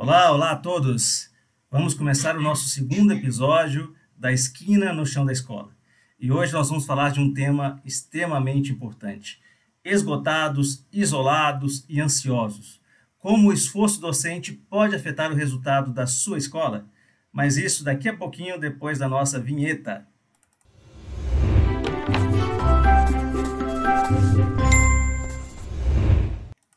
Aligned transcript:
Olá, 0.00 0.30
olá 0.30 0.52
a 0.52 0.56
todos! 0.56 1.28
Vamos 1.68 1.92
começar 1.92 2.36
o 2.36 2.40
nosso 2.40 2.68
segundo 2.68 3.12
episódio 3.12 3.96
da 4.16 4.32
Esquina 4.32 4.92
no 4.92 5.04
Chão 5.04 5.26
da 5.26 5.32
Escola. 5.32 5.76
E 6.20 6.30
hoje 6.30 6.52
nós 6.52 6.68
vamos 6.68 6.86
falar 6.86 7.10
de 7.10 7.18
um 7.18 7.34
tema 7.34 7.82
extremamente 7.84 8.70
importante: 8.70 9.40
esgotados, 9.84 10.86
isolados 10.92 11.84
e 11.88 12.00
ansiosos. 12.00 12.80
Como 13.18 13.48
o 13.48 13.52
esforço 13.52 14.00
docente 14.00 14.52
pode 14.52 14.94
afetar 14.94 15.32
o 15.32 15.34
resultado 15.34 15.92
da 15.92 16.06
sua 16.06 16.38
escola? 16.38 16.86
Mas 17.32 17.56
isso 17.56 17.82
daqui 17.82 18.08
a 18.08 18.16
pouquinho, 18.16 18.56
depois 18.56 19.00
da 19.00 19.08
nossa 19.08 19.40
vinheta. 19.40 20.06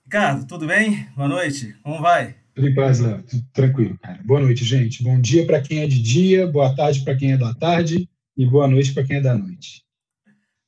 Ricardo, 0.03 0.47
tudo 0.47 0.65
bem? 0.65 1.07
Boa 1.15 1.27
noite. 1.27 1.77
Como 1.83 2.01
vai? 2.01 2.40
Tudo 2.61 2.69
em 2.69 2.75
paz, 2.75 2.99
Léo. 2.99 3.23
Tudo 3.23 3.43
tranquilo, 3.51 3.97
cara. 3.97 4.19
Boa 4.23 4.39
noite, 4.39 4.63
gente. 4.63 5.01
Bom 5.01 5.19
dia 5.19 5.47
para 5.47 5.59
quem 5.59 5.79
é 5.79 5.87
de 5.87 5.99
dia, 5.99 6.45
boa 6.45 6.75
tarde 6.75 7.03
para 7.03 7.15
quem 7.15 7.31
é 7.31 7.37
da 7.37 7.55
tarde 7.55 8.07
e 8.37 8.45
boa 8.45 8.67
noite 8.67 8.93
para 8.93 9.03
quem 9.03 9.17
é 9.17 9.19
da 9.19 9.35
noite. 9.35 9.83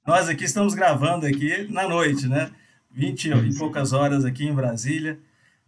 Nós 0.03 0.27
aqui 0.27 0.43
estamos 0.43 0.73
gravando 0.73 1.27
aqui 1.27 1.67
na 1.69 1.88
noite, 1.88 2.27
né? 2.27 2.49
20 2.89 3.25
e 3.29 3.57
poucas 3.59 3.93
horas 3.93 4.25
aqui 4.25 4.43
em 4.43 4.55
Brasília, 4.55 5.19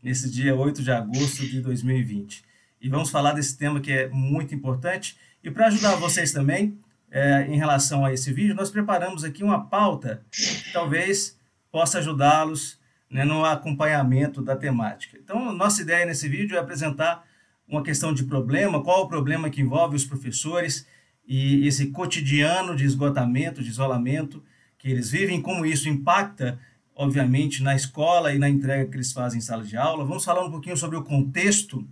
nesse 0.02 0.28
dia 0.28 0.56
8 0.56 0.82
de 0.82 0.90
agosto 0.90 1.46
de 1.46 1.62
2020. 1.62 2.44
E 2.82 2.90
vamos 2.90 3.12
falar 3.12 3.34
desse 3.34 3.56
tema 3.56 3.80
que 3.80 3.92
é 3.92 4.10
muito 4.10 4.56
importante. 4.56 5.16
E 5.44 5.52
para 5.52 5.68
ajudar 5.68 5.96
vocês 5.98 6.32
também, 6.32 6.76
é, 7.12 7.46
em 7.48 7.56
relação 7.56 8.04
a 8.04 8.12
esse 8.12 8.34
vídeo, 8.34 8.56
nós 8.56 8.72
preparamos 8.72 9.24
aqui 9.24 9.44
uma 9.44 9.64
pauta 9.64 10.24
que 10.32 10.74
talvez 10.74 11.38
possa 11.72 12.00
ajudá-los 12.00 12.80
né, 13.10 13.24
no 13.24 13.46
acompanhamento 13.46 14.42
da 14.42 14.56
temática. 14.56 15.18
Então, 15.22 15.54
nossa 15.54 15.82
ideia 15.82 16.06
nesse 16.06 16.28
vídeo 16.28 16.56
é 16.56 16.60
apresentar 16.60 17.26
uma 17.68 17.84
questão 17.84 18.14
de 18.14 18.24
problema, 18.24 18.84
qual 18.84 19.04
o 19.04 19.08
problema 19.08 19.50
que 19.50 19.62
envolve 19.62 19.96
os 19.96 20.06
professores 20.06 20.88
e 21.28 21.68
esse 21.68 21.88
cotidiano 21.88 22.76
de 22.76 22.86
esgotamento, 22.86 23.64
de 23.64 23.70
isolamento 23.70 24.44
que 24.78 24.90
eles 24.90 25.10
vivem, 25.10 25.42
como 25.42 25.66
isso 25.66 25.90
impacta, 25.90 26.60
obviamente, 26.96 27.64
na 27.64 27.76
escola 27.76 28.34
e 28.34 28.38
na 28.38 28.48
entrega 28.48 28.90
que 28.90 28.96
eles 28.96 29.12
fazem 29.12 29.40
em 29.40 29.42
sala 29.42 29.64
de 29.64 29.76
aula. 29.76 30.06
Vamos 30.06 30.24
falar 30.24 30.46
um 30.46 30.52
pouquinho 30.52 30.78
sobre 30.78 30.96
o 30.96 31.04
contexto 31.04 31.88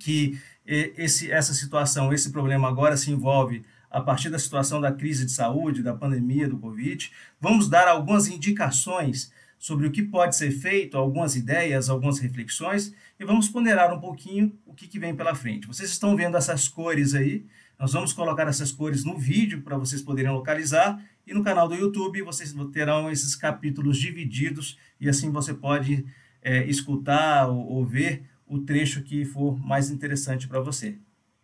que 0.00 0.38
esse, 0.66 1.30
essa 1.30 1.54
situação, 1.54 2.12
esse 2.12 2.30
problema 2.30 2.68
agora 2.68 2.96
se 2.96 3.10
envolve 3.10 3.64
a 3.90 4.00
partir 4.00 4.28
da 4.28 4.38
situação 4.38 4.80
da 4.80 4.92
crise 4.92 5.24
de 5.24 5.32
saúde, 5.32 5.82
da 5.82 5.94
pandemia 5.94 6.48
do 6.48 6.58
Covid. 6.58 7.10
Vamos 7.40 7.68
dar 7.68 7.88
algumas 7.88 8.28
indicações 8.28 9.32
sobre 9.58 9.86
o 9.86 9.90
que 9.90 10.02
pode 10.02 10.36
ser 10.36 10.50
feito, 10.50 10.96
algumas 10.96 11.34
ideias, 11.34 11.88
algumas 11.88 12.18
reflexões, 12.18 12.94
e 13.18 13.24
vamos 13.24 13.48
ponderar 13.48 13.92
um 13.92 14.00
pouquinho 14.00 14.56
o 14.64 14.72
que, 14.72 14.86
que 14.86 14.98
vem 14.98 15.14
pela 15.14 15.34
frente. 15.34 15.66
Vocês 15.66 15.90
estão 15.90 16.14
vendo 16.14 16.36
essas 16.36 16.68
cores 16.68 17.14
aí, 17.14 17.44
nós 17.78 17.92
vamos 17.92 18.12
colocar 18.12 18.46
essas 18.46 18.70
cores 18.70 19.04
no 19.04 19.18
vídeo 19.18 19.62
para 19.62 19.76
vocês 19.76 20.00
poderem 20.00 20.30
localizar, 20.30 21.02
e 21.26 21.34
no 21.34 21.42
canal 21.42 21.68
do 21.68 21.74
YouTube 21.74 22.22
vocês 22.22 22.54
terão 22.72 23.10
esses 23.10 23.34
capítulos 23.34 23.98
divididos, 23.98 24.78
e 25.00 25.08
assim 25.08 25.30
você 25.30 25.52
pode 25.52 26.06
é, 26.40 26.64
escutar 26.66 27.48
ou, 27.48 27.66
ou 27.66 27.84
ver 27.84 28.24
o 28.46 28.60
trecho 28.60 29.02
que 29.02 29.24
for 29.24 29.58
mais 29.58 29.90
interessante 29.90 30.48
para 30.48 30.60
você. 30.60 30.96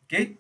Ok? 0.04 0.38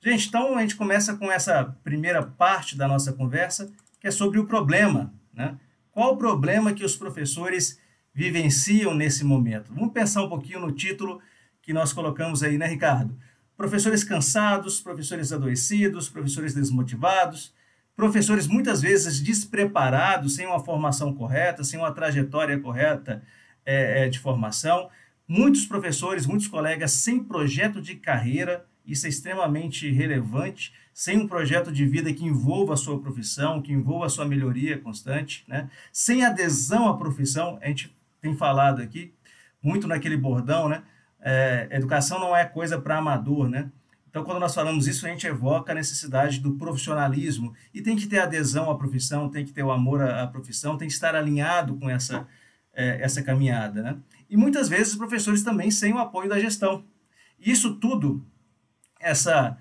Gente, 0.00 0.28
então 0.28 0.56
a 0.56 0.60
gente 0.60 0.76
começa 0.76 1.16
com 1.16 1.32
essa 1.32 1.64
primeira 1.82 2.22
parte 2.22 2.76
da 2.76 2.86
nossa 2.86 3.12
conversa, 3.12 3.72
que 3.98 4.06
é 4.06 4.10
sobre 4.10 4.38
o 4.38 4.46
problema, 4.46 5.12
né? 5.34 5.56
Qual 5.96 6.12
o 6.12 6.18
problema 6.18 6.74
que 6.74 6.84
os 6.84 6.94
professores 6.94 7.80
vivenciam 8.12 8.94
nesse 8.94 9.24
momento? 9.24 9.72
Vamos 9.72 9.94
pensar 9.94 10.22
um 10.22 10.28
pouquinho 10.28 10.60
no 10.60 10.70
título 10.70 11.22
que 11.62 11.72
nós 11.72 11.90
colocamos 11.90 12.42
aí, 12.42 12.58
né, 12.58 12.66
Ricardo? 12.66 13.18
Professores 13.56 14.04
cansados, 14.04 14.78
professores 14.78 15.32
adoecidos, 15.32 16.10
professores 16.10 16.52
desmotivados, 16.52 17.54
professores 17.96 18.46
muitas 18.46 18.82
vezes 18.82 19.22
despreparados, 19.22 20.34
sem 20.34 20.46
uma 20.46 20.62
formação 20.62 21.14
correta, 21.14 21.64
sem 21.64 21.80
uma 21.80 21.90
trajetória 21.90 22.60
correta 22.60 23.22
é, 23.64 24.04
é 24.04 24.08
de 24.10 24.18
formação, 24.18 24.90
muitos 25.26 25.64
professores, 25.64 26.26
muitos 26.26 26.46
colegas 26.46 26.92
sem 26.92 27.24
projeto 27.24 27.80
de 27.80 27.94
carreira, 27.94 28.66
isso 28.84 29.06
é 29.06 29.08
extremamente 29.08 29.90
relevante, 29.90 30.74
sem 30.96 31.18
um 31.18 31.28
projeto 31.28 31.70
de 31.70 31.84
vida 31.84 32.10
que 32.10 32.24
envolva 32.24 32.72
a 32.72 32.76
sua 32.76 32.98
profissão, 32.98 33.60
que 33.60 33.70
envolva 33.70 34.06
a 34.06 34.08
sua 34.08 34.24
melhoria 34.24 34.78
constante, 34.78 35.44
né? 35.46 35.68
sem 35.92 36.24
adesão 36.24 36.88
à 36.88 36.96
profissão, 36.96 37.58
a 37.60 37.66
gente 37.66 37.94
tem 38.18 38.34
falado 38.34 38.80
aqui 38.80 39.12
muito 39.62 39.86
naquele 39.86 40.16
bordão, 40.16 40.70
né? 40.70 40.82
É, 41.20 41.68
educação 41.72 42.18
não 42.18 42.34
é 42.34 42.46
coisa 42.46 42.80
para 42.80 42.96
amador, 42.96 43.46
né? 43.46 43.70
Então, 44.08 44.24
quando 44.24 44.40
nós 44.40 44.54
falamos 44.54 44.86
isso, 44.86 45.06
a 45.06 45.10
gente 45.10 45.26
evoca 45.26 45.72
a 45.72 45.74
necessidade 45.74 46.40
do 46.40 46.52
profissionalismo 46.54 47.54
e 47.74 47.82
tem 47.82 47.94
que 47.94 48.06
ter 48.06 48.20
adesão 48.20 48.70
à 48.70 48.78
profissão, 48.78 49.28
tem 49.28 49.44
que 49.44 49.52
ter 49.52 49.62
o 49.62 49.70
amor 49.70 50.00
à 50.00 50.26
profissão, 50.26 50.78
tem 50.78 50.88
que 50.88 50.94
estar 50.94 51.14
alinhado 51.14 51.76
com 51.76 51.90
essa, 51.90 52.26
é, 52.72 53.02
essa 53.02 53.22
caminhada, 53.22 53.82
né? 53.82 53.98
E 54.30 54.36
muitas 54.36 54.66
vezes 54.66 54.92
os 54.92 54.98
professores 54.98 55.42
também 55.42 55.70
sem 55.70 55.92
o 55.92 55.98
apoio 55.98 56.30
da 56.30 56.40
gestão. 56.40 56.86
Isso 57.38 57.74
tudo, 57.74 58.24
essa 58.98 59.58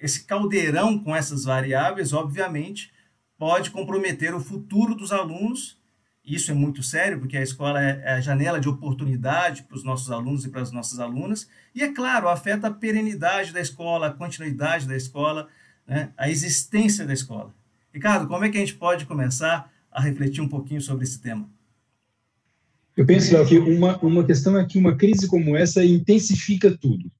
esse 0.00 0.24
caldeirão 0.24 0.98
com 0.98 1.14
essas 1.14 1.44
variáveis, 1.44 2.12
obviamente, 2.12 2.90
pode 3.38 3.70
comprometer 3.70 4.34
o 4.34 4.40
futuro 4.40 4.94
dos 4.94 5.12
alunos. 5.12 5.78
Isso 6.24 6.50
é 6.50 6.54
muito 6.54 6.82
sério, 6.82 7.18
porque 7.18 7.36
a 7.36 7.42
escola 7.42 7.82
é, 7.82 8.00
é 8.04 8.12
a 8.12 8.20
janela 8.20 8.60
de 8.60 8.68
oportunidade 8.68 9.62
para 9.64 9.76
os 9.76 9.84
nossos 9.84 10.10
alunos 10.10 10.44
e 10.44 10.48
para 10.48 10.62
as 10.62 10.72
nossas 10.72 10.98
alunas. 10.98 11.48
E, 11.74 11.82
é 11.82 11.92
claro, 11.92 12.28
afeta 12.28 12.68
a 12.68 12.72
perenidade 12.72 13.52
da 13.52 13.60
escola, 13.60 14.06
a 14.06 14.12
continuidade 14.12 14.88
da 14.88 14.96
escola, 14.96 15.48
né, 15.86 16.10
a 16.16 16.30
existência 16.30 17.06
da 17.06 17.12
escola. 17.12 17.54
Ricardo, 17.92 18.26
como 18.26 18.44
é 18.44 18.48
que 18.48 18.56
a 18.56 18.60
gente 18.60 18.74
pode 18.74 19.04
começar 19.04 19.70
a 19.90 20.00
refletir 20.00 20.40
um 20.40 20.48
pouquinho 20.48 20.80
sobre 20.80 21.04
esse 21.04 21.20
tema? 21.20 21.48
Eu 22.96 23.04
penso, 23.04 23.34
Léo, 23.34 23.46
que 23.46 23.58
uma, 23.58 23.98
uma 23.98 24.24
questão 24.24 24.58
é 24.58 24.64
que 24.64 24.78
uma 24.78 24.96
crise 24.96 25.26
como 25.26 25.56
essa 25.56 25.84
intensifica 25.84 26.70
tudo 26.76 27.10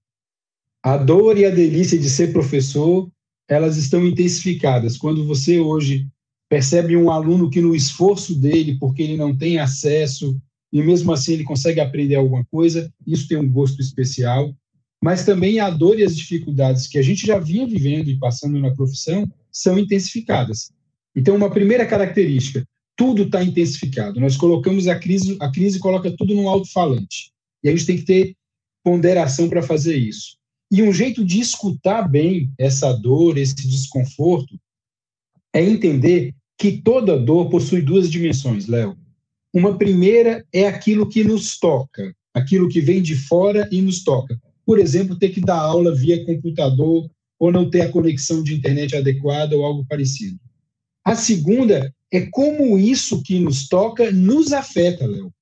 a 0.82 0.96
dor 0.96 1.36
e 1.36 1.44
a 1.44 1.50
delícia 1.50 1.98
de 1.98 2.08
ser 2.08 2.32
professor, 2.32 3.10
elas 3.48 3.76
estão 3.76 4.06
intensificadas. 4.06 4.96
Quando 4.96 5.26
você 5.26 5.60
hoje 5.60 6.06
percebe 6.48 6.96
um 6.96 7.10
aluno 7.10 7.50
que 7.50 7.60
no 7.60 7.74
esforço 7.74 8.34
dele, 8.34 8.76
porque 8.78 9.02
ele 9.02 9.16
não 9.16 9.36
tem 9.36 9.58
acesso, 9.58 10.40
e 10.72 10.82
mesmo 10.82 11.12
assim 11.12 11.34
ele 11.34 11.44
consegue 11.44 11.80
aprender 11.80 12.14
alguma 12.14 12.44
coisa, 12.44 12.92
isso 13.06 13.28
tem 13.28 13.36
um 13.36 13.50
gosto 13.50 13.80
especial. 13.80 14.54
Mas 15.02 15.24
também 15.24 15.60
a 15.60 15.70
dor 15.70 15.98
e 15.98 16.04
as 16.04 16.16
dificuldades 16.16 16.86
que 16.86 16.98
a 16.98 17.02
gente 17.02 17.26
já 17.26 17.38
vinha 17.38 17.66
vivendo 17.66 18.08
e 18.08 18.18
passando 18.18 18.58
na 18.58 18.70
profissão 18.74 19.30
são 19.50 19.78
intensificadas. 19.78 20.70
Então, 21.14 21.34
uma 21.34 21.50
primeira 21.50 21.86
característica, 21.86 22.64
tudo 22.96 23.22
está 23.22 23.42
intensificado. 23.42 24.20
Nós 24.20 24.36
colocamos 24.36 24.86
a 24.86 24.98
crise, 24.98 25.36
a 25.40 25.50
crise 25.50 25.78
coloca 25.78 26.14
tudo 26.16 26.34
num 26.34 26.48
alto-falante. 26.48 27.32
E 27.64 27.68
a 27.68 27.72
gente 27.72 27.86
tem 27.86 27.96
que 27.96 28.04
ter 28.04 28.36
ponderação 28.84 29.48
para 29.48 29.62
fazer 29.62 29.96
isso. 29.96 30.39
E 30.70 30.82
um 30.82 30.92
jeito 30.92 31.24
de 31.24 31.40
escutar 31.40 32.08
bem 32.08 32.52
essa 32.56 32.92
dor, 32.92 33.36
esse 33.36 33.66
desconforto, 33.66 34.58
é 35.52 35.62
entender 35.64 36.34
que 36.56 36.80
toda 36.80 37.18
dor 37.18 37.50
possui 37.50 37.82
duas 37.82 38.08
dimensões, 38.08 38.66
Léo. 38.66 38.96
Uma 39.52 39.76
primeira 39.76 40.46
é 40.52 40.68
aquilo 40.68 41.08
que 41.08 41.24
nos 41.24 41.58
toca, 41.58 42.14
aquilo 42.32 42.68
que 42.68 42.80
vem 42.80 43.02
de 43.02 43.16
fora 43.16 43.68
e 43.72 43.82
nos 43.82 44.04
toca. 44.04 44.40
Por 44.64 44.78
exemplo, 44.78 45.18
ter 45.18 45.30
que 45.30 45.40
dar 45.40 45.58
aula 45.58 45.92
via 45.92 46.24
computador 46.24 47.10
ou 47.38 47.50
não 47.50 47.68
ter 47.68 47.80
a 47.80 47.90
conexão 47.90 48.42
de 48.44 48.54
internet 48.54 48.94
adequada 48.94 49.56
ou 49.56 49.64
algo 49.64 49.84
parecido. 49.88 50.38
A 51.04 51.16
segunda 51.16 51.92
é 52.12 52.26
como 52.30 52.78
isso 52.78 53.22
que 53.22 53.40
nos 53.40 53.66
toca 53.66 54.12
nos 54.12 54.52
afeta, 54.52 55.06
Léo. 55.06 55.32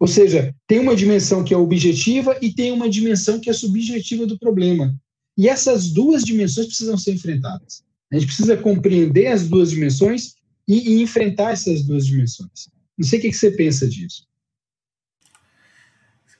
Ou 0.00 0.06
seja, 0.06 0.54
tem 0.66 0.78
uma 0.78 0.94
dimensão 0.94 1.42
que 1.42 1.52
é 1.52 1.56
objetiva 1.56 2.38
e 2.40 2.52
tem 2.52 2.70
uma 2.70 2.88
dimensão 2.88 3.40
que 3.40 3.50
é 3.50 3.52
subjetiva 3.52 4.26
do 4.26 4.38
problema. 4.38 4.94
E 5.36 5.48
essas 5.48 5.90
duas 5.90 6.22
dimensões 6.22 6.66
precisam 6.66 6.96
ser 6.96 7.14
enfrentadas. 7.14 7.82
A 8.10 8.14
gente 8.14 8.26
precisa 8.26 8.56
compreender 8.56 9.26
as 9.26 9.48
duas 9.48 9.70
dimensões 9.70 10.34
e, 10.66 10.94
e 10.94 11.02
enfrentar 11.02 11.52
essas 11.52 11.82
duas 11.82 12.06
dimensões. 12.06 12.68
Não 12.96 13.06
sei 13.06 13.18
o 13.18 13.22
que, 13.22 13.32
você 13.32 13.50
pensa 13.50 13.88
disso. 13.88 14.26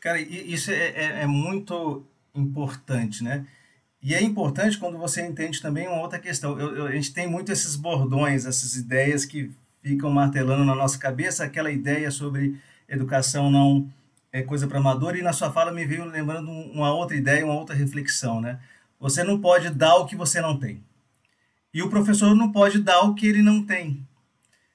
Cara, 0.01 0.21
isso 0.21 0.71
é, 0.71 0.89
é, 0.91 1.23
é 1.23 1.27
muito 1.27 2.05
importante, 2.35 3.23
né? 3.23 3.47
E 4.01 4.15
é 4.15 4.23
importante 4.23 4.79
quando 4.79 4.97
você 4.97 5.27
entende 5.27 5.61
também 5.61 5.89
uma 5.89 6.01
outra 6.01 6.19
questão. 6.19 6.59
Eu, 6.59 6.77
eu, 6.77 6.87
a 6.87 6.93
gente 6.93 7.13
tem 7.13 7.29
muito 7.29 7.51
esses 7.51 7.75
bordões, 7.75 8.47
essas 8.47 8.77
ideias 8.77 9.25
que 9.25 9.51
ficam 9.83 10.11
martelando 10.11 10.65
na 10.65 10.75
nossa 10.75 10.99
cabeça, 10.99 11.45
aquela 11.45 11.71
ideia 11.71 12.11
sobre 12.11 12.57
educação 12.89 13.51
não 13.51 13.89
é 14.33 14.43
coisa 14.43 14.67
para 14.67 14.79
amador, 14.79 15.17
e 15.17 15.23
na 15.23 15.33
sua 15.33 15.53
fala 15.53 15.73
me 15.73 15.85
veio 15.85 16.05
lembrando 16.05 16.51
uma 16.51 16.93
outra 16.93 17.17
ideia, 17.17 17.45
uma 17.45 17.55
outra 17.55 17.75
reflexão, 17.75 18.41
né? 18.41 18.59
Você 19.01 19.23
não 19.23 19.41
pode 19.41 19.71
dar 19.71 19.97
o 19.97 20.07
que 20.07 20.17
você 20.17 20.41
não 20.41 20.59
tem. 20.59 20.83
E 21.73 21.83
o 21.83 21.91
professor 21.91 22.35
não 22.35 22.51
pode 22.51 22.81
dar 22.81 23.01
o 23.03 23.15
que 23.15 23.27
ele 23.27 23.43
não 23.43 23.65
tem. 23.65 24.07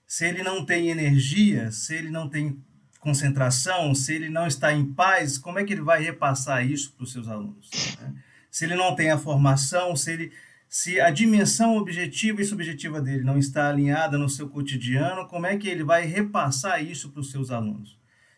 Se 0.07 0.25
ele 0.25 0.43
não 0.43 0.63
tem 0.65 0.89
energia, 0.89 1.71
se 1.71 1.95
ele 1.95 2.09
não 2.09 2.29
tem 2.29 2.57
concentração, 2.99 3.93
se 3.93 4.13
ele 4.13 4.29
não 4.29 4.47
está 4.47 4.71
em 4.71 4.85
paz, 4.85 5.37
como 5.37 5.59
é 5.59 5.63
que 5.63 5.73
ele 5.73 5.81
vai 5.81 6.01
repassar 6.01 6.65
isso 6.65 6.93
para 6.93 7.03
os 7.03 7.11
seus 7.11 7.27
alunos? 7.27 7.69
Né? 7.99 8.13
Se 8.49 8.63
ele 8.65 8.75
não 8.75 8.95
tem 8.95 9.11
a 9.11 9.17
formação, 9.17 9.95
se 9.95 10.11
ele 10.11 10.31
se 10.69 10.99
a 10.99 11.11
dimensão 11.11 11.77
objetiva 11.77 12.41
e 12.41 12.45
subjetiva 12.45 12.99
dele 12.99 13.23
não 13.23 13.37
está 13.37 13.69
alinhada 13.69 14.17
no 14.17 14.27
seu 14.27 14.49
cotidiano, 14.49 15.27
como 15.27 15.45
é 15.45 15.55
que 15.55 15.67
ele 15.67 15.83
vai 15.83 16.03
repassar 16.03 16.83
isso 16.83 17.11
para 17.11 17.21
os 17.21 17.29
seus 17.29 17.51
alunos? 17.51 17.95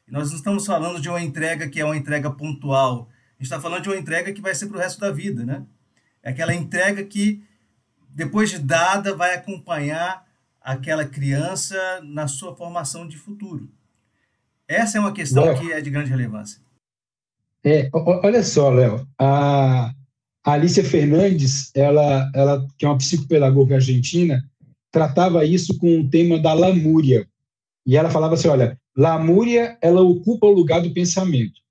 Nós 0.07 0.29
não 0.29 0.37
estamos 0.37 0.65
falando 0.65 1.01
de 1.01 1.09
uma 1.09 1.21
entrega 1.21 1.67
que 1.67 1.79
é 1.79 1.85
uma 1.85 1.97
entrega 1.97 2.29
pontual, 2.29 3.09
a 3.37 3.43
gente 3.43 3.51
está 3.51 3.59
falando 3.59 3.83
de 3.83 3.89
uma 3.89 3.97
entrega 3.97 4.31
que 4.31 4.41
vai 4.41 4.55
ser 4.55 4.67
para 4.67 4.77
o 4.77 4.79
resto 4.79 4.99
da 4.99 5.11
vida, 5.11 5.43
né? 5.43 5.63
É 6.23 6.29
aquela 6.29 6.53
entrega 6.53 7.03
que, 7.03 7.43
depois 8.09 8.49
de 8.49 8.59
dada, 8.59 9.15
vai 9.15 9.35
acompanhar 9.35 10.25
aquela 10.61 11.05
criança 11.05 11.77
na 12.03 12.27
sua 12.27 12.55
formação 12.55 13.07
de 13.07 13.17
futuro. 13.17 13.69
Essa 14.67 14.97
é 14.97 15.01
uma 15.01 15.11
questão 15.11 15.43
Léo, 15.43 15.59
que 15.59 15.71
é 15.71 15.81
de 15.81 15.89
grande 15.89 16.09
relevância. 16.09 16.59
É, 17.63 17.89
olha 17.93 18.43
só, 18.43 18.69
Léo, 18.69 19.07
a, 19.19 19.91
a 20.43 20.51
Alicia 20.51 20.83
Fernandes, 20.83 21.71
ela, 21.75 22.31
ela, 22.33 22.67
que 22.77 22.85
é 22.85 22.87
uma 22.87 22.97
psicopedagoga 22.97 23.75
argentina, 23.75 24.43
tratava 24.91 25.43
isso 25.45 25.77
com 25.77 25.99
o 25.99 26.09
tema 26.09 26.39
da 26.39 26.53
lamúria. 26.53 27.27
E 27.85 27.97
ela 27.97 28.09
falava 28.09 28.33
assim, 28.33 28.47
olha, 28.47 28.79
lamúria, 28.95 29.77
ela 29.81 30.01
ocupa 30.01 30.47
o 30.47 30.53
lugar 30.53 30.81
do 30.81 30.93
pensamento. 30.93 31.61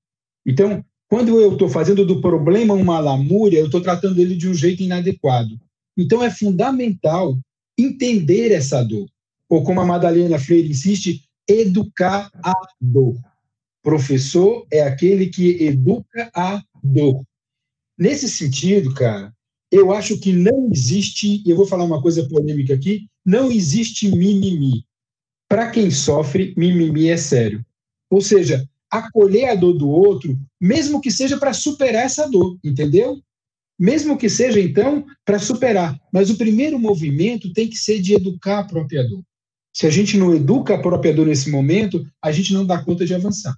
Então, 0.46 0.84
quando 1.08 1.40
eu 1.40 1.52
estou 1.52 1.68
fazendo 1.68 2.04
do 2.04 2.20
problema 2.20 2.74
uma 2.74 2.98
lamúria, 2.98 3.58
eu 3.58 3.66
estou 3.66 3.80
tratando 3.80 4.20
ele 4.20 4.36
de 4.36 4.48
um 4.48 4.54
jeito 4.54 4.82
inadequado. 4.82 5.58
Então, 5.96 6.22
é 6.22 6.30
fundamental 6.30 7.38
entender 7.78 8.52
essa 8.52 8.82
dor. 8.82 9.08
Ou 9.48 9.62
como 9.62 9.80
a 9.80 9.86
Madalena 9.86 10.38
Freire 10.38 10.70
insiste, 10.70 11.24
educar 11.48 12.30
a 12.42 12.52
dor. 12.80 13.16
Professor 13.82 14.66
é 14.70 14.82
aquele 14.82 15.26
que 15.26 15.62
educa 15.62 16.30
a 16.34 16.62
dor. 16.82 17.22
Nesse 17.96 18.28
sentido, 18.28 18.92
cara, 18.94 19.32
eu 19.70 19.92
acho 19.92 20.18
que 20.18 20.32
não 20.32 20.70
existe, 20.72 21.42
e 21.44 21.50
eu 21.50 21.56
vou 21.56 21.66
falar 21.66 21.84
uma 21.84 22.00
coisa 22.00 22.26
polêmica 22.28 22.74
aqui, 22.74 23.06
não 23.24 23.50
existe 23.50 24.08
mimimi. 24.08 24.84
Para 25.54 25.70
quem 25.70 25.88
sofre, 25.88 26.52
mimimi 26.56 27.10
é 27.10 27.16
sério. 27.16 27.64
Ou 28.10 28.20
seja, 28.20 28.68
acolher 28.90 29.50
a 29.50 29.54
dor 29.54 29.74
do 29.74 29.88
outro, 29.88 30.36
mesmo 30.60 31.00
que 31.00 31.12
seja 31.12 31.38
para 31.38 31.52
superar 31.52 32.06
essa 32.06 32.28
dor, 32.28 32.58
entendeu? 32.64 33.22
Mesmo 33.78 34.18
que 34.18 34.28
seja, 34.28 34.58
então, 34.58 35.06
para 35.24 35.38
superar. 35.38 35.96
Mas 36.12 36.28
o 36.28 36.36
primeiro 36.36 36.76
movimento 36.76 37.52
tem 37.52 37.70
que 37.70 37.76
ser 37.76 38.02
de 38.02 38.14
educar 38.14 38.58
a 38.58 38.64
própria 38.64 39.08
dor. 39.08 39.22
Se 39.72 39.86
a 39.86 39.90
gente 39.90 40.18
não 40.18 40.34
educa 40.34 40.74
a 40.74 40.82
própria 40.82 41.14
dor 41.14 41.28
nesse 41.28 41.48
momento, 41.48 42.04
a 42.20 42.32
gente 42.32 42.52
não 42.52 42.66
dá 42.66 42.82
conta 42.82 43.06
de 43.06 43.14
avançar. 43.14 43.56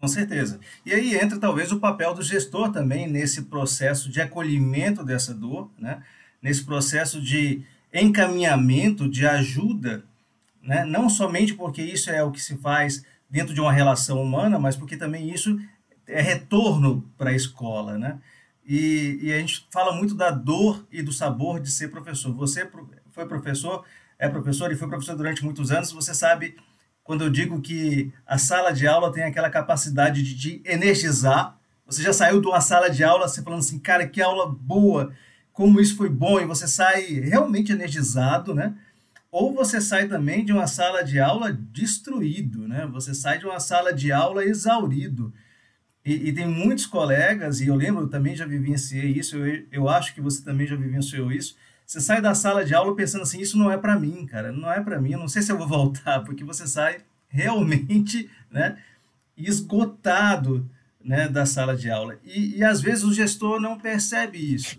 Com 0.00 0.06
certeza. 0.06 0.60
E 0.86 0.92
aí 0.92 1.16
entra 1.16 1.36
talvez 1.40 1.72
o 1.72 1.80
papel 1.80 2.14
do 2.14 2.22
gestor 2.22 2.70
também 2.70 3.10
nesse 3.10 3.42
processo 3.46 4.08
de 4.08 4.20
acolhimento 4.20 5.04
dessa 5.04 5.34
dor, 5.34 5.68
né? 5.76 6.00
nesse 6.40 6.62
processo 6.62 7.20
de 7.20 7.64
encaminhamento, 7.92 9.08
de 9.10 9.26
ajuda, 9.26 10.04
né? 10.64 10.84
não 10.84 11.08
somente 11.08 11.54
porque 11.54 11.82
isso 11.82 12.10
é 12.10 12.22
o 12.22 12.30
que 12.30 12.40
se 12.40 12.56
faz 12.56 13.04
dentro 13.28 13.54
de 13.54 13.60
uma 13.60 13.72
relação 13.72 14.22
humana, 14.22 14.58
mas 14.58 14.76
porque 14.76 14.96
também 14.96 15.30
isso 15.30 15.58
é 16.06 16.20
retorno 16.20 17.02
para 17.16 17.30
a 17.30 17.34
escola. 17.34 17.98
Né? 17.98 18.18
E, 18.66 19.18
e 19.22 19.32
a 19.32 19.38
gente 19.38 19.66
fala 19.70 19.94
muito 19.94 20.14
da 20.14 20.30
dor 20.30 20.86
e 20.90 21.02
do 21.02 21.12
sabor 21.12 21.60
de 21.60 21.70
ser 21.70 21.88
professor. 21.88 22.32
Você 22.34 22.68
foi 23.10 23.26
professor, 23.26 23.84
é 24.18 24.28
professor 24.28 24.72
e 24.72 24.76
foi 24.76 24.88
professor 24.88 25.16
durante 25.16 25.44
muitos 25.44 25.70
anos, 25.70 25.92
você 25.92 26.14
sabe 26.14 26.56
quando 27.02 27.22
eu 27.22 27.30
digo 27.30 27.60
que 27.60 28.10
a 28.26 28.38
sala 28.38 28.72
de 28.72 28.86
aula 28.86 29.12
tem 29.12 29.24
aquela 29.24 29.50
capacidade 29.50 30.22
de 30.22 30.34
te 30.36 30.62
energizar. 30.64 31.58
Você 31.86 32.02
já 32.02 32.14
saiu 32.14 32.40
de 32.40 32.46
uma 32.46 32.62
sala 32.62 32.88
de 32.88 33.04
aula 33.04 33.28
você 33.28 33.42
falando 33.42 33.58
assim, 33.60 33.78
cara, 33.78 34.08
que 34.08 34.22
aula 34.22 34.48
boa, 34.48 35.12
como 35.52 35.80
isso 35.80 35.96
foi 35.96 36.08
bom, 36.08 36.40
e 36.40 36.46
você 36.46 36.66
sai 36.66 37.02
realmente 37.02 37.70
energizado, 37.70 38.54
né? 38.54 38.74
Ou 39.34 39.52
você 39.52 39.80
sai 39.80 40.06
também 40.06 40.44
de 40.44 40.52
uma 40.52 40.68
sala 40.68 41.02
de 41.02 41.18
aula 41.18 41.52
destruído, 41.52 42.68
né? 42.68 42.86
Você 42.92 43.12
sai 43.12 43.36
de 43.36 43.44
uma 43.44 43.58
sala 43.58 43.92
de 43.92 44.12
aula 44.12 44.44
exaurido. 44.44 45.34
E, 46.04 46.28
e 46.28 46.32
tem 46.32 46.46
muitos 46.46 46.86
colegas, 46.86 47.60
e 47.60 47.66
eu 47.66 47.74
lembro, 47.74 48.04
eu 48.04 48.08
também 48.08 48.36
já 48.36 48.46
vivenciei 48.46 49.10
isso, 49.10 49.36
eu, 49.36 49.66
eu 49.72 49.88
acho 49.88 50.14
que 50.14 50.20
você 50.20 50.40
também 50.44 50.68
já 50.68 50.76
vivenciou 50.76 51.32
isso, 51.32 51.56
você 51.84 52.00
sai 52.00 52.22
da 52.22 52.32
sala 52.32 52.64
de 52.64 52.76
aula 52.76 52.94
pensando 52.94 53.22
assim, 53.22 53.40
isso 53.40 53.58
não 53.58 53.72
é 53.72 53.76
para 53.76 53.98
mim, 53.98 54.24
cara, 54.24 54.52
não 54.52 54.70
é 54.70 54.80
para 54.80 55.00
mim, 55.00 55.14
eu 55.14 55.18
não 55.18 55.26
sei 55.26 55.42
se 55.42 55.50
eu 55.50 55.58
vou 55.58 55.66
voltar, 55.66 56.20
porque 56.20 56.44
você 56.44 56.64
sai 56.68 56.98
realmente, 57.26 58.30
né, 58.52 58.78
esgotado, 59.36 60.64
né, 61.04 61.26
da 61.26 61.44
sala 61.44 61.76
de 61.76 61.90
aula. 61.90 62.20
E, 62.22 62.58
e 62.58 62.62
às 62.62 62.80
vezes 62.80 63.02
o 63.02 63.12
gestor 63.12 63.58
não 63.58 63.80
percebe 63.80 64.38
isso. 64.38 64.78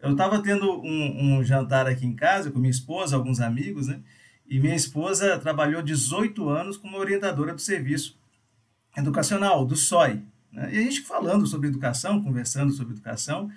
Eu 0.00 0.12
estava 0.12 0.42
tendo 0.42 0.80
um, 0.80 1.38
um, 1.38 1.44
jantar 1.44 1.86
aqui 1.86 2.06
em 2.06 2.14
casa 2.14 2.50
com 2.50 2.58
minha 2.58 2.70
esposa, 2.70 3.16
alguns 3.16 3.40
amigos, 3.40 3.86
né, 3.86 4.00
e 4.48 4.58
minha 4.58 4.74
esposa 4.74 5.38
trabalhou 5.38 5.82
18 5.82 6.48
anos 6.48 6.76
como 6.76 6.96
orientadora 6.96 7.54
do 7.54 7.60
serviço 7.60 8.18
educacional, 8.96 9.64
do 9.64 9.76
SOI. 9.76 10.22
Né? 10.52 10.74
E 10.74 10.78
a 10.78 10.82
gente 10.82 11.02
falando 11.02 11.46
sobre 11.46 11.68
educação, 11.68 12.22
conversando 12.22 12.72
sobre 12.72 12.94
educação, 12.94 13.50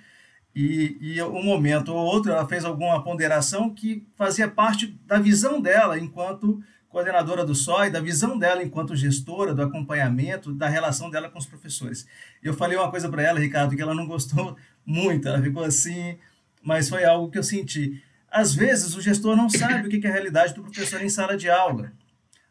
e, 0.56 0.98
e 1.02 1.24
um 1.24 1.44
momento 1.44 1.94
ou 1.94 2.06
outro 2.06 2.32
ela 2.32 2.48
fez 2.48 2.64
alguma 2.64 3.04
ponderação 3.04 3.74
que 3.74 4.06
fazia 4.16 4.48
parte 4.48 4.88
da 5.08 5.18
visão 5.18 5.60
dela 5.60 5.98
enquanto 5.98 6.62
coordenadora 6.90 7.44
do 7.44 7.56
SOI, 7.56 7.90
da 7.90 8.00
visão 8.00 8.38
dela 8.38 8.62
enquanto 8.62 8.96
gestora, 8.96 9.52
do 9.52 9.64
acompanhamento, 9.64 10.54
da 10.54 10.70
relação 10.70 11.10
dela 11.10 11.28
com 11.28 11.40
os 11.40 11.46
professores. 11.48 12.06
Eu 12.42 12.54
falei 12.54 12.78
uma 12.78 12.92
coisa 12.92 13.10
para 13.10 13.24
ela, 13.24 13.40
Ricardo, 13.40 13.76
que 13.76 13.82
ela 13.82 13.96
não 13.96 14.06
gostou 14.06 14.56
muito, 14.86 15.28
ela 15.28 15.42
ficou 15.42 15.64
assim, 15.64 16.20
mas 16.64 16.90
foi 16.90 17.04
algo 17.04 17.30
que 17.30 17.38
eu 17.38 17.44
senti. 17.44 18.02
Às 18.32 18.56
vezes 18.56 18.96
o 18.96 19.02
gestor 19.02 19.36
não 19.36 19.50
sabe 19.50 19.88
o 19.88 19.90
que 19.90 20.08
é 20.08 20.10
a 20.10 20.14
realidade 20.14 20.54
do 20.56 20.64
professor 20.64 21.02
em 21.02 21.10
sala 21.10 21.38
de 21.38 21.50
aula. 21.50 21.92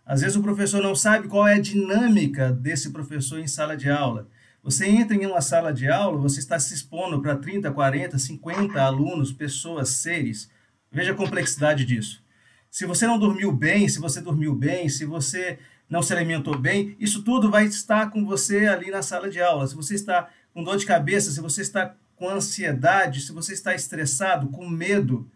Às 0.04 0.20
vezes 0.20 0.36
o 0.36 0.42
professor 0.42 0.82
não 0.82 0.94
sabe 0.94 1.28
qual 1.28 1.46
é 1.46 1.54
a 1.54 1.60
dinâmica 1.60 2.52
desse 2.52 2.90
professor 2.90 3.38
em 3.38 3.46
sala 3.46 3.76
de 3.76 3.88
aula. 3.88 4.28
Você 4.62 4.86
entra 4.86 5.16
em 5.16 5.26
uma 5.26 5.40
sala 5.40 5.72
de 5.72 5.88
aula, 5.88 6.18
você 6.18 6.38
está 6.38 6.58
se 6.58 6.72
expondo 6.72 7.20
para 7.20 7.34
30, 7.34 7.70
40, 7.72 8.16
50 8.18 8.80
alunos, 8.80 9.32
pessoas, 9.32 9.88
seres. 9.88 10.48
Veja 10.90 11.12
a 11.12 11.16
complexidade 11.16 11.84
disso. 11.84 12.22
Se 12.70 12.86
você 12.86 13.06
não 13.06 13.18
dormiu 13.18 13.50
bem, 13.50 13.88
se 13.88 13.98
você 13.98 14.20
dormiu 14.20 14.54
bem, 14.54 14.88
se 14.88 15.04
você 15.04 15.58
não 15.90 16.02
se 16.02 16.12
alimentou 16.12 16.56
bem, 16.56 16.96
isso 16.98 17.22
tudo 17.22 17.50
vai 17.50 17.66
estar 17.66 18.10
com 18.10 18.24
você 18.24 18.66
ali 18.66 18.90
na 18.90 19.02
sala 19.02 19.28
de 19.28 19.40
aula. 19.40 19.66
Se 19.66 19.74
você 19.74 19.94
está 19.94 20.28
com 20.54 20.62
dor 20.62 20.76
de 20.76 20.86
cabeça, 20.86 21.31
se 21.31 21.40
você 21.40 21.62
está 21.62 21.94
com 22.22 22.29
ansiedade, 22.29 23.20
se 23.20 23.32
você 23.32 23.52
está 23.52 23.74
estressado, 23.74 24.46
com 24.46 24.69
medo, 24.69 25.29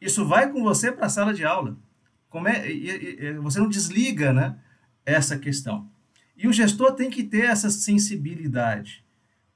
isso 0.00 0.24
vai 0.24 0.50
com 0.50 0.62
você 0.62 0.90
para 0.90 1.04
a 1.04 1.10
sala 1.10 1.34
de 1.34 1.44
aula. 1.44 1.76
Como 2.30 2.48
é, 2.48 2.64
você 3.42 3.60
não 3.60 3.68
desliga 3.68 4.32
né, 4.32 4.56
essa 5.04 5.38
questão. 5.38 5.86
E 6.34 6.48
o 6.48 6.52
gestor 6.52 6.94
tem 6.94 7.10
que 7.10 7.24
ter 7.24 7.44
essa 7.44 7.68
sensibilidade, 7.68 9.04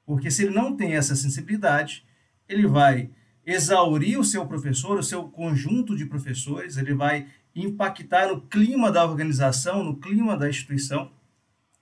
porque 0.05 0.29
se 0.29 0.43
ele 0.43 0.53
não 0.53 0.77
tem 0.77 0.95
essa 0.95 1.15
sensibilidade, 1.15 2.05
ele 2.47 2.67
vai 2.67 3.09
exaurir 3.43 4.19
o 4.19 4.23
seu 4.23 4.45
professor, 4.45 4.99
o 4.99 5.03
seu 5.03 5.23
conjunto 5.23 5.95
de 5.95 6.05
professores, 6.05 6.77
ele 6.77 6.93
vai 6.93 7.25
impactar 7.55 8.27
no 8.27 8.41
clima 8.41 8.91
da 8.91 9.03
organização, 9.03 9.83
no 9.83 9.97
clima 9.97 10.37
da 10.37 10.47
instituição, 10.47 11.11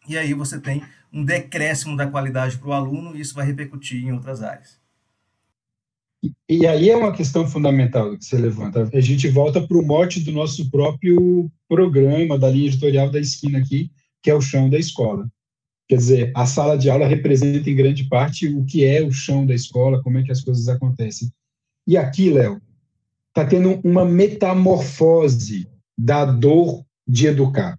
e 0.07 0.17
aí 0.17 0.33
você 0.33 0.61
tem 0.61 0.81
um 1.11 1.25
decréscimo 1.25 1.97
da 1.97 2.07
qualidade 2.07 2.57
para 2.57 2.69
o 2.69 2.73
aluno 2.73 3.17
e 3.17 3.19
isso 3.19 3.35
vai 3.35 3.45
repercutir 3.45 4.01
em 4.01 4.13
outras 4.13 4.41
áreas. 4.41 4.81
E 6.49 6.65
aí 6.65 6.89
é 6.89 6.95
uma 6.95 7.11
questão 7.11 7.45
fundamental 7.45 8.17
que 8.17 8.23
você 8.23 8.37
levanta. 8.37 8.89
A 8.93 9.01
gente 9.01 9.27
volta 9.27 9.65
para 9.65 9.77
o 9.77 9.85
mote 9.85 10.21
do 10.21 10.31
nosso 10.31 10.69
próprio 10.71 11.51
programa, 11.67 12.39
da 12.39 12.49
linha 12.49 12.67
editorial 12.67 13.09
da 13.09 13.19
esquina 13.19 13.59
aqui, 13.59 13.91
que 14.21 14.29
é 14.29 14.33
o 14.33 14.41
chão 14.41 14.69
da 14.69 14.77
escola. 14.77 15.27
Quer 15.89 15.97
dizer, 15.97 16.31
a 16.33 16.45
sala 16.45 16.77
de 16.77 16.89
aula 16.89 17.07
representa 17.07 17.69
em 17.69 17.75
grande 17.75 18.05
parte 18.07 18.47
o 18.47 18.63
que 18.63 18.85
é 18.85 19.01
o 19.01 19.11
chão 19.11 19.45
da 19.45 19.53
escola, 19.53 20.01
como 20.01 20.17
é 20.17 20.23
que 20.23 20.31
as 20.31 20.41
coisas 20.41 20.69
acontecem. 20.69 21.29
E 21.85 21.97
aqui, 21.97 22.29
Léo, 22.29 22.61
está 23.27 23.45
tendo 23.45 23.81
uma 23.83 24.05
metamorfose 24.05 25.67
da 25.97 26.23
dor 26.23 26.85
de 27.05 27.27
educar, 27.27 27.77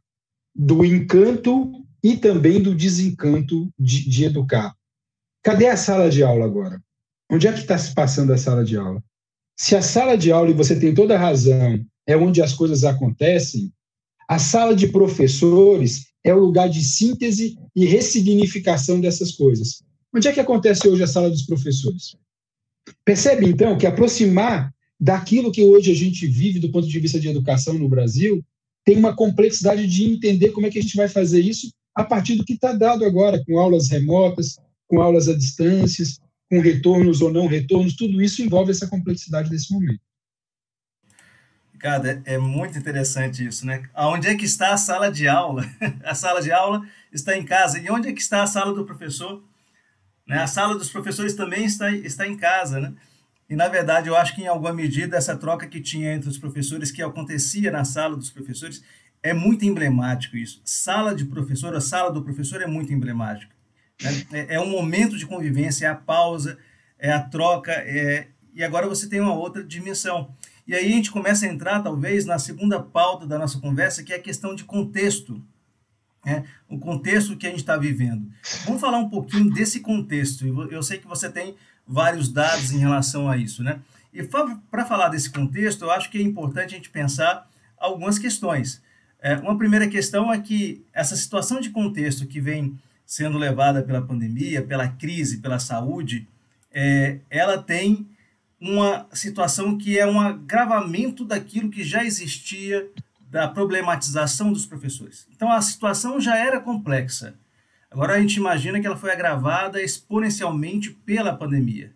do 0.55 0.85
encanto 0.85 1.73
e 2.03 2.17
também 2.17 2.61
do 2.61 2.75
desencanto 2.75 3.71
de, 3.79 4.07
de 4.09 4.25
educar. 4.25 4.75
Cadê 5.43 5.69
a 5.69 5.77
sala 5.77 6.11
de 6.11 6.23
aula 6.23 6.45
agora? 6.45 6.84
Onde 7.35 7.49
é 7.49 7.53
que 7.53 7.63
está 7.63 7.77
se 7.77 7.93
passando 7.93 8.33
a 8.33 8.39
sala 8.39 8.65
de 8.65 8.77
aula? 8.77 9.03
Se 9.59 9.75
a 9.75 9.83
sala 9.83 10.17
de 10.17 10.31
aula, 10.31 10.51
e 10.51 10.55
você 10.55 10.79
tem 10.79 10.95
toda 10.95 11.17
a 11.17 11.19
razão, 11.19 11.85
é 12.07 12.17
onde 12.17 12.41
as 12.41 12.53
coisas 12.53 12.85
acontecem, 12.85 13.73
a 14.29 14.39
sala 14.39 14.73
de 14.73 14.87
professores 14.87 16.07
é 16.23 16.33
o 16.33 16.39
lugar 16.39 16.69
de 16.69 16.81
síntese 16.81 17.59
e 17.75 17.87
ressignificação 17.87 19.01
dessas 19.01 19.33
coisas. 19.33 19.83
Onde 20.15 20.29
é 20.29 20.33
que 20.33 20.39
acontece 20.39 20.87
hoje 20.87 21.03
a 21.03 21.09
sala 21.09 21.29
dos 21.29 21.43
professores? 21.43 22.15
Percebe, 23.05 23.49
então, 23.49 23.77
que 23.77 23.87
aproximar 23.89 24.73
daquilo 25.01 25.51
que 25.51 25.65
hoje 25.65 25.91
a 25.91 25.95
gente 25.95 26.29
vive 26.29 26.61
do 26.61 26.71
ponto 26.71 26.87
de 26.87 27.01
vista 27.01 27.19
de 27.19 27.27
educação 27.27 27.75
no 27.75 27.89
Brasil 27.89 28.45
tem 28.85 28.97
uma 28.97 29.17
complexidade 29.17 29.89
de 29.89 30.05
entender 30.05 30.51
como 30.51 30.67
é 30.67 30.71
que 30.71 30.79
a 30.79 30.83
gente 30.83 30.97
vai 30.97 31.09
fazer 31.09 31.41
isso 31.41 31.69
a 31.97 32.05
partir 32.05 32.37
do 32.37 32.45
que 32.45 32.53
está 32.53 32.73
dado 32.73 33.05
agora, 33.05 33.43
com 33.45 33.59
aulas 33.59 33.89
remotas, 33.89 34.57
com 34.87 35.01
aulas 35.01 35.29
à 35.29 35.35
distância, 35.35 36.05
com 36.51 36.61
retornos 36.61 37.21
ou 37.21 37.33
não 37.33 37.47
retornos, 37.47 37.97
tudo 37.97 38.23
isso 38.23 38.43
envolve 38.43 38.71
essa 38.71 38.87
complexidade 38.87 39.51
desse 39.51 39.73
momento. 39.73 40.01
Cara, 41.79 42.23
é, 42.25 42.35
é 42.35 42.39
muito 42.39 42.79
interessante 42.79 43.47
isso, 43.47 43.67
né? 43.67 43.83
Onde 43.95 44.29
é 44.29 44.35
que 44.35 44.45
está 44.45 44.73
a 44.73 44.77
sala 44.77 45.11
de 45.11 45.29
aula? 45.29 45.65
a 46.03 46.15
sala 46.15 46.41
de 46.41 46.51
aula 46.51 46.87
está 47.13 47.37
em 47.37 47.45
casa. 47.45 47.79
E 47.79 47.91
onde 47.91 48.09
é 48.09 48.13
que 48.13 48.23
está 48.23 48.43
a 48.43 48.47
sala 48.47 48.75
do 48.75 48.87
professor? 48.87 49.43
Né? 50.27 50.39
A 50.39 50.47
sala 50.47 50.79
dos 50.79 50.89
professores 50.89 51.35
também 51.35 51.65
está, 51.67 51.91
está 51.91 52.27
em 52.27 52.37
casa, 52.37 52.81
né? 52.81 52.95
E, 53.49 53.55
na 53.55 53.69
verdade, 53.69 54.09
eu 54.09 54.17
acho 54.17 54.35
que, 54.35 54.43
em 54.43 54.47
alguma 54.47 54.73
medida, 54.73 55.17
essa 55.17 55.37
troca 55.37 55.67
que 55.67 55.81
tinha 55.81 56.15
entre 56.15 56.31
os 56.31 56.39
professores, 56.39 56.91
que 56.91 57.03
acontecia 57.03 57.71
na 57.71 57.85
sala 57.85 58.17
dos 58.17 58.31
professores, 58.31 58.83
é 59.23 59.35
muito 59.35 59.65
emblemático 59.65 60.37
isso. 60.37 60.63
Sala 60.65 61.15
de 61.15 61.25
professor, 61.25 61.75
a 61.75 61.81
sala 61.81 62.11
do 62.11 62.23
professor 62.23 62.63
é 62.63 62.67
muito 62.67 62.93
emblemático. 62.93 63.54
Né? 64.03 64.27
É, 64.33 64.55
é 64.57 64.61
um 64.61 64.69
momento 64.69 65.17
de 65.17 65.27
convivência, 65.27 65.87
é 65.87 65.89
a 65.89 65.95
pausa, 65.95 66.59
é 66.99 67.13
a 67.13 67.21
troca, 67.21 67.73
é... 67.73 68.29
e 68.55 68.63
agora 68.63 68.89
você 68.89 69.09
tem 69.09 69.21
uma 69.21 69.35
outra 69.35 69.63
dimensão. 69.63 70.35
E 70.67 70.75
aí 70.75 70.87
a 70.87 70.97
gente 70.97 71.11
começa 71.11 71.45
a 71.45 71.49
entrar, 71.49 71.83
talvez, 71.83 72.25
na 72.25 72.39
segunda 72.39 72.81
pauta 72.81 73.27
da 73.27 73.39
nossa 73.39 73.59
conversa, 73.59 74.03
que 74.03 74.13
é 74.13 74.17
a 74.17 74.23
questão 74.23 74.55
de 74.55 74.65
contexto. 74.65 75.43
Né? 76.25 76.45
O 76.69 76.79
contexto 76.79 77.37
que 77.37 77.47
a 77.47 77.51
gente 77.51 77.61
está 77.61 77.77
vivendo. 77.77 78.31
Vamos 78.65 78.81
falar 78.81 78.99
um 78.99 79.11
pouquinho 79.11 79.53
desse 79.53 79.81
contexto. 79.81 80.47
Eu 80.71 80.83
sei 80.83 80.99
que 80.99 81.07
você 81.07 81.29
tem 81.29 81.55
vários 81.87 82.31
dados 82.31 82.73
em 82.73 82.79
relação 82.79 83.29
a 83.29 83.37
isso. 83.37 83.63
Né? 83.63 83.79
E 84.11 84.23
para 84.23 84.87
falar 84.87 85.09
desse 85.09 85.31
contexto, 85.31 85.83
eu 85.83 85.91
acho 85.91 86.11
que 86.11 86.17
é 86.17 86.23
importante 86.23 86.75
a 86.75 86.77
gente 86.79 86.89
pensar 86.89 87.47
algumas 87.77 88.19
questões. 88.19 88.83
É, 89.21 89.37
uma 89.37 89.59
primeira 89.59 89.87
questão 89.89 90.33
é 90.33 90.41
que 90.41 90.85
essa 90.93 91.15
situação 91.15 91.61
de 91.61 91.71
contexto 91.71 92.27
que 92.27 92.41
vem 92.41 92.79
sendo 93.15 93.39
levada 93.39 93.81
pela 93.81 94.03
pandemia, 94.03 94.61
pela 94.61 94.89
crise, 94.89 95.39
pela 95.39 95.61
saúde, 95.61 96.27
é, 96.73 97.21
ela 97.31 97.63
tem 97.63 98.09
uma 98.61 99.07
situação 99.13 99.79
que 99.79 99.97
é 99.97 100.05
um 100.05 100.21
agravamento 100.21 101.25
daquilo 101.25 101.71
que 101.71 101.85
já 101.85 102.05
existia 102.05 102.91
da 103.31 103.47
problematização 103.47 104.53
dos 104.53 104.67
professores. 104.67 105.29
Então 105.31 105.49
a 105.49 105.63
situação 105.63 106.21
já 106.21 106.37
era 106.37 106.59
complexa. 106.59 107.37
Agora 107.89 108.15
a 108.15 108.21
gente 108.21 108.35
imagina 108.35 108.81
que 108.81 108.87
ela 108.87 108.97
foi 108.97 109.13
agravada 109.13 109.81
exponencialmente 109.81 110.91
pela 110.91 111.37
pandemia. 111.37 111.93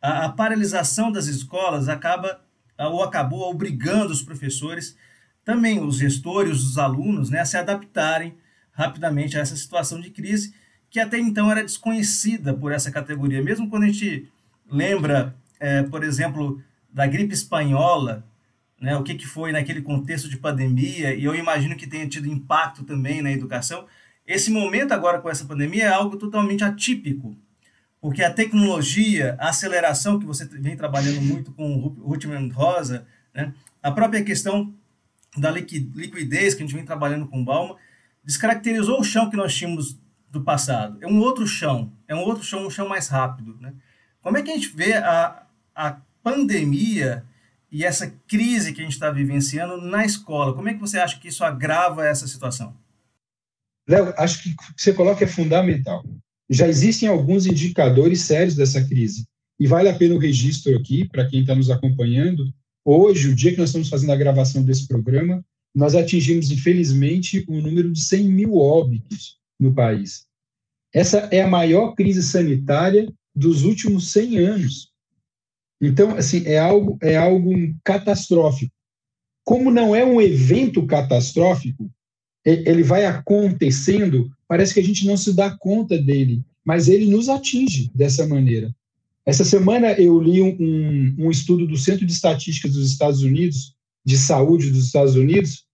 A, 0.00 0.24
a 0.24 0.28
paralisação 0.30 1.12
das 1.12 1.26
escolas 1.26 1.90
acaba 1.90 2.40
ou 2.78 3.04
acabou 3.04 3.50
obrigando 3.50 4.14
os 4.14 4.22
professores, 4.22 4.96
também 5.44 5.78
os 5.84 5.98
gestores, 5.98 6.62
os 6.62 6.78
alunos, 6.78 7.28
né, 7.28 7.40
a 7.40 7.44
se 7.44 7.58
adaptarem 7.58 8.34
rapidamente 8.78 9.36
a 9.36 9.40
essa 9.40 9.56
situação 9.56 10.00
de 10.00 10.08
crise 10.10 10.54
que 10.88 11.00
até 11.00 11.18
então 11.18 11.50
era 11.50 11.62
desconhecida 11.62 12.54
por 12.54 12.70
essa 12.70 12.92
categoria. 12.92 13.42
Mesmo 13.42 13.68
quando 13.68 13.82
a 13.82 13.86
gente 13.88 14.30
lembra 14.70 15.34
é, 15.58 15.82
por 15.82 16.04
exemplo, 16.04 16.62
da 16.88 17.04
gripe 17.04 17.34
espanhola, 17.34 18.24
né, 18.80 18.96
o 18.96 19.02
que, 19.02 19.16
que 19.16 19.26
foi 19.26 19.50
naquele 19.50 19.82
contexto 19.82 20.28
de 20.28 20.36
pandemia, 20.36 21.12
e 21.12 21.24
eu 21.24 21.34
imagino 21.34 21.74
que 21.74 21.88
tenha 21.88 22.08
tido 22.08 22.28
impacto 22.28 22.84
também 22.84 23.20
na 23.20 23.32
educação. 23.32 23.86
Esse 24.24 24.48
momento 24.48 24.92
agora 24.92 25.20
com 25.20 25.28
essa 25.28 25.44
pandemia 25.44 25.86
é 25.86 25.88
algo 25.88 26.16
totalmente 26.16 26.62
atípico, 26.62 27.36
porque 28.00 28.22
a 28.22 28.32
tecnologia, 28.32 29.36
a 29.40 29.48
aceleração 29.48 30.20
que 30.20 30.24
você 30.24 30.44
vem 30.46 30.76
trabalhando 30.76 31.20
muito 31.20 31.50
com 31.50 31.74
o 31.74 31.88
Rutman 31.88 32.48
Rosa, 32.50 33.04
né, 33.34 33.52
a 33.82 33.90
própria 33.90 34.22
questão 34.22 34.72
da 35.36 35.50
liquidez 35.50 36.54
que 36.54 36.62
a 36.62 36.66
gente 36.66 36.76
vem 36.76 36.84
trabalhando 36.84 37.26
com 37.26 37.42
o 37.42 37.44
Balma, 37.44 37.76
descaracterizou 38.28 39.00
o 39.00 39.04
chão 39.04 39.30
que 39.30 39.36
nós 39.38 39.54
tínhamos 39.54 39.98
do 40.30 40.42
passado. 40.42 40.98
É 41.00 41.06
um 41.06 41.18
outro 41.18 41.46
chão, 41.46 41.90
é 42.06 42.14
um 42.14 42.20
outro 42.20 42.44
chão, 42.44 42.66
um 42.66 42.70
chão 42.70 42.86
mais 42.86 43.08
rápido. 43.08 43.56
Né? 43.58 43.72
Como 44.20 44.36
é 44.36 44.42
que 44.42 44.50
a 44.50 44.54
gente 44.54 44.68
vê 44.76 44.92
a, 44.92 45.46
a 45.74 45.96
pandemia 46.22 47.24
e 47.72 47.84
essa 47.84 48.12
crise 48.26 48.72
que 48.74 48.82
a 48.82 48.84
gente 48.84 48.92
está 48.92 49.10
vivenciando 49.10 49.78
na 49.78 50.04
escola. 50.04 50.54
Como 50.54 50.68
é 50.68 50.74
que 50.74 50.80
você 50.80 50.98
acha 50.98 51.18
que 51.18 51.28
isso 51.28 51.44
agrava 51.44 52.06
essa 52.06 52.26
situação? 52.26 52.74
Léo, 53.88 54.12
acho 54.18 54.42
que 54.42 54.50
o 54.50 54.74
que 54.74 54.82
você 54.82 54.92
coloca 54.92 55.24
é 55.24 55.28
fundamental. 55.28 56.04
Já 56.50 56.66
existem 56.66 57.08
alguns 57.08 57.46
indicadores 57.46 58.22
sérios 58.22 58.54
dessa 58.54 58.82
crise. 58.86 59.24
E 59.58 59.66
vale 59.66 59.88
a 59.88 59.94
pena 59.94 60.14
o 60.14 60.18
registro 60.18 60.76
aqui, 60.76 61.06
para 61.08 61.26
quem 61.26 61.40
está 61.40 61.54
nos 61.54 61.70
acompanhando. 61.70 62.52
Hoje, 62.84 63.28
o 63.28 63.34
dia 63.34 63.52
que 63.52 63.58
nós 63.58 63.70
estamos 63.70 63.88
fazendo 63.88 64.12
a 64.12 64.16
gravação 64.16 64.62
desse 64.62 64.86
programa, 64.86 65.44
nós 65.78 65.94
atingimos, 65.94 66.50
infelizmente, 66.50 67.44
um 67.48 67.62
número 67.62 67.92
de 67.92 68.02
100 68.02 68.24
mil 68.24 68.56
óbitos 68.56 69.38
no 69.60 69.72
país. 69.72 70.26
Essa 70.92 71.28
é 71.30 71.40
a 71.40 71.46
maior 71.46 71.94
crise 71.94 72.20
sanitária 72.20 73.06
dos 73.32 73.62
últimos 73.62 74.10
100 74.10 74.38
anos. 74.38 74.90
Então, 75.80 76.16
assim, 76.16 76.42
é 76.46 76.58
algo, 76.58 76.98
é 77.00 77.16
algo 77.16 77.52
catastrófico. 77.84 78.72
Como 79.44 79.70
não 79.70 79.94
é 79.94 80.04
um 80.04 80.20
evento 80.20 80.84
catastrófico, 80.84 81.88
ele 82.44 82.82
vai 82.82 83.06
acontecendo, 83.06 84.28
parece 84.48 84.74
que 84.74 84.80
a 84.80 84.84
gente 84.84 85.06
não 85.06 85.16
se 85.16 85.32
dá 85.32 85.48
conta 85.48 85.96
dele, 85.96 86.42
mas 86.64 86.88
ele 86.88 87.06
nos 87.06 87.28
atinge 87.28 87.88
dessa 87.94 88.26
maneira. 88.26 88.74
Essa 89.24 89.44
semana 89.44 89.92
eu 89.92 90.20
li 90.20 90.42
um, 90.42 91.14
um 91.26 91.30
estudo 91.30 91.68
do 91.68 91.76
Centro 91.76 92.04
de 92.04 92.12
Estatística 92.12 92.66
dos 92.66 92.90
Estados 92.90 93.22
Unidos, 93.22 93.76
de 94.04 94.18
saúde 94.18 94.72
dos 94.72 94.86
Estados 94.86 95.14
Unidos, 95.14 95.67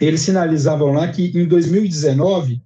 eles 0.00 0.20
sinalizavam 0.20 0.92
lá 0.92 1.10
que 1.10 1.26
em 1.36 1.46
2019, 1.46 2.62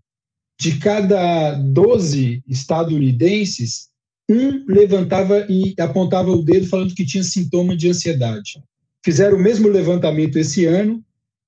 de 0.60 0.78
cada 0.78 1.54
12 1.54 2.42
estadunidenses, 2.46 3.88
um 4.28 4.64
levantava 4.66 5.46
e 5.48 5.74
apontava 5.78 6.30
o 6.30 6.42
dedo 6.42 6.66
falando 6.66 6.94
que 6.94 7.04
tinha 7.04 7.24
sintoma 7.24 7.76
de 7.76 7.88
ansiedade. 7.88 8.62
Fizeram 9.04 9.36
o 9.36 9.42
mesmo 9.42 9.68
levantamento 9.68 10.36
esse 10.36 10.64
ano, 10.64 11.02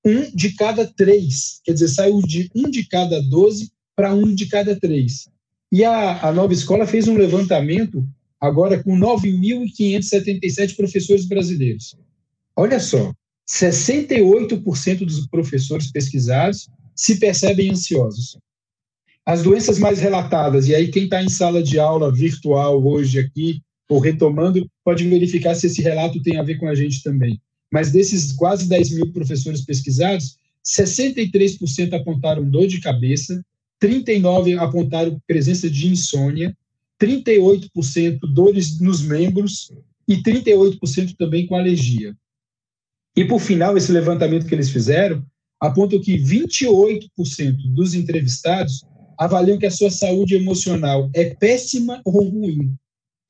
um 0.05 0.29
de 0.35 0.53
cada 0.53 0.85
três, 0.85 1.61
quer 1.63 1.73
dizer, 1.73 1.87
saiu 1.87 2.21
de 2.21 2.49
um 2.53 2.69
de 2.69 2.87
cada 2.87 3.21
doze 3.21 3.71
para 3.95 4.13
um 4.13 4.33
de 4.33 4.47
cada 4.47 4.75
três. 4.79 5.27
E 5.71 5.83
a, 5.83 6.27
a 6.27 6.31
nova 6.31 6.53
escola 6.53 6.85
fez 6.85 7.07
um 7.07 7.17
levantamento 7.17 8.07
agora 8.39 8.83
com 8.83 8.97
9.577 8.97 10.75
professores 10.75 11.25
brasileiros. 11.25 11.95
Olha 12.55 12.79
só, 12.79 13.13
68% 13.47 15.05
dos 15.05 15.27
professores 15.27 15.91
pesquisados 15.91 16.67
se 16.95 17.19
percebem 17.19 17.71
ansiosos. 17.71 18.37
As 19.25 19.43
doenças 19.43 19.79
mais 19.79 19.99
relatadas, 19.99 20.67
e 20.67 20.75
aí 20.75 20.89
quem 20.89 21.05
está 21.05 21.23
em 21.23 21.29
sala 21.29 21.61
de 21.61 21.79
aula 21.79 22.13
virtual 22.13 22.85
hoje 22.85 23.19
aqui, 23.19 23.61
ou 23.89 23.99
retomando, 23.99 24.69
pode 24.83 25.07
verificar 25.07 25.55
se 25.55 25.67
esse 25.67 25.81
relato 25.81 26.21
tem 26.21 26.37
a 26.37 26.43
ver 26.43 26.57
com 26.57 26.67
a 26.67 26.75
gente 26.75 27.03
também. 27.03 27.39
Mas 27.71 27.91
desses 27.91 28.31
quase 28.31 28.67
10 28.67 28.91
mil 28.91 29.11
professores 29.11 29.61
pesquisados, 29.61 30.37
63% 30.63 31.93
apontaram 31.93 32.49
dor 32.49 32.67
de 32.67 32.79
cabeça, 32.79 33.43
39% 33.81 34.57
apontaram 34.59 35.21
presença 35.27 35.69
de 35.69 35.87
insônia, 35.87 36.55
38% 36.99 38.19
dores 38.33 38.79
nos 38.79 39.01
membros 39.01 39.71
e 40.07 40.17
38% 40.17 41.15
também 41.17 41.45
com 41.45 41.55
alergia. 41.55 42.15
E, 43.15 43.23
por 43.25 43.39
final, 43.39 43.77
esse 43.77 43.91
levantamento 43.91 44.45
que 44.45 44.53
eles 44.53 44.69
fizeram 44.69 45.25
aponta 45.59 45.97
que 45.99 46.17
28% 46.17 47.09
dos 47.73 47.93
entrevistados 47.93 48.83
avaliam 49.17 49.57
que 49.57 49.65
a 49.65 49.71
sua 49.71 49.89
saúde 49.89 50.35
emocional 50.35 51.09
é 51.13 51.33
péssima 51.35 52.01
ou 52.03 52.27
ruim. 52.29 52.75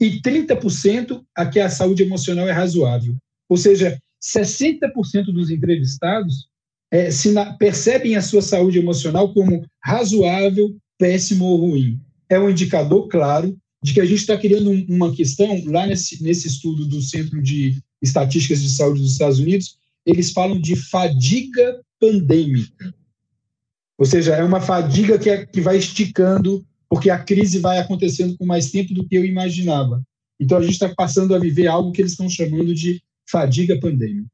E 0.01 0.19
30% 0.21 1.21
a 1.35 1.45
que 1.45 1.59
a 1.59 1.69
saúde 1.69 2.03
emocional 2.03 2.47
é 2.49 2.51
razoável. 2.51 3.15
Ou 3.47 3.57
seja, 3.57 3.97
60% 4.21 5.25
dos 5.31 5.51
entrevistados 5.51 6.47
é, 6.91 7.09
na, 7.31 7.53
percebem 7.53 8.15
a 8.15 8.21
sua 8.21 8.41
saúde 8.41 8.79
emocional 8.79 9.33
como 9.33 9.65
razoável, 9.83 10.75
péssimo 10.97 11.45
ou 11.45 11.57
ruim. 11.57 11.99
É 12.29 12.39
um 12.39 12.49
indicador 12.49 13.07
claro 13.07 13.55
de 13.83 13.93
que 13.93 14.01
a 14.01 14.05
gente 14.05 14.19
está 14.19 14.35
criando 14.35 14.71
um, 14.71 14.85
uma 14.89 15.13
questão, 15.13 15.63
lá 15.65 15.85
nesse, 15.85 16.23
nesse 16.23 16.47
estudo 16.47 16.87
do 16.87 17.01
Centro 17.01 17.41
de 17.41 17.79
Estatísticas 18.09 18.61
de 18.61 18.69
Saúde 18.69 19.01
dos 19.01 19.13
Estados 19.13 19.39
Unidos, 19.39 19.77
eles 20.05 20.31
falam 20.31 20.59
de 20.59 20.75
fadiga 20.75 21.81
pandêmica. 21.99 22.93
Ou 23.97 24.05
seja, 24.05 24.35
é 24.35 24.43
uma 24.43 24.61
fadiga 24.61 25.17
que, 25.17 25.29
é, 25.29 25.45
que 25.45 25.61
vai 25.61 25.77
esticando, 25.77 26.65
porque 26.89 27.09
a 27.09 27.17
crise 27.17 27.59
vai 27.59 27.79
acontecendo 27.79 28.37
com 28.37 28.45
mais 28.45 28.69
tempo 28.71 28.93
do 28.93 29.07
que 29.07 29.15
eu 29.15 29.25
imaginava. 29.25 30.03
Então, 30.39 30.57
a 30.57 30.61
gente 30.61 30.73
está 30.73 30.89
passando 30.93 31.33
a 31.33 31.39
viver 31.39 31.67
algo 31.67 31.91
que 31.91 32.01
eles 32.01 32.11
estão 32.11 32.29
chamando 32.29 32.73
de 32.75 33.01
fadiga 33.25 33.79
pandêmica. 33.79 34.29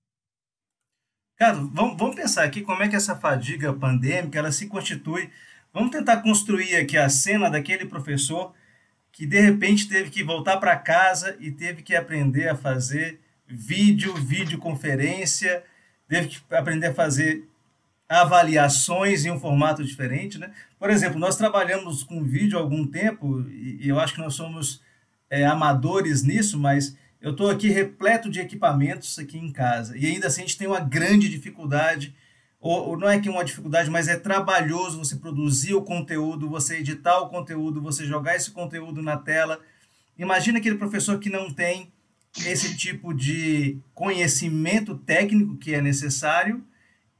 Cara, 1.38 1.54
vamos, 1.54 1.98
vamos 1.98 2.16
pensar 2.16 2.44
aqui 2.44 2.62
como 2.62 2.84
é 2.84 2.88
que 2.88 2.96
essa 2.96 3.16
fadiga 3.16 3.74
pandêmica 3.74 4.38
ela 4.38 4.52
se 4.52 4.68
constitui. 4.68 5.30
Vamos 5.74 5.92
tentar 5.92 6.18
construir 6.18 6.76
aqui 6.76 6.98
a 6.98 7.10
cena 7.10 7.50
daquele 7.50 7.86
professor 7.86 8.54
que 9.12 9.26
de 9.26 9.40
repente 9.40 9.88
teve 9.88 10.10
que 10.10 10.24
voltar 10.24 10.58
para 10.58 10.76
casa 10.76 11.36
e 11.40 11.52
teve 11.52 11.82
que 11.82 11.96
aprender 11.96 12.48
a 12.48 12.56
fazer 12.56 13.20
vídeo, 13.52 14.14
videoconferência, 14.16 15.64
teve 16.08 16.28
que 16.28 16.56
aprender 16.56 16.88
a 16.88 16.94
fazer 16.94 17.48
avaliações 18.08 19.24
em 19.24 19.32
um 19.32 19.40
formato 19.40 19.84
diferente, 19.84 20.38
né? 20.38 20.52
Por 20.78 20.90
exemplo, 20.90 21.18
nós 21.18 21.38
trabalhamos 21.38 22.04
com 22.04 22.24
vídeo 22.24 22.58
há 22.58 22.62
algum 22.62 22.86
tempo 22.86 23.46
e 23.50 23.88
eu 23.88 24.00
acho 24.00 24.16
que 24.16 24.20
nós 24.20 24.34
somos 24.34 24.82
é, 25.30 25.46
amadores 25.46 26.22
nisso, 26.22 26.60
mas 26.60 26.98
eu 27.22 27.32
estou 27.32 27.50
aqui 27.50 27.70
repleto 27.70 28.30
de 28.30 28.42
equipamentos 28.42 29.18
aqui 29.18 29.38
em 29.38 29.52
casa 29.52 29.98
e 29.98 30.06
ainda 30.06 30.28
assim 30.28 30.42
a 30.42 30.46
gente 30.46 30.58
tem 30.58 30.68
uma 30.68 30.82
grande 30.82 31.30
dificuldade 31.30 32.14
ou, 32.60 32.90
ou, 32.90 32.98
não 32.98 33.10
é 33.10 33.20
que 33.20 33.30
uma 33.30 33.44
dificuldade, 33.44 33.90
mas 33.90 34.08
é 34.08 34.16
trabalhoso 34.16 35.00
você 35.00 35.16
produzir 35.16 35.74
o 35.74 35.82
conteúdo, 35.82 36.48
você 36.48 36.78
editar 36.78 37.20
o 37.20 37.30
conteúdo, 37.30 37.82
você 37.82 38.06
jogar 38.06 38.36
esse 38.36 38.52
conteúdo 38.52 39.02
na 39.02 39.18
tela. 39.18 39.60
Imagina 40.16 40.60
aquele 40.60 40.78
professor 40.78 41.18
que 41.18 41.28
não 41.28 41.52
tem 41.52 41.92
esse 42.46 42.76
tipo 42.78 43.14
de 43.14 43.78
conhecimento 43.94 44.96
técnico 44.96 45.58
que 45.58 45.74
é 45.74 45.82
necessário 45.82 46.64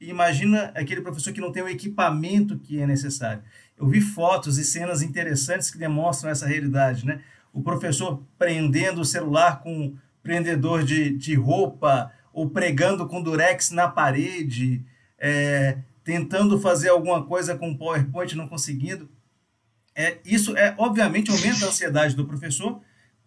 e 0.00 0.08
imagina 0.08 0.72
aquele 0.74 1.00
professor 1.00 1.32
que 1.32 1.40
não 1.40 1.52
tem 1.52 1.62
o 1.62 1.68
equipamento 1.68 2.58
que 2.58 2.80
é 2.80 2.86
necessário. 2.86 3.42
Eu 3.78 3.86
vi 3.86 4.00
fotos 4.00 4.58
e 4.58 4.64
cenas 4.64 5.00
interessantes 5.00 5.70
que 5.70 5.78
demonstram 5.78 6.30
essa 6.30 6.46
realidade, 6.46 7.06
né? 7.06 7.22
O 7.52 7.62
professor 7.62 8.22
prendendo 8.36 9.02
o 9.02 9.04
celular 9.04 9.62
com 9.62 9.94
prendedor 10.22 10.82
de, 10.82 11.10
de 11.10 11.34
roupa 11.34 12.10
ou 12.32 12.50
pregando 12.50 13.06
com 13.06 13.22
durex 13.22 13.70
na 13.70 13.86
parede, 13.86 14.84
é, 15.18 15.78
tentando 16.02 16.58
fazer 16.58 16.88
alguma 16.88 17.24
coisa 17.24 17.56
com 17.56 17.76
PowerPoint 17.76 18.34
não 18.34 18.48
conseguindo. 18.48 19.08
É, 19.94 20.18
isso, 20.24 20.56
é 20.56 20.74
obviamente, 20.78 21.30
aumenta 21.30 21.66
a 21.66 21.68
ansiedade 21.68 22.16
do 22.16 22.26
professor, 22.26 22.80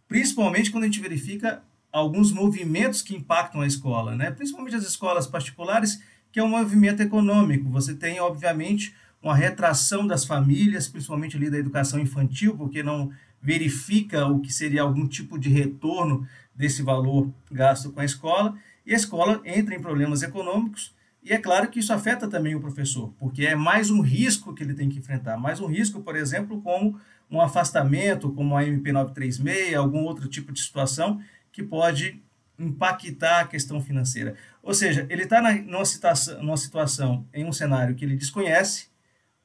principalmente 0.07 0.71
quando 0.71 0.83
a 0.83 0.87
gente 0.87 0.99
verifica 0.99 1.63
alguns 1.95 2.33
movimentos 2.33 3.01
que 3.01 3.15
impactam 3.15 3.61
a 3.61 3.67
escola, 3.67 4.15
né? 4.17 4.29
principalmente 4.29 4.75
as 4.75 4.83
escolas 4.83 5.25
particulares, 5.25 6.03
que 6.29 6.41
é 6.41 6.43
um 6.43 6.49
movimento 6.49 7.01
econômico. 7.01 7.69
Você 7.69 7.95
tem, 7.95 8.19
obviamente, 8.19 8.93
uma 9.23 9.33
retração 9.33 10.05
das 10.05 10.25
famílias, 10.25 10.89
principalmente 10.89 11.37
ali 11.37 11.49
da 11.49 11.57
educação 11.57 11.97
infantil, 11.97 12.57
porque 12.57 12.83
não 12.83 13.11
verifica 13.41 14.27
o 14.27 14.41
que 14.41 14.51
seria 14.51 14.81
algum 14.81 15.07
tipo 15.07 15.39
de 15.39 15.47
retorno 15.47 16.27
desse 16.53 16.83
valor 16.83 17.31
gasto 17.49 17.89
com 17.93 18.01
a 18.01 18.05
escola, 18.05 18.53
e 18.85 18.91
a 18.91 18.97
escola 18.97 19.41
entra 19.45 19.73
em 19.73 19.81
problemas 19.81 20.21
econômicos, 20.21 20.93
e 21.23 21.31
é 21.31 21.37
claro 21.37 21.69
que 21.69 21.79
isso 21.79 21.93
afeta 21.93 22.27
também 22.27 22.55
o 22.55 22.59
professor, 22.59 23.13
porque 23.17 23.45
é 23.45 23.55
mais 23.55 23.89
um 23.89 24.01
risco 24.01 24.53
que 24.53 24.63
ele 24.63 24.73
tem 24.73 24.89
que 24.89 24.99
enfrentar. 24.99 25.37
Mais 25.37 25.61
um 25.61 25.65
risco, 25.65 26.01
por 26.01 26.17
exemplo, 26.17 26.61
como 26.61 26.99
um 27.31 27.39
afastamento, 27.39 28.31
como 28.33 28.57
a 28.57 28.63
MP936, 28.63 29.75
algum 29.75 30.03
outro 30.03 30.27
tipo 30.27 30.51
de 30.51 30.59
situação 30.59 31.21
que 31.55 31.63
pode 31.63 32.21
impactar 32.59 33.39
a 33.39 33.47
questão 33.47 33.81
financeira. 33.81 34.35
Ou 34.61 34.73
seja, 34.73 35.05
ele 35.09 35.23
está 35.23 35.41
numa 35.41 35.85
situação, 35.85 36.43
numa 36.43 36.57
situação, 36.57 37.25
em 37.33 37.45
um 37.45 37.53
cenário 37.53 37.95
que 37.95 38.03
ele 38.03 38.17
desconhece, 38.17 38.89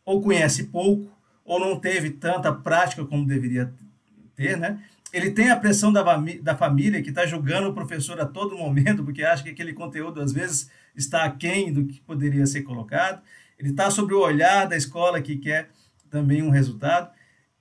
ou 0.05 0.21
conhece 0.21 0.65
pouco, 0.65 1.09
ou 1.45 1.61
não 1.61 1.79
teve 1.79 2.11
tanta 2.11 2.53
prática 2.53 3.05
como 3.05 3.25
deveria 3.25 3.73
ter, 4.35 4.57
né? 4.57 4.83
ele 5.13 5.31
tem 5.31 5.51
a 5.51 5.57
pressão 5.57 5.93
da, 5.93 6.03
da 6.43 6.57
família 6.57 7.03
que 7.03 7.11
está 7.11 7.27
julgando 7.27 7.69
o 7.69 7.75
professor 7.75 8.21
a 8.21 8.27
todo 8.27 8.59
momento, 8.59 9.05
porque 9.05 9.23
acha 9.23 9.43
que 9.43 9.51
aquele 9.51 9.73
conteúdo, 9.73 10.21
às 10.21 10.33
vezes, 10.33 10.69
está 10.97 11.25
aquém 11.25 11.73
do 11.73 11.85
que 11.85 12.01
poderia 12.01 12.47
ser 12.47 12.63
colocado. 12.63 13.23
Ele 13.59 13.71
está 13.71 13.91
sobre 13.91 14.15
o 14.15 14.21
olhar 14.21 14.67
da 14.67 14.77
escola 14.77 15.21
que 15.21 15.37
quer 15.37 15.71
também 16.09 16.43
um 16.43 16.51
resultado. 16.51 17.11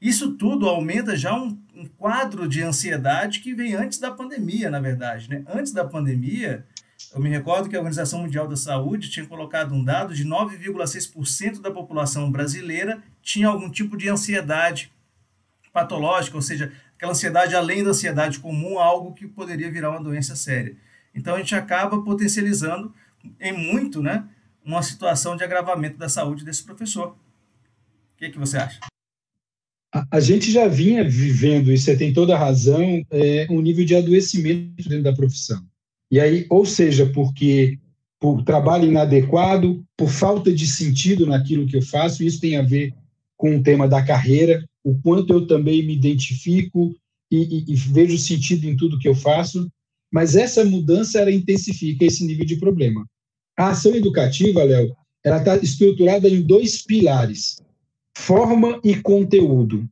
Isso 0.02 0.34
tudo 0.34 0.68
aumenta 0.68 1.16
já 1.16 1.36
um, 1.36 1.58
um 1.76 1.86
quadro 1.86 2.48
de 2.48 2.62
ansiedade 2.62 3.40
que 3.42 3.54
vem 3.54 3.74
antes 3.74 4.00
da 4.00 4.12
pandemia, 4.12 4.70
na 4.70 4.80
verdade. 4.80 5.30
Né? 5.30 5.44
Antes 5.48 5.74
da 5.74 5.84
pandemia, 5.84 6.66
eu 7.14 7.20
me 7.20 7.30
recordo 7.30 7.68
que 7.68 7.76
a 7.76 7.80
Organização 7.80 8.22
Mundial 8.22 8.48
da 8.48 8.56
Saúde 8.56 9.10
tinha 9.10 9.26
colocado 9.26 9.74
um 9.74 9.84
dado 9.84 10.14
de 10.14 10.26
9,6% 10.26 11.60
da 11.60 11.72
população 11.72 12.32
brasileira 12.32 13.02
tinha 13.22 13.48
algum 13.48 13.70
tipo 13.70 13.98
de 13.98 14.08
ansiedade 14.08 14.92
patológica, 15.74 16.36
ou 16.36 16.42
seja, 16.42 16.72
aquela 16.96 17.12
ansiedade 17.12 17.56
além 17.56 17.84
da 17.84 17.92
ansiedade 17.92 18.40
comum, 18.40 18.80
algo 18.80 19.14
que 19.14 19.28
poderia 19.28 19.72
virar 19.72 19.92
uma 19.92 20.04
doença 20.04 20.36
séria. 20.36 20.76
Então 21.14 21.36
a 21.36 21.40
gente 21.40 21.56
acaba 21.56 22.02
potencializando 22.02 22.94
em 23.40 23.52
muito, 23.52 24.02
né, 24.02 24.26
uma 24.64 24.82
situação 24.82 25.36
de 25.36 25.44
agravamento 25.44 25.98
da 25.98 26.08
saúde 26.08 26.46
desse 26.46 26.64
professor. 26.64 27.10
O 27.10 28.18
que, 28.18 28.26
é 28.26 28.30
que 28.30 28.38
você 28.38 28.58
acha? 28.58 28.80
A, 30.12 30.20
gente 30.20 30.52
já 30.52 30.68
vinha 30.68 31.04
vivendo, 31.04 31.72
e 31.72 31.78
você 31.78 31.98
tem 31.98 32.14
toda 32.14 32.36
a 32.36 32.40
razão, 32.40 33.04
é, 33.10 33.48
um 33.50 33.60
nível 33.60 33.84
de 33.84 33.96
adoecimento 33.96 34.88
dentro 34.88 35.04
da 35.04 35.14
profissão. 35.14 35.60
E 36.12 36.20
aí, 36.20 36.46
ou 36.50 36.66
seja, 36.66 37.08
porque 37.08 37.80
por 38.20 38.44
trabalho 38.44 38.88
inadequado, 38.88 39.84
por 39.98 40.10
falta 40.10 40.52
de 40.54 40.68
sentido 40.68 41.26
naquilo 41.26 41.66
que 41.66 41.78
eu 41.78 41.82
faço, 41.82 42.24
isso 42.24 42.40
tem 42.40 42.58
a 42.58 42.62
ver 42.62 42.94
com 43.38 43.56
o 43.56 43.64
tema 43.64 43.88
da 43.88 44.04
carreira, 44.04 44.64
o 44.84 45.00
quanto 45.02 45.34
eu 45.34 45.48
também 45.48 45.86
me 45.86 45.96
identifico 45.96 46.94
e, 47.32 47.38
e, 47.38 47.74
e 47.74 47.76
vejo 47.76 48.18
sentido 48.18 48.66
em 48.66 48.76
tudo 48.76 49.00
que 49.00 49.08
eu 49.08 49.16
faço, 49.16 49.72
mas 50.12 50.36
essa 50.36 50.66
mudança 50.66 51.20
ela 51.20 51.32
intensifica 51.32 52.06
esse 52.06 52.26
nível 52.26 52.46
de 52.46 52.58
problema. 52.58 53.08
A 53.58 53.70
ação 53.70 53.96
educativa, 53.96 54.64
Léo, 54.64 54.96
ela 55.24 55.38
está 55.38 55.56
estruturada 55.58 56.28
em 56.28 56.42
dois 56.42 56.82
pilares: 56.82 57.62
forma 58.20 58.80
e 58.84 58.96
conteúdo. 58.96 59.90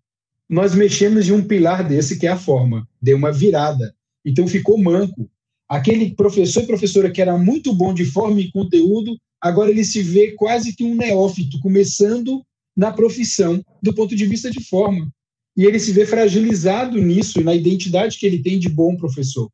Nós 0.50 0.76
mexemos 0.76 1.28
em 1.28 1.32
um 1.32 1.44
pilar 1.44 1.88
desse 1.88 2.20
que 2.20 2.28
é 2.28 2.30
a 2.30 2.38
forma, 2.38 2.88
deu 3.02 3.18
uma 3.18 3.32
virada, 3.32 3.96
então 4.24 4.48
ficou 4.48 4.78
manco. 4.78 5.30
Aquele 5.68 6.14
professor 6.14 6.64
e 6.64 6.68
professora 6.68 7.10
que 7.10 7.22
era 7.22 7.38
muito 7.38 7.74
bom 7.74 7.94
de 7.94 8.06
forma 8.06 8.40
e 8.40 8.52
conteúdo, 8.52 9.18
agora 9.42 9.72
ele 9.72 9.84
se 9.84 10.02
vê 10.02 10.34
quase 10.34 10.76
que 10.76 10.84
um 10.84 10.96
neófito, 10.96 11.60
começando 11.60 12.44
na 12.76 12.92
profissão 12.92 13.64
do 13.82 13.94
ponto 13.94 14.16
de 14.16 14.26
vista 14.26 14.52
de 14.52 14.64
forma. 14.64 15.12
E 15.56 15.66
ele 15.66 15.80
se 15.80 15.92
vê 15.92 16.06
fragilizado 16.06 17.02
nisso, 17.02 17.42
na 17.42 17.56
identidade 17.56 18.20
que 18.20 18.26
ele 18.26 18.44
tem 18.44 18.60
de 18.60 18.70
bom 18.70 18.96
professor. 18.96 19.50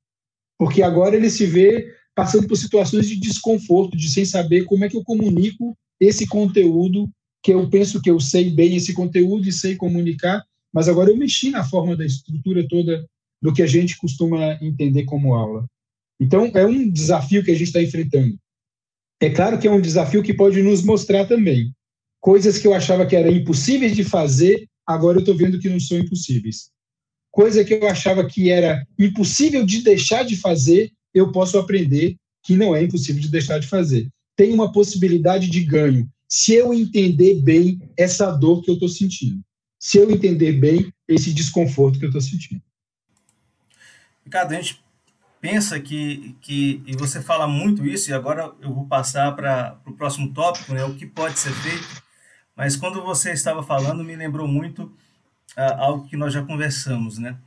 Porque 0.60 0.84
agora 0.84 1.16
ele 1.16 1.30
se 1.30 1.46
vê 1.46 1.88
passando 2.14 2.48
por 2.48 2.58
situações 2.58 3.08
de 3.08 3.16
desconforto, 3.16 3.96
de 3.96 4.10
sem 4.10 4.26
saber 4.26 4.66
como 4.66 4.84
é 4.84 4.90
que 4.90 4.98
eu 4.98 5.04
comunico 5.04 5.76
esse 6.00 6.28
conteúdo, 6.28 7.10
que 7.44 7.54
eu 7.54 7.70
penso 7.70 8.02
que 8.02 8.10
eu 8.10 8.20
sei 8.20 8.50
bem 8.50 8.76
esse 8.76 8.94
conteúdo 8.94 9.48
e 9.48 9.52
sei 9.52 9.76
comunicar, 9.76 10.44
mas 10.74 10.88
agora 10.88 11.12
eu 11.12 11.18
mexi 11.18 11.52
na 11.52 11.64
forma 11.64 11.96
da 11.96 12.06
estrutura 12.06 12.66
toda 12.68 13.06
do 13.42 13.54
que 13.54 13.62
a 13.62 13.68
gente 13.68 13.98
costuma 13.98 14.58
entender 14.62 15.04
como 15.04 15.36
aula. 15.36 15.66
Então, 16.20 16.50
é 16.56 16.66
um 16.66 16.90
desafio 16.90 17.44
que 17.44 17.52
a 17.52 17.54
gente 17.54 17.68
está 17.68 17.82
enfrentando. 17.82 18.36
É 19.22 19.30
claro 19.30 19.60
que 19.60 19.68
é 19.68 19.72
um 19.72 19.82
desafio 19.82 20.24
que 20.24 20.34
pode 20.34 20.64
nos 20.64 20.82
mostrar 20.82 21.26
também 21.26 21.74
Coisas 22.24 22.58
que 22.58 22.66
eu 22.66 22.74
achava 22.74 23.06
que 23.06 23.18
eram 23.18 23.30
impossíveis 23.30 23.94
de 23.94 24.02
fazer, 24.02 24.66
agora 24.88 25.18
eu 25.18 25.20
estou 25.20 25.36
vendo 25.36 25.60
que 25.60 25.68
não 25.68 25.78
são 25.78 25.98
impossíveis. 25.98 26.70
Coisa 27.30 27.66
que 27.66 27.74
eu 27.74 27.86
achava 27.86 28.26
que 28.26 28.50
era 28.50 28.82
impossível 28.98 29.66
de 29.66 29.82
deixar 29.82 30.24
de 30.24 30.38
fazer, 30.38 30.90
eu 31.14 31.34
posso 31.34 31.58
aprender 31.58 32.16
que 32.42 32.56
não 32.56 32.74
é 32.74 32.82
impossível 32.82 33.22
de 33.22 33.28
deixar 33.28 33.60
de 33.60 33.68
fazer. 33.68 34.08
Tem 34.38 34.54
uma 34.54 34.72
possibilidade 34.72 35.50
de 35.50 35.66
ganho 35.66 36.10
se 36.34 36.56
eu 36.56 36.74
entender 36.74 37.44
bem 37.44 37.80
essa 37.96 38.32
dor 38.32 38.64
que 38.64 38.72
eu 38.72 38.74
estou 38.74 38.90
sentindo. 38.90 39.40
Se 39.78 40.00
eu 40.00 40.10
entender 40.10 40.54
bem 40.54 40.92
esse 41.08 41.32
desconforto 41.32 42.00
que 42.00 42.06
eu 42.06 42.10
estou 42.10 42.22
sentindo. 42.22 42.60
Ricardo, 44.26 44.52
a 44.52 44.56
gente 44.56 44.84
pensa 45.40 45.80
que, 45.80 46.36
que, 46.42 46.82
e 46.88 46.98
você 46.98 47.22
fala 47.22 47.48
muito 47.48 47.86
isso, 47.86 48.10
e 48.10 48.16
agora 48.16 48.52
eu 48.62 48.74
vou 48.74 48.88
passar 48.88 49.36
para 49.36 49.80
o 49.86 49.94
próximo 49.94 50.34
tópico, 50.34 50.74
né, 50.74 50.84
o 50.84 50.96
que 50.96 51.06
pode 51.06 51.38
ser 51.38 51.54
feito. 51.54 52.02
Mas 52.56 52.76
quando 52.76 53.04
você 53.04 53.32
estava 53.32 53.62
falando, 53.62 54.04
me 54.04 54.16
lembrou 54.16 54.48
muito 54.48 54.86
uh, 55.56 55.78
algo 55.78 56.08
que 56.08 56.18
nós 56.18 56.34
já 56.34 56.42
conversamos, 56.44 57.20
né? 57.20 57.38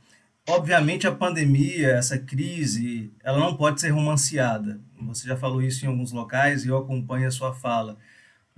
Obviamente 0.47 1.05
a 1.05 1.11
pandemia, 1.11 1.89
essa 1.89 2.17
crise, 2.17 3.11
ela 3.21 3.37
não 3.37 3.57
pode 3.57 3.81
ser 3.81 3.89
romanceada. 3.89 4.79
Você 5.01 5.27
já 5.27 5.35
falou 5.35 5.61
isso 5.61 5.83
em 5.83 5.89
alguns 5.89 6.13
locais 6.13 6.63
e 6.63 6.69
eu 6.69 6.77
acompanho 6.77 7.27
a 7.27 7.31
sua 7.31 7.53
fala. 7.53 7.97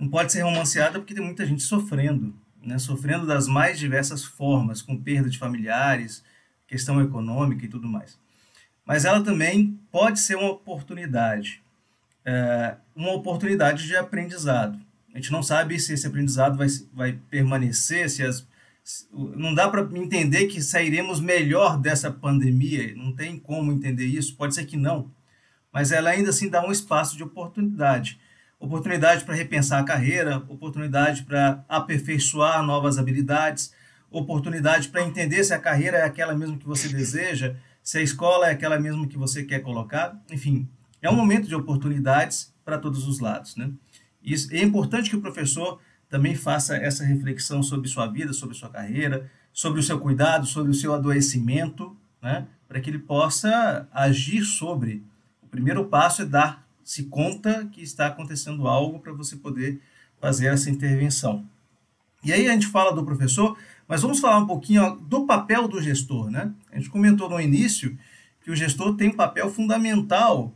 Não 0.00 0.08
pode 0.08 0.32
ser 0.32 0.40
romanceada 0.40 0.98
porque 0.98 1.14
tem 1.14 1.24
muita 1.24 1.44
gente 1.46 1.62
sofrendo, 1.62 2.34
né? 2.62 2.78
Sofrendo 2.78 3.26
das 3.26 3.46
mais 3.46 3.78
diversas 3.78 4.24
formas, 4.24 4.80
com 4.80 4.96
perda 4.96 5.28
de 5.28 5.38
familiares, 5.38 6.24
questão 6.66 7.00
econômica 7.00 7.64
e 7.66 7.68
tudo 7.68 7.86
mais. 7.86 8.18
Mas 8.84 9.04
ela 9.04 9.22
também 9.22 9.78
pode 9.92 10.18
ser 10.18 10.36
uma 10.36 10.50
oportunidade, 10.50 11.62
é, 12.24 12.76
uma 12.96 13.12
oportunidade 13.12 13.86
de 13.86 13.94
aprendizado 13.94 14.80
a 15.12 15.18
gente 15.18 15.32
não 15.32 15.42
sabe 15.42 15.78
se 15.78 15.92
esse 15.92 16.06
aprendizado 16.06 16.56
vai, 16.56 16.68
vai 16.92 17.12
permanecer, 17.28 18.08
se 18.08 18.22
as, 18.22 18.46
não 19.12 19.54
dá 19.54 19.68
para 19.68 19.82
entender 19.98 20.46
que 20.46 20.62
sairemos 20.62 21.20
melhor 21.20 21.78
dessa 21.78 22.10
pandemia, 22.10 22.94
não 22.94 23.12
tem 23.12 23.38
como 23.38 23.72
entender 23.72 24.06
isso, 24.06 24.36
pode 24.36 24.54
ser 24.54 24.64
que 24.66 24.76
não, 24.76 25.10
mas 25.72 25.90
ela 25.90 26.10
ainda 26.10 26.30
assim 26.30 26.48
dá 26.48 26.64
um 26.64 26.72
espaço 26.72 27.16
de 27.16 27.22
oportunidade. 27.22 28.20
Oportunidade 28.60 29.24
para 29.24 29.34
repensar 29.34 29.80
a 29.80 29.84
carreira, 29.84 30.36
oportunidade 30.46 31.22
para 31.22 31.64
aperfeiçoar 31.66 32.62
novas 32.62 32.98
habilidades, 32.98 33.72
oportunidade 34.10 34.88
para 34.88 35.02
entender 35.02 35.42
se 35.42 35.54
a 35.54 35.58
carreira 35.58 35.96
é 35.96 36.04
aquela 36.04 36.34
mesmo 36.34 36.58
que 36.58 36.66
você 36.66 36.86
deseja, 36.86 37.56
se 37.82 37.96
a 37.96 38.02
escola 38.02 38.48
é 38.48 38.52
aquela 38.52 38.78
mesmo 38.78 39.08
que 39.08 39.16
você 39.16 39.44
quer 39.44 39.60
colocar, 39.60 40.14
enfim, 40.30 40.68
é 41.00 41.08
um 41.08 41.16
momento 41.16 41.48
de 41.48 41.54
oportunidades 41.54 42.54
para 42.62 42.78
todos 42.78 43.08
os 43.08 43.18
lados, 43.18 43.56
né? 43.56 43.70
Isso, 44.22 44.54
é 44.54 44.62
importante 44.62 45.08
que 45.08 45.16
o 45.16 45.22
professor 45.22 45.80
também 46.10 46.34
faça 46.34 46.76
essa 46.76 47.02
reflexão 47.02 47.62
sobre 47.62 47.88
sua 47.88 48.06
vida, 48.08 48.34
sobre 48.34 48.54
sua 48.54 48.68
carreira, 48.68 49.30
sobre 49.52 49.80
o 49.80 49.82
seu 49.82 49.98
cuidado, 49.98 50.44
sobre 50.44 50.70
o 50.70 50.74
seu 50.74 50.92
adoecimento, 50.92 51.96
né? 52.20 52.46
para 52.68 52.80
que 52.80 52.90
ele 52.90 52.98
possa 52.98 53.88
agir 53.92 54.42
sobre. 54.44 55.02
O 55.42 55.46
primeiro 55.46 55.86
passo 55.86 56.22
é 56.22 56.26
dar-se 56.90 57.04
conta 57.04 57.68
que 57.70 57.82
está 57.82 58.08
acontecendo 58.08 58.66
algo 58.66 58.98
para 58.98 59.12
você 59.12 59.36
poder 59.36 59.80
fazer 60.20 60.48
essa 60.48 60.68
intervenção. 60.68 61.46
E 62.24 62.32
aí 62.32 62.48
a 62.48 62.52
gente 62.52 62.66
fala 62.66 62.92
do 62.92 63.04
professor, 63.04 63.56
mas 63.86 64.02
vamos 64.02 64.18
falar 64.18 64.38
um 64.38 64.46
pouquinho 64.46 64.96
do 64.96 65.24
papel 65.24 65.68
do 65.68 65.80
gestor. 65.80 66.28
Né? 66.30 66.50
A 66.72 66.76
gente 66.76 66.90
comentou 66.90 67.30
no 67.30 67.40
início 67.40 67.96
que 68.42 68.50
o 68.50 68.56
gestor 68.56 68.96
tem 68.96 69.10
um 69.10 69.16
papel 69.16 69.48
fundamental 69.48 70.52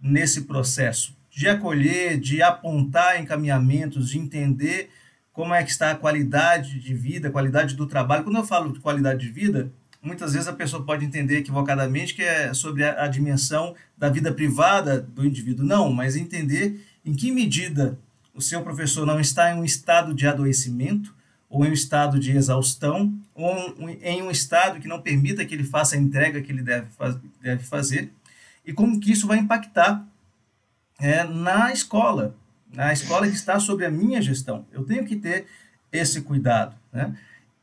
nesse 0.00 0.42
processo 0.42 1.16
de 1.30 1.48
acolher, 1.48 2.18
de 2.20 2.42
apontar 2.42 3.20
encaminhamentos, 3.20 4.10
de 4.10 4.18
entender 4.18 4.90
como 5.32 5.54
é 5.54 5.62
que 5.62 5.70
está 5.70 5.92
a 5.92 5.96
qualidade 5.96 6.80
de 6.80 6.94
vida, 6.94 7.28
a 7.28 7.32
qualidade 7.32 7.74
do 7.74 7.86
trabalho. 7.86 8.24
Quando 8.24 8.36
eu 8.36 8.44
falo 8.44 8.72
de 8.72 8.80
qualidade 8.80 9.20
de 9.20 9.32
vida, 9.32 9.72
muitas 10.08 10.32
vezes 10.32 10.48
a 10.48 10.52
pessoa 10.52 10.82
pode 10.82 11.04
entender 11.04 11.38
equivocadamente 11.38 12.14
que 12.14 12.22
é 12.22 12.52
sobre 12.54 12.82
a, 12.82 13.04
a 13.04 13.08
dimensão 13.08 13.76
da 13.96 14.08
vida 14.08 14.32
privada 14.32 15.00
do 15.00 15.24
indivíduo. 15.24 15.64
Não, 15.64 15.92
mas 15.92 16.16
entender 16.16 16.84
em 17.04 17.14
que 17.14 17.30
medida 17.30 17.98
o 18.34 18.40
seu 18.40 18.62
professor 18.62 19.06
não 19.06 19.20
está 19.20 19.52
em 19.52 19.58
um 19.58 19.64
estado 19.64 20.14
de 20.14 20.26
adoecimento, 20.26 21.14
ou 21.50 21.64
em 21.64 21.70
um 21.70 21.72
estado 21.72 22.18
de 22.18 22.36
exaustão, 22.36 23.12
ou 23.34 23.74
em 24.02 24.22
um 24.22 24.30
estado 24.30 24.80
que 24.80 24.88
não 24.88 25.00
permita 25.00 25.44
que 25.44 25.54
ele 25.54 25.64
faça 25.64 25.96
a 25.96 25.98
entrega 25.98 26.40
que 26.42 26.52
ele 26.52 26.62
deve, 26.62 26.86
faz, 26.96 27.16
deve 27.40 27.64
fazer, 27.64 28.12
e 28.64 28.72
como 28.72 29.00
que 29.00 29.12
isso 29.12 29.26
vai 29.26 29.38
impactar 29.38 30.06
é, 30.98 31.24
na 31.24 31.72
escola, 31.72 32.36
na 32.72 32.92
escola 32.92 33.26
que 33.26 33.34
está 33.34 33.58
sob 33.58 33.84
a 33.84 33.90
minha 33.90 34.20
gestão. 34.20 34.66
Eu 34.72 34.84
tenho 34.84 35.06
que 35.06 35.16
ter 35.16 35.46
esse 35.90 36.20
cuidado. 36.20 36.76
Né? 36.92 37.16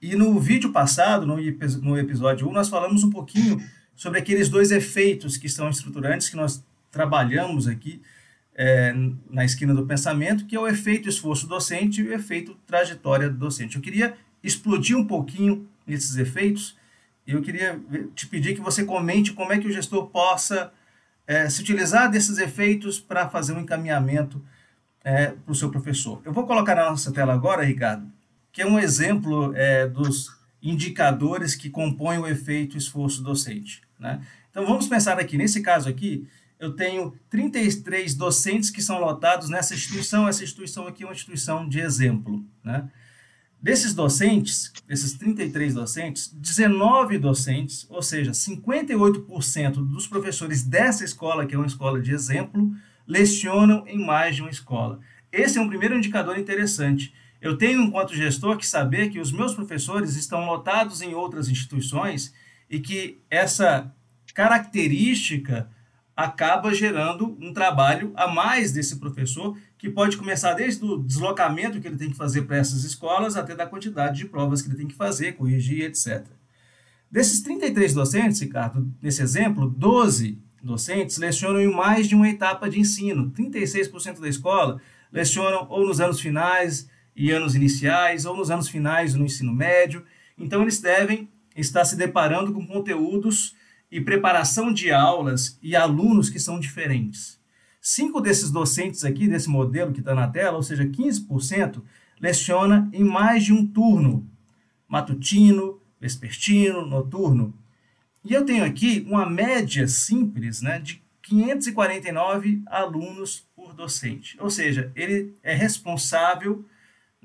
E 0.05 0.15
no 0.15 0.39
vídeo 0.39 0.71
passado, 0.71 1.25
no, 1.25 1.35
no 1.81 1.97
episódio 1.97 2.47
1, 2.47 2.51
nós 2.51 2.69
falamos 2.69 3.03
um 3.03 3.09
pouquinho 3.09 3.59
sobre 3.95 4.19
aqueles 4.19 4.49
dois 4.49 4.69
efeitos 4.69 5.35
que 5.35 5.49
são 5.49 5.67
estruturantes 5.67 6.29
que 6.29 6.35
nós 6.35 6.63
trabalhamos 6.91 7.67
aqui 7.67 8.03
é, 8.53 8.93
na 9.27 9.43
esquina 9.43 9.73
do 9.73 9.83
pensamento, 9.83 10.45
que 10.45 10.55
é 10.55 10.59
o 10.59 10.67
efeito 10.67 11.09
esforço 11.09 11.47
docente 11.47 12.01
e 12.01 12.07
o 12.07 12.13
efeito 12.13 12.55
trajetória 12.67 13.27
docente. 13.31 13.77
Eu 13.77 13.81
queria 13.81 14.15
explodir 14.43 14.95
um 14.95 15.07
pouquinho 15.07 15.67
esses 15.87 16.15
efeitos 16.17 16.77
e 17.25 17.31
eu 17.31 17.41
queria 17.41 17.81
te 18.13 18.27
pedir 18.27 18.53
que 18.53 18.61
você 18.61 18.85
comente 18.85 19.33
como 19.33 19.53
é 19.53 19.57
que 19.57 19.67
o 19.67 19.73
gestor 19.73 20.05
possa 20.09 20.71
é, 21.25 21.49
se 21.49 21.59
utilizar 21.61 22.11
desses 22.11 22.37
efeitos 22.37 22.99
para 22.99 23.27
fazer 23.27 23.53
um 23.53 23.61
encaminhamento 23.61 24.39
é, 25.03 25.29
para 25.31 25.51
o 25.51 25.55
seu 25.55 25.71
professor. 25.71 26.21
Eu 26.23 26.31
vou 26.31 26.45
colocar 26.45 26.75
na 26.75 26.91
nossa 26.91 27.11
tela 27.11 27.33
agora, 27.33 27.63
Ricardo, 27.63 28.07
que 28.55 28.61
é 28.61 28.65
um 28.65 28.79
exemplo 28.79 29.53
é, 29.53 29.85
dos 29.85 30.33
indicadores 30.63 31.55
que 31.55 31.69
compõem 31.69 32.19
o 32.19 32.25
efeito 32.25 32.77
esforço 32.77 33.21
docente. 33.21 33.81
Né? 33.99 34.25
Então 34.49 34.65
vamos 34.65 34.87
pensar 34.87 35.19
aqui, 35.19 35.37
nesse 35.37 35.61
caso 35.61 35.89
aqui, 35.89 36.25
eu 36.57 36.71
tenho 36.71 37.13
33 37.29 38.15
docentes 38.15 38.69
que 38.69 38.81
são 38.81 38.97
lotados 38.97 39.49
nessa 39.49 39.73
instituição. 39.73 40.25
Essa 40.25 40.41
instituição 40.41 40.87
aqui 40.87 41.03
é 41.03 41.05
uma 41.05 41.11
instituição 41.11 41.67
de 41.67 41.81
exemplo. 41.81 42.45
Né? 42.63 42.89
Desses 43.61 43.93
docentes, 43.93 44.71
desses 44.87 45.17
33 45.17 45.73
docentes, 45.73 46.33
19 46.33 47.17
docentes, 47.17 47.85
ou 47.89 48.01
seja, 48.01 48.31
58% 48.31 49.85
dos 49.85 50.07
professores 50.07 50.63
dessa 50.63 51.03
escola, 51.03 51.45
que 51.45 51.55
é 51.55 51.57
uma 51.57 51.67
escola 51.67 51.99
de 51.99 52.13
exemplo, 52.13 52.71
lecionam 53.05 53.85
em 53.85 53.99
mais 53.99 54.37
de 54.37 54.41
uma 54.41 54.49
escola. 54.49 55.01
Esse 55.29 55.57
é 55.57 55.61
um 55.61 55.67
primeiro 55.67 55.97
indicador 55.97 56.39
interessante. 56.39 57.13
Eu 57.45 57.55
tenho, 57.55 57.79
enquanto 57.79 58.15
gestor, 58.15 58.57
que 58.57 58.65
saber 58.65 59.11
que 59.11 59.19
os 59.19 59.31
meus 59.31 59.53
professores 59.53 60.15
estão 60.15 60.47
lotados 60.47 61.03
em 61.03 61.13
outras 61.13 61.47
instituições 61.47 62.33
e 62.67 62.79
que 62.79 63.21
essa 63.29 63.93
característica 64.33 65.69
acaba 66.15 66.73
gerando 66.73 67.37
um 67.39 67.53
trabalho 67.53 68.11
a 68.15 68.27
mais 68.27 68.71
desse 68.71 68.95
professor, 68.95 69.55
que 69.77 69.91
pode 69.91 70.17
começar 70.17 70.53
desde 70.53 70.83
o 70.83 70.97
deslocamento 70.97 71.79
que 71.79 71.87
ele 71.87 71.97
tem 71.97 72.09
que 72.09 72.17
fazer 72.17 72.41
para 72.41 72.57
essas 72.57 72.83
escolas, 72.83 73.35
até 73.35 73.53
da 73.53 73.67
quantidade 73.67 74.17
de 74.17 74.25
provas 74.25 74.63
que 74.63 74.67
ele 74.67 74.77
tem 74.77 74.87
que 74.87 74.95
fazer, 74.95 75.33
corrigir, 75.33 75.83
etc. 75.83 76.25
Desses 77.11 77.41
33 77.41 77.93
docentes, 77.93 78.41
Ricardo, 78.41 78.91
nesse 78.99 79.21
exemplo, 79.21 79.69
12 79.69 80.41
docentes 80.63 81.17
lecionam 81.17 81.61
em 81.61 81.71
mais 81.71 82.07
de 82.07 82.15
uma 82.15 82.27
etapa 82.27 82.67
de 82.67 82.79
ensino. 82.79 83.29
36% 83.29 84.19
da 84.19 84.27
escola 84.27 84.81
lecionam 85.11 85.67
ou 85.69 85.85
nos 85.85 86.01
anos 86.01 86.19
finais 86.19 86.89
e 87.15 87.31
anos 87.31 87.55
iniciais, 87.55 88.25
ou 88.25 88.35
nos 88.35 88.51
anos 88.51 88.67
finais 88.67 89.15
no 89.15 89.25
ensino 89.25 89.53
médio. 89.53 90.03
Então, 90.37 90.61
eles 90.61 90.79
devem 90.79 91.29
estar 91.55 91.85
se 91.85 91.95
deparando 91.95 92.51
com 92.51 92.65
conteúdos 92.65 93.55
e 93.91 94.01
preparação 94.01 94.73
de 94.73 94.91
aulas 94.91 95.57
e 95.61 95.75
alunos 95.75 96.29
que 96.29 96.39
são 96.39 96.59
diferentes. 96.59 97.39
Cinco 97.79 98.19
desses 98.19 98.51
docentes 98.51 99.05
aqui, 99.05 99.27
desse 99.27 99.47
modelo 99.47 99.93
que 99.93 99.99
está 99.99 100.13
na 100.15 100.27
tela, 100.27 100.57
ou 100.57 100.63
seja, 100.63 100.85
15%, 100.85 101.81
leciona 102.19 102.89
em 102.91 103.03
mais 103.03 103.43
de 103.43 103.53
um 103.53 103.65
turno, 103.65 104.27
matutino, 104.87 105.79
vespertino, 105.99 106.85
noturno. 106.85 107.53
E 108.23 108.33
eu 108.33 108.43
tenho 108.43 108.65
aqui 108.65 109.05
uma 109.07 109.29
média 109.29 109.87
simples 109.87 110.61
né, 110.61 110.79
de 110.79 111.01
549 111.21 112.63
alunos 112.65 113.47
por 113.55 113.73
docente. 113.73 114.35
Ou 114.39 114.49
seja, 114.49 114.91
ele 114.95 115.35
é 115.43 115.53
responsável 115.53 116.65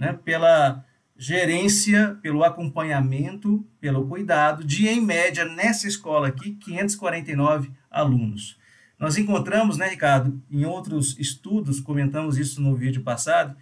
né, 0.01 0.19
pela 0.25 0.83
gerência, 1.15 2.19
pelo 2.23 2.43
acompanhamento, 2.43 3.63
pelo 3.79 4.09
cuidado 4.09 4.65
de, 4.65 4.89
em 4.89 5.03
média, 5.03 5.45
nessa 5.45 5.87
escola 5.87 6.29
aqui, 6.29 6.53
549 6.53 7.71
alunos. 7.91 8.59
Nós 8.99 9.19
encontramos, 9.19 9.77
né, 9.77 9.89
Ricardo, 9.89 10.43
em 10.51 10.65
outros 10.65 11.19
estudos, 11.19 11.79
comentamos 11.79 12.39
isso 12.39 12.63
no 12.63 12.75
vídeo 12.75 13.03
passado, 13.03 13.55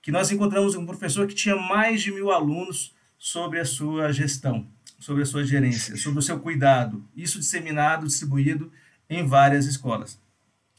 que 0.00 0.10
nós 0.10 0.32
encontramos 0.32 0.74
um 0.74 0.86
professor 0.86 1.26
que 1.26 1.34
tinha 1.34 1.54
mais 1.54 2.00
de 2.00 2.10
mil 2.10 2.32
alunos 2.32 2.94
sobre 3.18 3.60
a 3.60 3.64
sua 3.66 4.10
gestão, 4.10 4.66
sobre 4.98 5.22
a 5.22 5.26
sua 5.26 5.44
gerência, 5.44 5.96
sobre 5.96 6.18
o 6.18 6.22
seu 6.22 6.40
cuidado, 6.40 7.06
isso 7.14 7.38
disseminado, 7.38 8.06
distribuído 8.06 8.72
em 9.08 9.26
várias 9.26 9.66
escolas. 9.66 10.18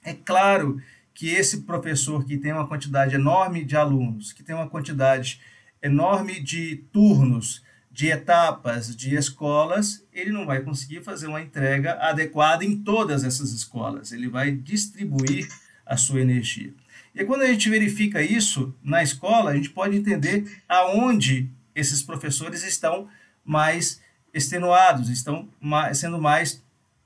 É 0.03 0.13
claro 0.13 0.81
que 1.13 1.29
esse 1.29 1.61
professor 1.61 2.25
que 2.25 2.37
tem 2.37 2.51
uma 2.51 2.67
quantidade 2.67 3.15
enorme 3.15 3.63
de 3.63 3.75
alunos, 3.75 4.33
que 4.33 4.43
tem 4.43 4.55
uma 4.55 4.69
quantidade 4.69 5.39
enorme 5.81 6.39
de 6.39 6.77
turnos, 6.91 7.63
de 7.91 8.07
etapas, 8.07 8.95
de 8.95 9.13
escolas, 9.13 10.03
ele 10.11 10.31
não 10.31 10.47
vai 10.47 10.61
conseguir 10.61 11.03
fazer 11.03 11.27
uma 11.27 11.41
entrega 11.41 11.93
adequada 12.01 12.65
em 12.65 12.75
todas 12.75 13.23
essas 13.23 13.51
escolas. 13.51 14.11
Ele 14.11 14.27
vai 14.27 14.51
distribuir 14.51 15.47
a 15.85 15.95
sua 15.95 16.21
energia. 16.21 16.73
E 17.13 17.23
quando 17.23 17.43
a 17.43 17.47
gente 17.47 17.69
verifica 17.69 18.19
isso 18.19 18.73
na 18.83 19.03
escola, 19.03 19.51
a 19.51 19.55
gente 19.55 19.69
pode 19.69 19.95
entender 19.95 20.59
aonde 20.67 21.47
esses 21.75 22.01
professores 22.01 22.63
estão 22.63 23.07
mais 23.45 24.01
extenuados, 24.33 25.09
estão 25.09 25.47
sendo 25.93 26.19
mais 26.19 26.63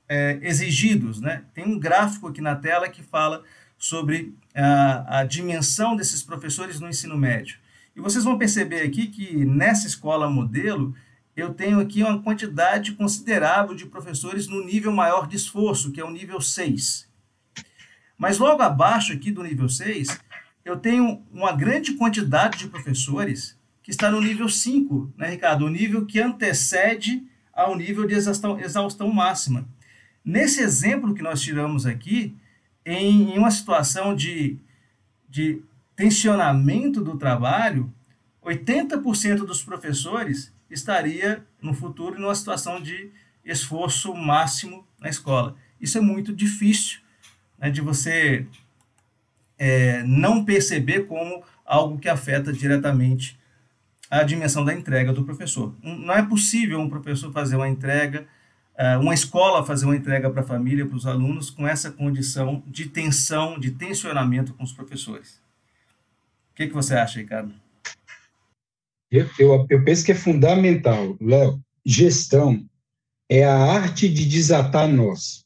é, 0.08 0.38
exigidos. 0.40 1.20
Né? 1.20 1.42
Tem 1.52 1.66
um 1.66 1.78
gráfico 1.78 2.28
aqui 2.28 2.40
na 2.40 2.56
tela 2.56 2.88
que 2.88 3.02
fala 3.02 3.44
sobre 3.78 4.34
a, 4.54 5.20
a 5.20 5.24
dimensão 5.24 5.94
desses 5.94 6.22
professores 6.22 6.80
no 6.80 6.88
ensino 6.88 7.16
médio. 7.16 7.58
E 7.94 8.00
vocês 8.00 8.24
vão 8.24 8.36
perceber 8.36 8.82
aqui 8.82 9.06
que 9.06 9.44
nessa 9.44 9.86
escola 9.86 10.28
modelo, 10.28 10.94
eu 11.36 11.54
tenho 11.54 11.80
aqui 11.80 12.02
uma 12.02 12.20
quantidade 12.20 12.92
considerável 12.92 13.74
de 13.74 13.86
professores 13.86 14.48
no 14.48 14.64
nível 14.64 14.92
maior 14.92 15.28
de 15.28 15.36
esforço, 15.36 15.92
que 15.92 16.00
é 16.00 16.04
o 16.04 16.10
nível 16.10 16.40
6. 16.40 17.08
Mas 18.16 18.38
logo 18.38 18.62
abaixo 18.62 19.12
aqui 19.12 19.30
do 19.30 19.44
nível 19.44 19.68
6, 19.68 20.18
eu 20.64 20.76
tenho 20.76 21.22
uma 21.32 21.52
grande 21.52 21.94
quantidade 21.94 22.58
de 22.58 22.68
professores 22.68 23.56
que 23.82 23.90
está 23.90 24.10
no 24.10 24.20
nível 24.20 24.48
5, 24.48 25.14
né, 25.16 25.30
Ricardo? 25.30 25.64
O 25.64 25.70
nível 25.70 26.04
que 26.04 26.20
antecede 26.20 27.26
ao 27.54 27.76
nível 27.76 28.06
de 28.06 28.14
exaustão, 28.14 28.60
exaustão 28.60 29.10
máxima. 29.12 29.66
Nesse 30.24 30.60
exemplo 30.60 31.14
que 31.14 31.22
nós 31.22 31.40
tiramos 31.40 31.86
aqui, 31.86 32.36
em, 32.92 33.34
em 33.34 33.38
uma 33.38 33.50
situação 33.50 34.14
de, 34.14 34.56
de 35.28 35.62
tensionamento 35.94 37.02
do 37.02 37.16
trabalho, 37.16 37.92
80% 38.44 39.38
dos 39.38 39.62
professores 39.62 40.52
estaria 40.70 41.44
no 41.60 41.74
futuro 41.74 42.18
numa 42.20 42.34
situação 42.34 42.80
de 42.80 43.10
esforço 43.44 44.14
máximo 44.14 44.86
na 44.98 45.08
escola. 45.08 45.56
Isso 45.80 45.98
é 45.98 46.00
muito 46.00 46.32
difícil 46.32 47.00
né, 47.58 47.70
de 47.70 47.80
você 47.80 48.46
é, 49.58 50.02
não 50.04 50.44
perceber 50.44 51.06
como 51.06 51.42
algo 51.64 51.98
que 51.98 52.08
afeta 52.08 52.52
diretamente 52.52 53.38
a 54.10 54.22
dimensão 54.22 54.64
da 54.64 54.72
entrega 54.72 55.12
do 55.12 55.24
professor. 55.24 55.74
Não 55.82 56.14
é 56.14 56.22
possível 56.22 56.80
um 56.80 56.88
professor 56.88 57.30
fazer 57.32 57.56
uma 57.56 57.68
entrega, 57.68 58.26
uma 59.00 59.12
escola 59.12 59.66
fazer 59.66 59.86
uma 59.86 59.96
entrega 59.96 60.30
para 60.30 60.42
a 60.42 60.46
família, 60.46 60.86
para 60.86 60.96
os 60.96 61.06
alunos, 61.06 61.50
com 61.50 61.66
essa 61.66 61.90
condição 61.90 62.62
de 62.66 62.86
tensão, 62.86 63.58
de 63.58 63.72
tensionamento 63.72 64.54
com 64.54 64.62
os 64.62 64.72
professores. 64.72 65.40
que, 66.54 66.68
que 66.68 66.74
você 66.74 66.94
acha, 66.94 67.18
Ricardo? 67.18 67.52
Eu, 69.10 69.28
eu, 69.38 69.66
eu 69.68 69.84
penso 69.84 70.04
que 70.04 70.12
é 70.12 70.14
fundamental, 70.14 71.16
Léo. 71.20 71.60
Gestão 71.84 72.64
é 73.28 73.44
a 73.44 73.56
arte 73.56 74.08
de 74.08 74.26
desatar 74.26 74.86
nós. 74.88 75.44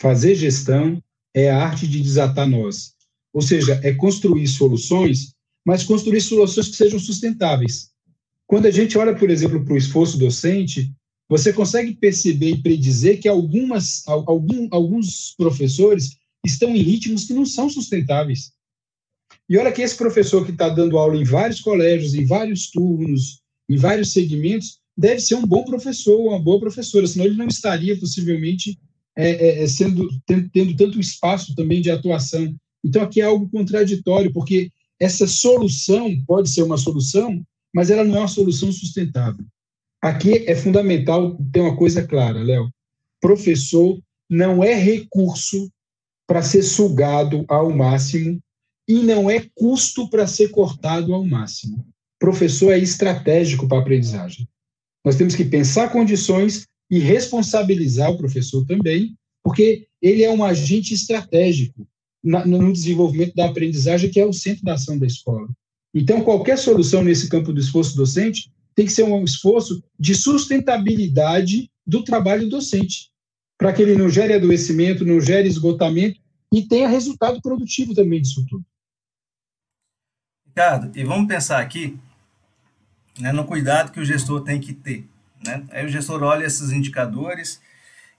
Fazer 0.00 0.34
gestão 0.34 1.02
é 1.34 1.50
a 1.50 1.64
arte 1.64 1.86
de 1.86 2.00
desatar 2.00 2.48
nós. 2.48 2.94
Ou 3.32 3.42
seja, 3.42 3.80
é 3.82 3.92
construir 3.92 4.46
soluções, 4.46 5.34
mas 5.64 5.84
construir 5.84 6.20
soluções 6.20 6.68
que 6.68 6.76
sejam 6.76 6.98
sustentáveis. 6.98 7.90
Quando 8.46 8.66
a 8.66 8.70
gente 8.70 8.98
olha, 8.98 9.14
por 9.14 9.30
exemplo, 9.30 9.64
para 9.64 9.74
o 9.74 9.78
esforço 9.78 10.18
docente, 10.18 10.92
você 11.28 11.52
consegue 11.52 11.94
perceber 11.94 12.50
e 12.50 12.62
predizer 12.62 13.20
que 13.20 13.28
algumas, 13.28 14.02
algum, 14.06 14.68
alguns 14.70 15.34
professores 15.36 16.16
estão 16.44 16.74
em 16.74 16.82
ritmos 16.82 17.24
que 17.24 17.32
não 17.32 17.46
são 17.46 17.70
sustentáveis. 17.70 18.52
E 19.48 19.56
olha 19.56 19.72
que 19.72 19.82
esse 19.82 19.96
professor 19.96 20.44
que 20.44 20.52
está 20.52 20.68
dando 20.68 20.98
aula 20.98 21.16
em 21.16 21.24
vários 21.24 21.60
colégios, 21.60 22.14
em 22.14 22.24
vários 22.24 22.70
turnos, 22.70 23.40
em 23.68 23.76
vários 23.76 24.12
segmentos, 24.12 24.78
deve 24.96 25.20
ser 25.20 25.34
um 25.34 25.46
bom 25.46 25.64
professor, 25.64 26.18
uma 26.20 26.38
boa 26.38 26.60
professora, 26.60 27.06
senão 27.06 27.24
ele 27.24 27.36
não 27.36 27.46
estaria 27.46 27.98
possivelmente 27.98 28.78
é, 29.16 29.30
é, 29.30 29.62
é 29.62 29.66
sendo 29.66 30.08
tendo, 30.26 30.48
tendo 30.50 30.76
tanto 30.76 31.00
espaço 31.00 31.54
também 31.54 31.80
de 31.80 31.90
atuação. 31.90 32.54
Então 32.84 33.02
aqui 33.02 33.20
é 33.20 33.24
algo 33.24 33.48
contraditório, 33.48 34.32
porque 34.32 34.70
essa 35.00 35.26
solução 35.26 36.14
pode 36.26 36.50
ser 36.50 36.62
uma 36.62 36.78
solução, 36.78 37.42
mas 37.74 37.90
ela 37.90 38.04
não 38.04 38.16
é 38.16 38.20
uma 38.20 38.28
solução 38.28 38.70
sustentável. 38.70 39.44
Aqui 40.02 40.44
é 40.48 40.56
fundamental 40.56 41.38
ter 41.52 41.60
uma 41.60 41.76
coisa 41.76 42.04
clara, 42.04 42.42
Léo. 42.42 42.68
Professor 43.20 44.02
não 44.28 44.64
é 44.64 44.74
recurso 44.74 45.70
para 46.26 46.42
ser 46.42 46.64
sugado 46.64 47.44
ao 47.46 47.70
máximo 47.70 48.40
e 48.88 48.94
não 48.94 49.30
é 49.30 49.46
custo 49.54 50.10
para 50.10 50.26
ser 50.26 50.48
cortado 50.48 51.14
ao 51.14 51.24
máximo. 51.24 51.86
Professor 52.18 52.72
é 52.72 52.78
estratégico 52.78 53.68
para 53.68 53.78
a 53.78 53.80
aprendizagem. 53.80 54.48
Nós 55.04 55.14
temos 55.14 55.36
que 55.36 55.44
pensar 55.44 55.92
condições 55.92 56.66
e 56.90 56.98
responsabilizar 56.98 58.10
o 58.10 58.18
professor 58.18 58.66
também, 58.66 59.14
porque 59.42 59.86
ele 60.00 60.24
é 60.24 60.30
um 60.30 60.42
agente 60.42 60.94
estratégico 60.94 61.86
no 62.24 62.72
desenvolvimento 62.72 63.34
da 63.34 63.46
aprendizagem, 63.46 64.10
que 64.10 64.18
é 64.18 64.26
o 64.26 64.32
centro 64.32 64.64
da 64.64 64.74
ação 64.74 64.98
da 64.98 65.06
escola. 65.06 65.48
Então, 65.94 66.22
qualquer 66.22 66.58
solução 66.58 67.04
nesse 67.04 67.28
campo 67.28 67.52
do 67.52 67.60
esforço 67.60 67.96
docente 67.96 68.50
tem 68.74 68.86
que 68.86 68.92
ser 68.92 69.04
um 69.04 69.24
esforço 69.24 69.82
de 69.98 70.14
sustentabilidade 70.14 71.70
do 71.86 72.02
trabalho 72.04 72.48
docente, 72.48 73.10
para 73.58 73.72
que 73.72 73.82
ele 73.82 73.96
não 73.96 74.08
gere 74.08 74.34
adoecimento, 74.34 75.04
não 75.04 75.20
gere 75.20 75.48
esgotamento 75.48 76.20
e 76.52 76.62
tenha 76.62 76.88
resultado 76.88 77.40
produtivo 77.40 77.94
também 77.94 78.20
disso 78.20 78.44
tudo. 78.48 78.64
Ricardo, 80.46 80.96
e 80.96 81.04
vamos 81.04 81.26
pensar 81.26 81.60
aqui 81.60 81.98
né, 83.18 83.32
no 83.32 83.44
cuidado 83.44 83.90
que 83.90 84.00
o 84.00 84.04
gestor 84.04 84.42
tem 84.42 84.60
que 84.60 84.72
ter. 84.72 85.06
Né? 85.44 85.64
Aí 85.70 85.86
o 85.86 85.88
gestor 85.88 86.22
olha 86.22 86.44
esses 86.44 86.72
indicadores 86.72 87.60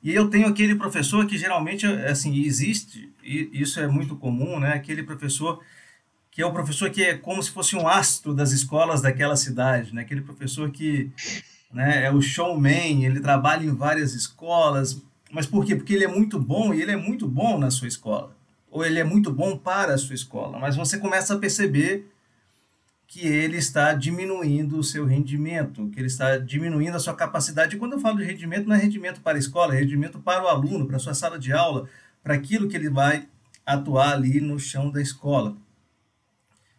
e 0.02 0.14
eu 0.14 0.30
tenho 0.30 0.48
aquele 0.48 0.76
professor 0.76 1.26
que 1.26 1.38
geralmente 1.38 1.86
assim 1.86 2.44
existe 2.44 3.10
e 3.24 3.50
isso 3.54 3.80
é 3.80 3.88
muito 3.88 4.18
comum, 4.18 4.60
né? 4.60 4.74
Aquele 4.74 5.02
professor 5.04 5.64
que 6.34 6.42
é 6.42 6.46
o 6.46 6.52
professor 6.52 6.90
que 6.90 7.04
é 7.04 7.16
como 7.16 7.42
se 7.44 7.52
fosse 7.52 7.76
um 7.76 7.88
astro 7.88 8.34
das 8.34 8.52
escolas 8.52 9.02
daquela 9.02 9.36
cidade, 9.36 9.94
né? 9.94 10.02
Aquele 10.02 10.22
professor 10.22 10.72
que 10.72 11.12
né, 11.72 12.06
é 12.06 12.12
o 12.12 12.22
showman, 12.22 13.06
ele 13.06 13.20
trabalha 13.20 13.64
em 13.64 13.74
várias 13.74 14.16
escolas, 14.16 15.00
mas 15.32 15.46
por 15.46 15.64
quê? 15.64 15.76
Porque 15.76 15.94
ele 15.94 16.04
é 16.04 16.08
muito 16.08 16.40
bom 16.40 16.74
e 16.74 16.82
ele 16.82 16.92
é 16.92 16.96
muito 16.96 17.28
bom 17.28 17.60
na 17.60 17.70
sua 17.70 17.88
escola, 17.88 18.36
ou 18.70 18.84
ele 18.84 19.00
é 19.00 19.04
muito 19.04 19.32
bom 19.32 19.56
para 19.56 19.94
a 19.94 19.98
sua 19.98 20.16
escola, 20.16 20.58
mas 20.58 20.76
você 20.76 20.98
começa 20.98 21.36
a 21.36 21.38
perceber 21.38 22.12
que 23.08 23.28
ele 23.28 23.58
está 23.58 23.94
diminuindo 23.94 24.80
o 24.80 24.84
seu 24.84 25.06
rendimento, 25.06 25.88
que 25.90 26.00
ele 26.00 26.08
está 26.08 26.38
diminuindo 26.40 26.96
a 26.96 27.00
sua 27.00 27.14
capacidade. 27.14 27.76
E 27.76 27.80
quando 27.80 27.94
eu 27.94 28.00
falo 28.00 28.18
de 28.18 28.24
rendimento, 28.24 28.68
não 28.68 28.76
é 28.76 28.80
rendimento 28.80 29.22
para 29.22 29.38
a 29.38 29.40
escola, 29.40 29.76
é 29.76 29.80
rendimento 29.80 30.18
para 30.18 30.44
o 30.44 30.48
aluno, 30.48 30.88
para 30.88 30.96
a 30.96 31.00
sua 31.00 31.14
sala 31.14 31.38
de 31.38 31.54
aula, 31.54 31.88
para 32.24 32.34
aquilo 32.34 32.68
que 32.68 32.76
ele 32.76 32.90
vai 32.90 33.28
atuar 33.64 34.14
ali 34.14 34.42
no 34.42 34.60
chão 34.60 34.90
da 34.90 35.00
escola. 35.00 35.56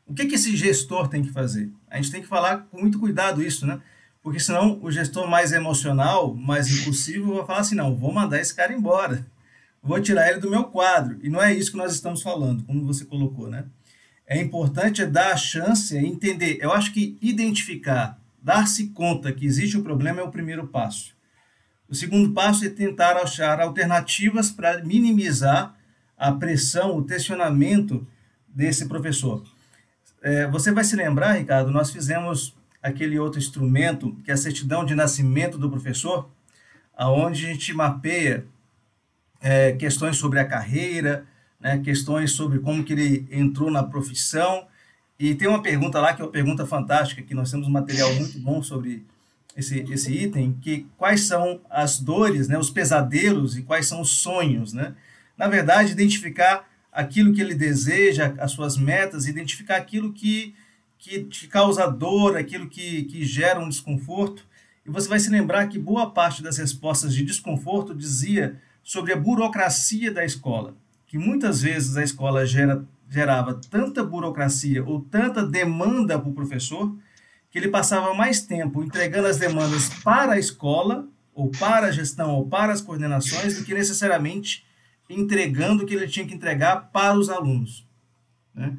O 0.07 0.15
que, 0.15 0.27
que 0.27 0.35
esse 0.35 0.57
gestor 0.57 1.09
tem 1.09 1.23
que 1.23 1.31
fazer? 1.31 1.71
A 1.89 1.97
gente 1.97 2.11
tem 2.11 2.21
que 2.21 2.29
falar 2.29 2.67
com 2.71 2.81
muito 2.81 2.99
cuidado 2.99 3.43
isso, 3.43 3.67
né? 3.67 3.81
Porque 4.23 4.41
senão 4.41 4.79
o 4.83 4.91
gestor 4.91 5.29
mais 5.29 5.53
emocional, 5.53 6.35
mais 6.35 6.69
impulsivo, 6.71 7.35
vai 7.35 7.47
falar 7.47 7.61
assim, 7.61 7.75
não, 7.75 7.95
vou 7.95 8.13
mandar 8.13 8.41
esse 8.41 8.55
cara 8.55 8.73
embora, 8.73 9.27
vou 9.83 10.01
tirar 10.01 10.31
ele 10.31 10.41
do 10.41 10.51
meu 10.51 10.65
quadro. 10.65 11.19
E 11.23 11.29
não 11.29 11.43
é 11.43 11.53
isso 11.53 11.71
que 11.71 11.77
nós 11.77 11.93
estamos 11.95 12.23
falando, 12.23 12.65
como 12.65 12.85
você 12.85 13.05
colocou, 13.05 13.49
né? 13.49 13.65
é 14.27 14.41
importante 14.41 15.05
dar 15.05 15.33
a 15.33 15.37
chance, 15.37 15.97
entender. 15.97 16.59
Eu 16.61 16.73
acho 16.73 16.93
que 16.93 17.19
identificar, 17.21 18.19
dar-se 18.43 18.89
conta 18.89 19.33
que 19.33 19.47
existe 19.47 19.77
o 19.77 19.83
problema 19.83 20.21
é 20.21 20.25
o 20.25 20.31
primeiro 20.31 20.67
passo. 20.67 21.15
O 21.89 21.95
segundo 21.95 22.33
passo 22.33 22.65
é 22.65 22.71
tentar 22.71 23.17
achar 23.17 23.61
alternativas 23.61 24.51
para 24.51 24.83
minimizar 24.83 25.77
a 26.17 26.33
pressão, 26.33 26.97
o 26.97 27.05
tensionamento 27.05 28.07
desse 28.49 28.87
professor. 28.89 29.45
É, 30.25 30.47
você 30.47 30.73
vai 30.73 30.83
se 30.85 30.97
lembrar, 30.97 31.35
Ricardo, 31.35 31.71
nós 31.71 31.91
fizemos 31.91 32.57
aquele 32.83 33.19
outro 33.19 33.39
instrumento, 33.39 34.17
que 34.25 34.31
é 34.31 34.35
a 34.35 34.39
certidão 34.39 34.83
de 34.83 34.95
nascimento 34.95 35.59
do 35.59 35.69
professor, 35.69 36.31
aonde 36.97 37.45
a 37.45 37.49
gente 37.51 37.75
mapeia 37.75 38.47
é, 39.39 39.73
questões 39.73 40.17
sobre 40.17 40.41
a 40.41 40.47
carreira, 40.47 41.27
né, 41.61 41.79
questões 41.85 42.33
sobre 42.33 42.59
como 42.61 42.83
que 42.83 42.95
ele 42.95 43.29
entrou 43.31 43.71
na 43.71 43.83
profissão. 43.83 44.67
E 45.19 45.35
tem 45.35 45.47
uma 45.47 45.63
pergunta 45.63 46.01
lá 46.01 46.15
que 46.15 46.23
é 46.23 46.25
uma 46.25 46.33
pergunta 46.33 46.65
fantástica, 46.65 47.21
que 47.21 47.35
nós 47.35 47.51
temos 47.51 47.69
um 47.69 47.71
material 47.71 48.11
muito 48.15 48.39
bom 48.39 48.63
sobre 48.63 49.05
esse, 49.55 49.81
esse 49.93 50.11
item, 50.11 50.57
que 50.59 50.87
quais 50.97 51.21
são 51.21 51.61
as 51.69 52.01
dores, 52.01 52.49
né, 52.49 52.57
os 52.57 52.71
pesadelos 52.71 53.59
e 53.59 53.63
quais 53.63 53.87
são 53.87 54.01
os 54.01 54.09
sonhos, 54.23 54.73
né? 54.73 54.95
Na 55.37 55.49
verdade, 55.49 55.93
identificar 55.93 56.67
aquilo 56.95 57.35
que 57.35 57.41
ele 57.43 57.55
deseja, 57.55 58.35
as 58.39 58.53
suas 58.53 58.79
metas, 58.79 59.27
identificar 59.27 59.77
aquilo 59.77 60.13
que, 60.13 60.55
que 60.97 61.25
te 61.25 61.49
causa 61.49 61.87
dor, 61.87 62.37
aquilo 62.37 62.69
que, 62.69 63.03
que 63.05 63.25
gera 63.25 63.61
um 63.61 63.69
desconforto. 63.69 64.47
E 64.87 64.91
você 64.91 65.09
vai 65.09 65.19
se 65.19 65.29
lembrar 65.29 65.69
que 65.69 65.79
boa 65.79 66.11
parte 66.11 66.43
das 66.43 66.57
respostas 66.57 67.13
de 67.13 67.25
desconforto 67.25 67.95
dizia 67.95 68.61
sobre 68.83 69.13
a 69.13 69.17
burocracia 69.17 70.11
da 70.11 70.25
escola 70.25 70.75
que 71.15 71.19
muitas 71.19 71.63
vezes 71.63 71.97
a 71.97 72.03
escola 72.03 72.45
gera, 72.45 72.85
gerava 73.09 73.61
tanta 73.71 74.03
burocracia 74.03 74.85
ou 74.85 75.01
tanta 75.01 75.47
demanda 75.47 76.19
para 76.19 76.29
o 76.29 76.35
professor 76.35 76.93
que 77.53 77.57
ele 77.57 77.69
passava 77.69 78.13
mais 78.15 78.41
tempo 78.43 78.83
entregando 78.83 79.29
as 79.29 79.37
demandas 79.37 79.89
para 80.03 80.33
a 80.33 80.39
escola 80.41 81.07
ou 81.33 81.53
para 81.53 81.87
a 81.87 81.93
gestão 81.93 82.35
ou 82.35 82.49
para 82.49 82.73
as 82.73 82.81
coordenações 82.81 83.57
do 83.57 83.65
que 83.65 83.73
necessariamente 83.73 84.64
entregando 85.09 85.83
o 85.83 85.87
que 85.87 85.95
ele 85.95 86.09
tinha 86.09 86.27
que 86.27 86.35
entregar 86.35 86.91
para 86.93 87.19
os 87.19 87.29
alunos. 87.29 87.87
Né? 88.55 88.77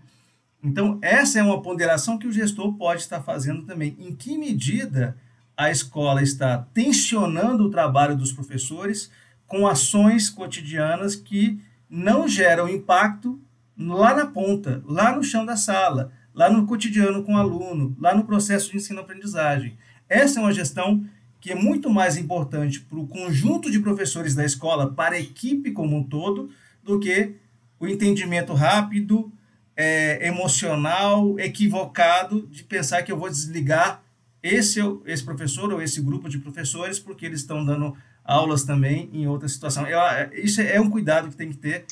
Então, 0.63 0.97
essa 1.01 1.39
é 1.39 1.43
uma 1.43 1.61
ponderação 1.61 2.17
que 2.17 2.27
o 2.27 2.31
gestor 2.31 2.73
pode 2.73 3.01
estar 3.01 3.21
fazendo 3.21 3.63
também. 3.63 3.95
Em 3.99 4.15
que 4.15 4.37
medida 4.37 5.15
a 5.55 5.69
escola 5.69 6.21
está 6.21 6.65
tensionando 6.73 7.65
o 7.65 7.69
trabalho 7.69 8.15
dos 8.15 8.31
professores 8.31 9.11
com 9.47 9.67
ações 9.67 10.29
cotidianas 10.29 11.15
que 11.15 11.59
não 11.89 12.27
geram 12.27 12.67
impacto 12.67 13.39
lá 13.77 14.15
na 14.15 14.25
ponta, 14.25 14.81
lá 14.85 15.15
no 15.15 15.23
chão 15.23 15.45
da 15.45 15.55
sala, 15.55 16.11
lá 16.33 16.49
no 16.49 16.65
cotidiano 16.65 17.23
com 17.23 17.35
o 17.35 17.37
aluno, 17.37 17.95
lá 17.99 18.15
no 18.15 18.25
processo 18.25 18.71
de 18.71 18.77
ensino-aprendizagem. 18.77 19.77
Essa 20.09 20.39
é 20.39 20.41
uma 20.41 20.51
gestão 20.51 21.05
que 21.45 21.51
é 21.51 21.55
muito 21.55 21.91
mais 21.91 22.17
importante 22.17 22.79
para 22.79 22.97
o 22.97 23.05
conjunto 23.05 23.69
de 23.69 23.79
professores 23.79 24.33
da 24.33 24.43
escola, 24.43 24.91
para 24.91 25.13
a 25.13 25.19
equipe 25.19 25.69
como 25.69 25.95
um 25.95 26.01
todo, 26.03 26.49
do 26.83 26.99
que 26.99 27.35
o 27.79 27.87
entendimento 27.87 28.51
rápido, 28.51 29.31
é, 29.77 30.27
emocional, 30.27 31.39
equivocado 31.39 32.47
de 32.47 32.63
pensar 32.63 33.03
que 33.03 33.11
eu 33.11 33.19
vou 33.19 33.29
desligar 33.29 34.01
esse, 34.41 34.79
esse 35.05 35.23
professor 35.23 35.71
ou 35.71 35.79
esse 35.83 36.01
grupo 36.01 36.27
de 36.27 36.39
professores 36.39 36.97
porque 36.97 37.27
eles 37.27 37.41
estão 37.41 37.63
dando 37.63 37.95
aulas 38.23 38.63
também 38.63 39.07
em 39.13 39.27
outra 39.27 39.47
situação. 39.47 39.85
Eu, 39.85 39.99
isso 40.33 40.59
é 40.61 40.81
um 40.81 40.89
cuidado 40.89 41.29
que 41.29 41.37
tem 41.37 41.49
que 41.49 41.57
ter 41.57 41.85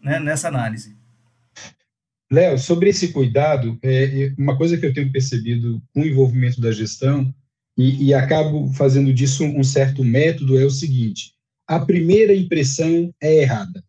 né, 0.00 0.18
nessa 0.18 0.48
análise. 0.48 0.96
Léo, 2.28 2.58
sobre 2.58 2.90
esse 2.90 3.12
cuidado, 3.12 3.78
é, 3.84 4.32
uma 4.36 4.56
coisa 4.56 4.76
que 4.76 4.84
eu 4.84 4.92
tenho 4.92 5.12
percebido 5.12 5.80
com 5.94 6.00
o 6.00 6.06
envolvimento 6.06 6.60
da 6.60 6.72
gestão, 6.72 7.32
e, 7.76 8.06
e 8.06 8.14
acabo 8.14 8.68
fazendo 8.72 9.12
disso 9.12 9.44
um 9.44 9.62
certo 9.62 10.02
método, 10.02 10.58
é 10.58 10.64
o 10.64 10.70
seguinte: 10.70 11.32
a 11.66 11.80
primeira 11.80 12.34
impressão 12.34 13.12
é 13.20 13.42
errada. 13.42 13.84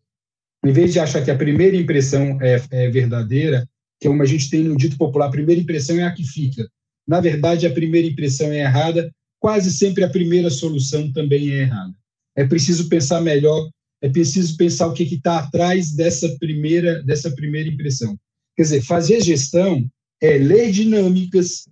Em 0.64 0.72
vez 0.72 0.92
de 0.92 1.00
achar 1.00 1.24
que 1.24 1.30
a 1.30 1.36
primeira 1.38 1.76
impressão 1.76 2.38
é, 2.42 2.60
é 2.70 2.90
verdadeira, 2.90 3.68
que 4.00 4.06
é 4.06 4.10
como 4.10 4.22
a 4.22 4.26
gente 4.26 4.50
tem 4.50 4.64
no 4.64 4.76
dito 4.76 4.96
popular, 4.98 5.26
a 5.26 5.30
primeira 5.30 5.60
impressão 5.60 5.96
é 5.96 6.02
a 6.02 6.12
que 6.12 6.24
fica. 6.24 6.68
Na 7.06 7.20
verdade, 7.20 7.66
a 7.66 7.72
primeira 7.72 8.06
impressão 8.06 8.52
é 8.52 8.60
errada 8.60 9.10
quase 9.40 9.72
sempre 9.72 10.04
a 10.04 10.10
primeira 10.10 10.50
solução 10.50 11.12
também 11.12 11.50
é 11.50 11.62
errada. 11.62 11.94
É 12.36 12.44
preciso 12.44 12.88
pensar 12.88 13.20
melhor, 13.20 13.68
é 14.02 14.08
preciso 14.08 14.56
pensar 14.56 14.86
o 14.88 14.92
que 14.92 15.02
está 15.02 15.38
atrás 15.38 15.92
dessa 15.92 16.28
primeira, 16.38 17.02
dessa 17.02 17.30
primeira 17.30 17.68
impressão. 17.68 18.16
Quer 18.56 18.62
dizer, 18.62 18.82
fazer 18.82 19.20
gestão 19.22 19.88
é 20.20 20.36
ler 20.38 20.70
dinâmicas, 20.72 21.68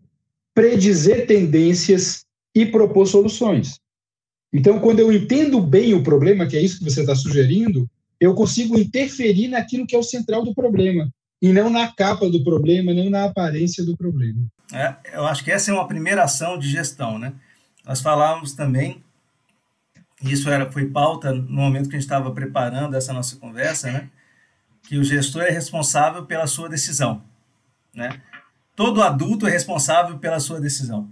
predizer 0.57 1.27
tendências 1.27 2.25
e 2.55 2.65
propor 2.65 3.07
soluções. 3.07 3.79
Então, 4.51 4.81
quando 4.81 5.01
eu 5.01 5.13
entendo 5.13 5.61
bem 5.61 5.93
o 5.93 6.03
problema, 6.03 6.47
que 6.47 6.57
é 6.57 6.63
isso 6.63 6.79
que 6.79 6.85
você 6.91 7.03
está 7.03 7.15
sugerindo, 7.15 7.87
eu 8.19 8.35
consigo 8.35 8.79
interferir 8.79 9.49
naquilo 9.49 9.87
que 9.87 9.95
é 9.95 9.99
o 9.99 10.03
central 10.03 10.43
do 10.43 10.55
problema, 10.55 11.11
e 11.43 11.53
não 11.53 11.69
na 11.69 11.93
capa 11.93 12.31
do 12.31 12.43
problema, 12.43 12.95
não 12.95 13.11
na 13.11 13.25
aparência 13.25 13.85
do 13.85 13.95
problema. 13.95 14.47
É, 14.73 14.97
eu 15.13 15.27
acho 15.27 15.45
que 15.45 15.51
essa 15.51 15.71
é 15.71 15.75
uma 15.75 15.87
primeira 15.87 16.25
ação 16.25 16.59
de 16.59 16.71
gestão, 16.71 17.19
né? 17.19 17.35
Nós 17.85 18.01
falávamos 18.01 18.55
também, 18.55 19.05
isso 20.23 20.49
era, 20.49 20.73
foi 20.73 20.87
pauta 20.87 21.35
no 21.35 21.53
momento 21.53 21.91
que 21.91 21.97
a 21.97 21.99
gente 21.99 22.07
estava 22.07 22.31
preparando 22.31 22.97
essa 22.97 23.13
nossa 23.13 23.37
conversa, 23.37 23.93
né? 23.93 24.09
Que 24.89 24.97
o 24.97 25.05
gestor 25.05 25.43
é 25.43 25.51
responsável 25.51 26.25
pela 26.25 26.47
sua 26.47 26.67
decisão, 26.67 27.23
né? 27.95 28.23
Todo 28.77 29.03
adulto 29.03 29.47
é 29.47 29.51
responsável 29.51 30.19
pela 30.19 30.39
sua 30.39 30.61
decisão. 30.61 31.11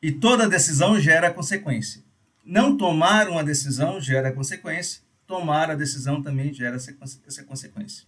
E 0.00 0.12
toda 0.12 0.48
decisão 0.48 1.00
gera 1.00 1.32
consequência. 1.32 2.02
Não 2.44 2.76
tomar 2.76 3.28
uma 3.28 3.42
decisão 3.42 4.00
gera 4.00 4.30
consequência, 4.30 5.00
tomar 5.26 5.70
a 5.70 5.74
decisão 5.74 6.22
também 6.22 6.52
gera 6.52 6.76
essa 6.76 7.42
consequência. 7.42 8.04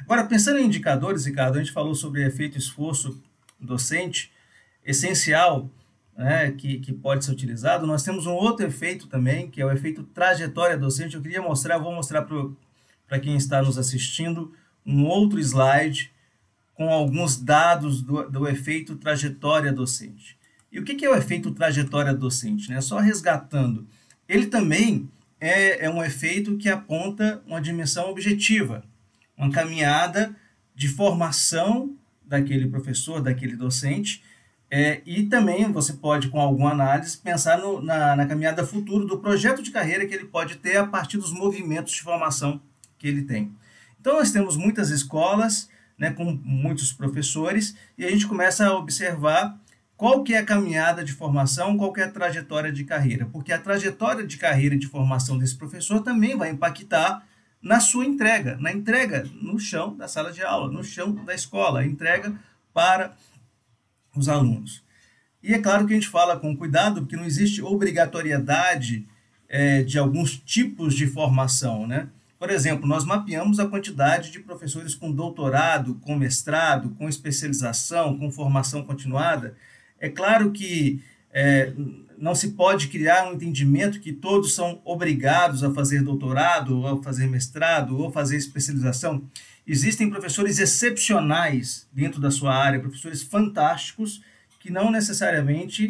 Agora, 0.00 0.24
pensando 0.24 0.58
em 0.58 0.66
indicadores, 0.66 1.26
Ricardo, 1.26 1.56
a 1.56 1.58
gente 1.60 1.72
falou 1.72 1.94
sobre 1.94 2.26
efeito 2.26 2.58
esforço 2.58 3.22
docente, 3.58 4.32
essencial, 4.84 5.70
né, 6.16 6.50
que, 6.50 6.80
que 6.80 6.92
pode 6.92 7.24
ser 7.24 7.30
utilizado. 7.30 7.86
Nós 7.86 8.02
temos 8.02 8.26
um 8.26 8.32
outro 8.32 8.66
efeito 8.66 9.06
também, 9.06 9.48
que 9.48 9.62
é 9.62 9.64
o 9.64 9.70
efeito 9.70 10.02
trajetória 10.02 10.76
docente. 10.76 11.14
Eu 11.14 11.22
queria 11.22 11.40
mostrar, 11.40 11.78
vou 11.78 11.94
mostrar 11.94 12.22
para 12.22 13.20
quem 13.20 13.36
está 13.36 13.62
nos 13.62 13.78
assistindo, 13.78 14.52
um 14.84 15.04
outro 15.06 15.38
slide 15.38 16.12
com 16.78 16.88
alguns 16.90 17.36
dados 17.36 18.00
do, 18.00 18.30
do 18.30 18.46
efeito 18.46 18.94
trajetória 18.94 19.72
docente. 19.72 20.38
E 20.70 20.78
o 20.78 20.84
que, 20.84 20.94
que 20.94 21.04
é 21.04 21.10
o 21.10 21.16
efeito 21.16 21.50
trajetória 21.50 22.14
docente? 22.14 22.70
Né? 22.70 22.80
Só 22.80 22.98
resgatando. 22.98 23.84
Ele 24.28 24.46
também 24.46 25.10
é, 25.40 25.86
é 25.86 25.90
um 25.90 26.04
efeito 26.04 26.56
que 26.56 26.68
aponta 26.68 27.42
uma 27.48 27.60
dimensão 27.60 28.08
objetiva 28.08 28.84
uma 29.36 29.50
caminhada 29.50 30.34
de 30.74 30.88
formação 30.88 31.96
daquele 32.24 32.68
professor, 32.68 33.20
daquele 33.20 33.56
docente, 33.56 34.22
é, 34.70 35.00
e 35.04 35.22
também 35.24 35.70
você 35.72 35.94
pode, 35.94 36.28
com 36.28 36.40
alguma 36.40 36.72
análise, 36.72 37.16
pensar 37.16 37.58
no, 37.58 37.80
na, 37.80 38.14
na 38.14 38.26
caminhada 38.26 38.66
futura 38.66 39.06
do 39.06 39.18
projeto 39.18 39.62
de 39.62 39.70
carreira 39.70 40.06
que 40.06 40.14
ele 40.14 40.26
pode 40.26 40.56
ter 40.56 40.76
a 40.76 40.86
partir 40.86 41.16
dos 41.16 41.32
movimentos 41.32 41.94
de 41.94 42.02
formação 42.02 42.60
que 42.98 43.08
ele 43.08 43.22
tem. 43.22 43.52
Então, 43.98 44.14
nós 44.14 44.30
temos 44.30 44.56
muitas 44.56 44.90
escolas 44.90 45.70
né, 45.98 46.10
com 46.10 46.24
muitos 46.24 46.92
professores 46.92 47.74
e 47.96 48.04
a 48.04 48.10
gente 48.10 48.26
começa 48.26 48.66
a 48.66 48.76
observar 48.76 49.58
qual 49.96 50.22
que 50.22 50.32
é 50.32 50.38
a 50.38 50.44
caminhada 50.44 51.04
de 51.04 51.12
formação, 51.12 51.76
qual 51.76 51.92
que 51.92 52.00
é 52.00 52.04
a 52.04 52.10
trajetória 52.10 52.70
de 52.70 52.84
carreira, 52.84 53.26
porque 53.26 53.52
a 53.52 53.58
trajetória 53.58 54.24
de 54.24 54.36
carreira 54.36 54.76
e 54.76 54.78
de 54.78 54.86
formação 54.86 55.36
desse 55.36 55.56
professor 55.56 56.00
também 56.00 56.36
vai 56.36 56.50
impactar 56.50 57.26
na 57.60 57.80
sua 57.80 58.06
entrega, 58.06 58.56
na 58.58 58.72
entrega 58.72 59.28
no 59.42 59.58
chão 59.58 59.96
da 59.96 60.06
sala 60.06 60.32
de 60.32 60.42
aula, 60.42 60.70
no 60.70 60.84
chão 60.84 61.12
da 61.24 61.34
escola, 61.34 61.84
entrega 61.84 62.32
para 62.72 63.16
os 64.14 64.28
alunos. 64.28 64.84
E 65.42 65.52
é 65.52 65.58
claro 65.58 65.84
que 65.86 65.92
a 65.92 65.96
gente 65.96 66.08
fala 66.08 66.38
com 66.38 66.56
cuidado, 66.56 67.00
porque 67.00 67.16
não 67.16 67.24
existe 67.24 67.60
obrigatoriedade 67.60 69.06
é, 69.48 69.82
de 69.82 69.98
alguns 69.98 70.36
tipos 70.36 70.94
de 70.94 71.06
formação, 71.06 71.86
né? 71.86 72.08
Por 72.38 72.50
exemplo, 72.50 72.86
nós 72.86 73.04
mapeamos 73.04 73.58
a 73.58 73.66
quantidade 73.66 74.30
de 74.30 74.38
professores 74.38 74.94
com 74.94 75.10
doutorado, 75.10 75.96
com 75.96 76.14
mestrado, 76.16 76.90
com 76.90 77.08
especialização, 77.08 78.16
com 78.16 78.30
formação 78.30 78.84
continuada. 78.84 79.56
É 79.98 80.08
claro 80.08 80.52
que 80.52 81.02
é, 81.32 81.72
não 82.16 82.34
se 82.34 82.50
pode 82.50 82.88
criar 82.88 83.28
um 83.28 83.34
entendimento 83.34 84.00
que 84.00 84.12
todos 84.12 84.54
são 84.54 84.80
obrigados 84.84 85.64
a 85.64 85.72
fazer 85.74 86.02
doutorado, 86.02 86.78
ou 86.78 86.86
a 86.86 87.02
fazer 87.02 87.26
mestrado, 87.26 87.98
ou 87.98 88.10
fazer 88.10 88.36
especialização. 88.36 89.22
Existem 89.66 90.08
professores 90.08 90.58
excepcionais 90.58 91.88
dentro 91.92 92.20
da 92.20 92.30
sua 92.30 92.54
área, 92.54 92.80
professores 92.80 93.22
fantásticos, 93.22 94.22
que 94.60 94.70
não 94.70 94.90
necessariamente 94.90 95.88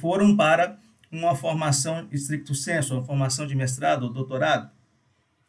foram 0.00 0.36
para 0.36 0.78
uma 1.10 1.34
formação 1.34 2.06
estricto 2.12 2.54
senso, 2.54 2.94
uma 2.94 3.04
formação 3.04 3.46
de 3.46 3.54
mestrado 3.54 4.02
ou 4.02 4.12
doutorado. 4.12 4.70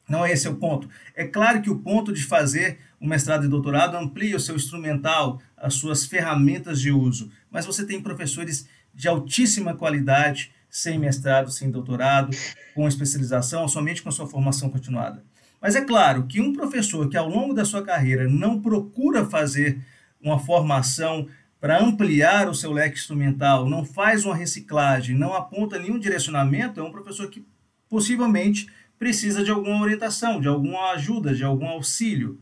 Não 0.09 0.25
é 0.25 0.31
esse 0.31 0.47
o 0.49 0.55
ponto. 0.55 0.89
É 1.15 1.23
claro 1.23 1.61
que 1.61 1.69
o 1.69 1.77
ponto 1.77 2.11
de 2.11 2.23
fazer 2.23 2.79
o 2.99 3.07
mestrado 3.07 3.45
e 3.45 3.47
doutorado 3.47 3.95
amplia 3.95 4.35
o 4.35 4.39
seu 4.39 4.55
instrumental, 4.55 5.39
as 5.55 5.75
suas 5.75 6.05
ferramentas 6.05 6.81
de 6.81 6.91
uso, 6.91 7.31
mas 7.49 7.65
você 7.65 7.85
tem 7.85 8.01
professores 8.01 8.67
de 8.93 9.07
altíssima 9.07 9.75
qualidade, 9.75 10.51
sem 10.69 10.97
mestrado, 10.97 11.51
sem 11.51 11.69
doutorado, 11.69 12.35
com 12.75 12.87
especialização, 12.87 13.67
somente 13.67 14.01
com 14.01 14.11
sua 14.11 14.27
formação 14.27 14.69
continuada. 14.69 15.23
Mas 15.61 15.75
é 15.75 15.81
claro 15.81 16.25
que 16.25 16.41
um 16.41 16.53
professor 16.53 17.07
que 17.09 17.17
ao 17.17 17.29
longo 17.29 17.53
da 17.53 17.65
sua 17.65 17.83
carreira 17.83 18.27
não 18.27 18.61
procura 18.61 19.25
fazer 19.25 19.79
uma 20.21 20.39
formação 20.39 21.27
para 21.59 21.81
ampliar 21.81 22.47
o 22.47 22.55
seu 22.55 22.71
leque 22.71 22.97
instrumental, 22.97 23.69
não 23.69 23.83
faz 23.83 24.25
uma 24.25 24.35
reciclagem, 24.35 25.15
não 25.15 25.33
aponta 25.33 25.77
nenhum 25.77 25.99
direcionamento, 25.99 26.79
é 26.79 26.83
um 26.83 26.91
professor 26.91 27.29
que 27.29 27.45
possivelmente 27.89 28.67
precisa 28.99 29.43
de 29.43 29.49
alguma 29.49 29.81
orientação, 29.81 30.41
de 30.41 30.47
alguma 30.49 30.91
ajuda, 30.91 31.33
de 31.33 31.43
algum 31.43 31.67
auxílio, 31.67 32.39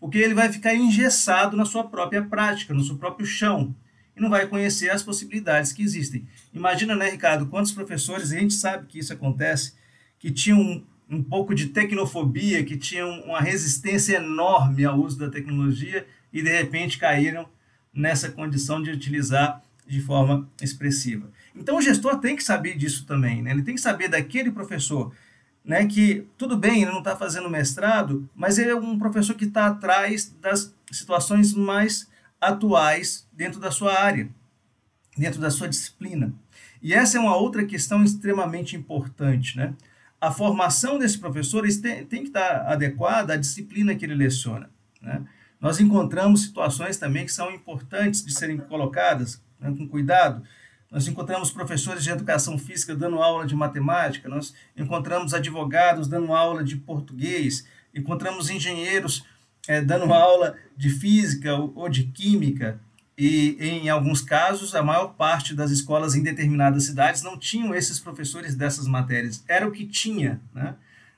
porque 0.00 0.18
ele 0.18 0.34
vai 0.34 0.52
ficar 0.52 0.74
engessado 0.74 1.56
na 1.56 1.64
sua 1.64 1.84
própria 1.84 2.22
prática, 2.22 2.74
no 2.74 2.82
seu 2.82 2.96
próprio 2.96 3.24
chão 3.24 3.74
e 4.16 4.20
não 4.20 4.28
vai 4.28 4.46
conhecer 4.46 4.90
as 4.90 5.02
possibilidades 5.02 5.72
que 5.72 5.82
existem. 5.82 6.26
Imagina, 6.52 6.96
né, 6.96 7.10
Ricardo, 7.10 7.46
quantos 7.46 7.70
professores, 7.70 8.32
a 8.32 8.38
gente 8.38 8.54
sabe 8.54 8.86
que 8.88 8.98
isso 8.98 9.12
acontece, 9.12 9.74
que 10.18 10.32
tinham 10.32 10.58
um, 10.58 10.84
um 11.08 11.22
pouco 11.22 11.54
de 11.54 11.68
tecnofobia, 11.68 12.64
que 12.64 12.76
tinham 12.76 13.08
uma 13.22 13.40
resistência 13.40 14.16
enorme 14.16 14.84
ao 14.84 14.98
uso 14.98 15.18
da 15.18 15.30
tecnologia 15.30 16.06
e 16.32 16.42
de 16.42 16.50
repente 16.50 16.98
caíram 16.98 17.48
nessa 17.94 18.30
condição 18.30 18.82
de 18.82 18.90
utilizar 18.90 19.62
de 19.86 20.00
forma 20.00 20.48
expressiva. 20.60 21.30
Então 21.54 21.76
o 21.76 21.82
gestor 21.82 22.18
tem 22.18 22.36
que 22.36 22.44
saber 22.44 22.76
disso 22.76 23.04
também, 23.06 23.42
né? 23.42 23.50
ele 23.50 23.62
tem 23.62 23.74
que 23.74 23.80
saber 23.80 24.08
daquele 24.08 24.50
professor 24.50 25.12
né, 25.64 25.86
que 25.86 26.26
tudo 26.36 26.56
bem, 26.56 26.82
ele 26.82 26.90
não 26.90 26.98
está 26.98 27.16
fazendo 27.16 27.50
mestrado, 27.50 28.28
mas 28.34 28.58
ele 28.58 28.70
é 28.70 28.74
um 28.74 28.98
professor 28.98 29.34
que 29.34 29.44
está 29.44 29.66
atrás 29.66 30.34
das 30.40 30.74
situações 30.90 31.54
mais 31.54 32.08
atuais 32.40 33.28
dentro 33.32 33.60
da 33.60 33.70
sua 33.70 33.98
área, 33.98 34.28
dentro 35.16 35.40
da 35.40 35.50
sua 35.50 35.68
disciplina. 35.68 36.32
E 36.82 36.94
essa 36.94 37.18
é 37.18 37.20
uma 37.20 37.36
outra 37.36 37.64
questão 37.64 38.02
extremamente 38.02 38.74
importante, 38.74 39.56
né? 39.56 39.74
A 40.20 40.30
formação 40.30 40.98
desse 40.98 41.18
professor 41.18 41.66
tem, 41.80 42.04
tem 42.04 42.22
que 42.22 42.28
estar 42.28 42.66
adequada 42.66 43.34
à 43.34 43.36
disciplina 43.36 43.94
que 43.94 44.04
ele 44.04 44.14
leciona, 44.14 44.70
né? 45.00 45.22
Nós 45.60 45.78
encontramos 45.78 46.42
situações 46.42 46.96
também 46.96 47.26
que 47.26 47.32
são 47.32 47.50
importantes 47.50 48.24
de 48.24 48.32
serem 48.32 48.56
colocadas 48.56 49.42
né, 49.60 49.70
com 49.76 49.86
cuidado. 49.86 50.42
Nós 50.90 51.06
encontramos 51.06 51.50
professores 51.50 52.02
de 52.02 52.10
educação 52.10 52.58
física 52.58 52.96
dando 52.96 53.22
aula 53.22 53.46
de 53.46 53.54
matemática, 53.54 54.28
nós 54.28 54.52
encontramos 54.76 55.32
advogados 55.32 56.08
dando 56.08 56.32
aula 56.32 56.64
de 56.64 56.76
português, 56.76 57.64
encontramos 57.94 58.50
engenheiros 58.50 59.24
é, 59.68 59.80
dando 59.80 60.12
aula 60.12 60.56
de 60.76 60.90
física 60.90 61.54
ou 61.54 61.88
de 61.88 62.04
química, 62.04 62.80
e 63.22 63.56
em 63.60 63.90
alguns 63.90 64.22
casos, 64.22 64.74
a 64.74 64.82
maior 64.82 65.08
parte 65.08 65.54
das 65.54 65.70
escolas 65.70 66.14
em 66.14 66.22
determinadas 66.22 66.84
cidades 66.84 67.22
não 67.22 67.38
tinham 67.38 67.74
esses 67.74 68.00
professores 68.00 68.56
dessas 68.56 68.86
matérias, 68.86 69.44
era 69.46 69.68
o 69.68 69.70
que 69.70 69.86
tinha. 69.86 70.40
Né? 70.54 70.74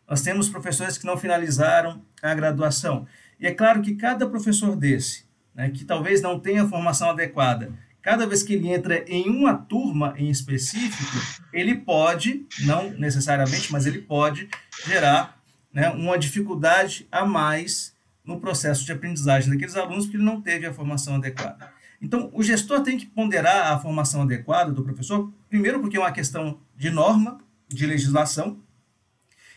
Nós 0.08 0.20
temos 0.20 0.48
professores 0.48 0.98
que 0.98 1.06
não 1.06 1.16
finalizaram 1.16 2.02
a 2.20 2.34
graduação. 2.34 3.06
E 3.38 3.46
é 3.46 3.54
claro 3.54 3.80
que 3.80 3.94
cada 3.94 4.26
professor 4.26 4.74
desse, 4.74 5.24
né, 5.54 5.70
que 5.70 5.84
talvez 5.84 6.20
não 6.20 6.40
tenha 6.40 6.64
a 6.64 6.68
formação 6.68 7.08
adequada, 7.08 7.72
cada 8.02 8.26
vez 8.26 8.42
que 8.42 8.54
ele 8.54 8.68
entra 8.68 9.04
em 9.06 9.30
uma 9.30 9.54
turma 9.54 10.14
em 10.18 10.28
específico, 10.28 11.16
ele 11.52 11.76
pode, 11.76 12.44
não 12.64 12.90
necessariamente, 12.90 13.70
mas 13.70 13.86
ele 13.86 14.00
pode 14.00 14.48
gerar 14.84 15.40
né, 15.72 15.88
uma 15.90 16.18
dificuldade 16.18 17.06
a 17.10 17.24
mais 17.24 17.94
no 18.24 18.40
processo 18.40 18.84
de 18.84 18.92
aprendizagem 18.92 19.50
daqueles 19.50 19.76
alunos 19.76 20.04
porque 20.04 20.16
ele 20.16 20.24
não 20.24 20.40
teve 20.40 20.66
a 20.66 20.72
formação 20.72 21.14
adequada. 21.14 21.72
Então, 22.00 22.30
o 22.32 22.42
gestor 22.42 22.82
tem 22.82 22.98
que 22.98 23.06
ponderar 23.06 23.72
a 23.72 23.78
formação 23.78 24.22
adequada 24.22 24.72
do 24.72 24.82
professor, 24.82 25.32
primeiro 25.48 25.80
porque 25.80 25.96
é 25.96 26.00
uma 26.00 26.10
questão 26.10 26.58
de 26.76 26.90
norma, 26.90 27.38
de 27.68 27.86
legislação, 27.86 28.58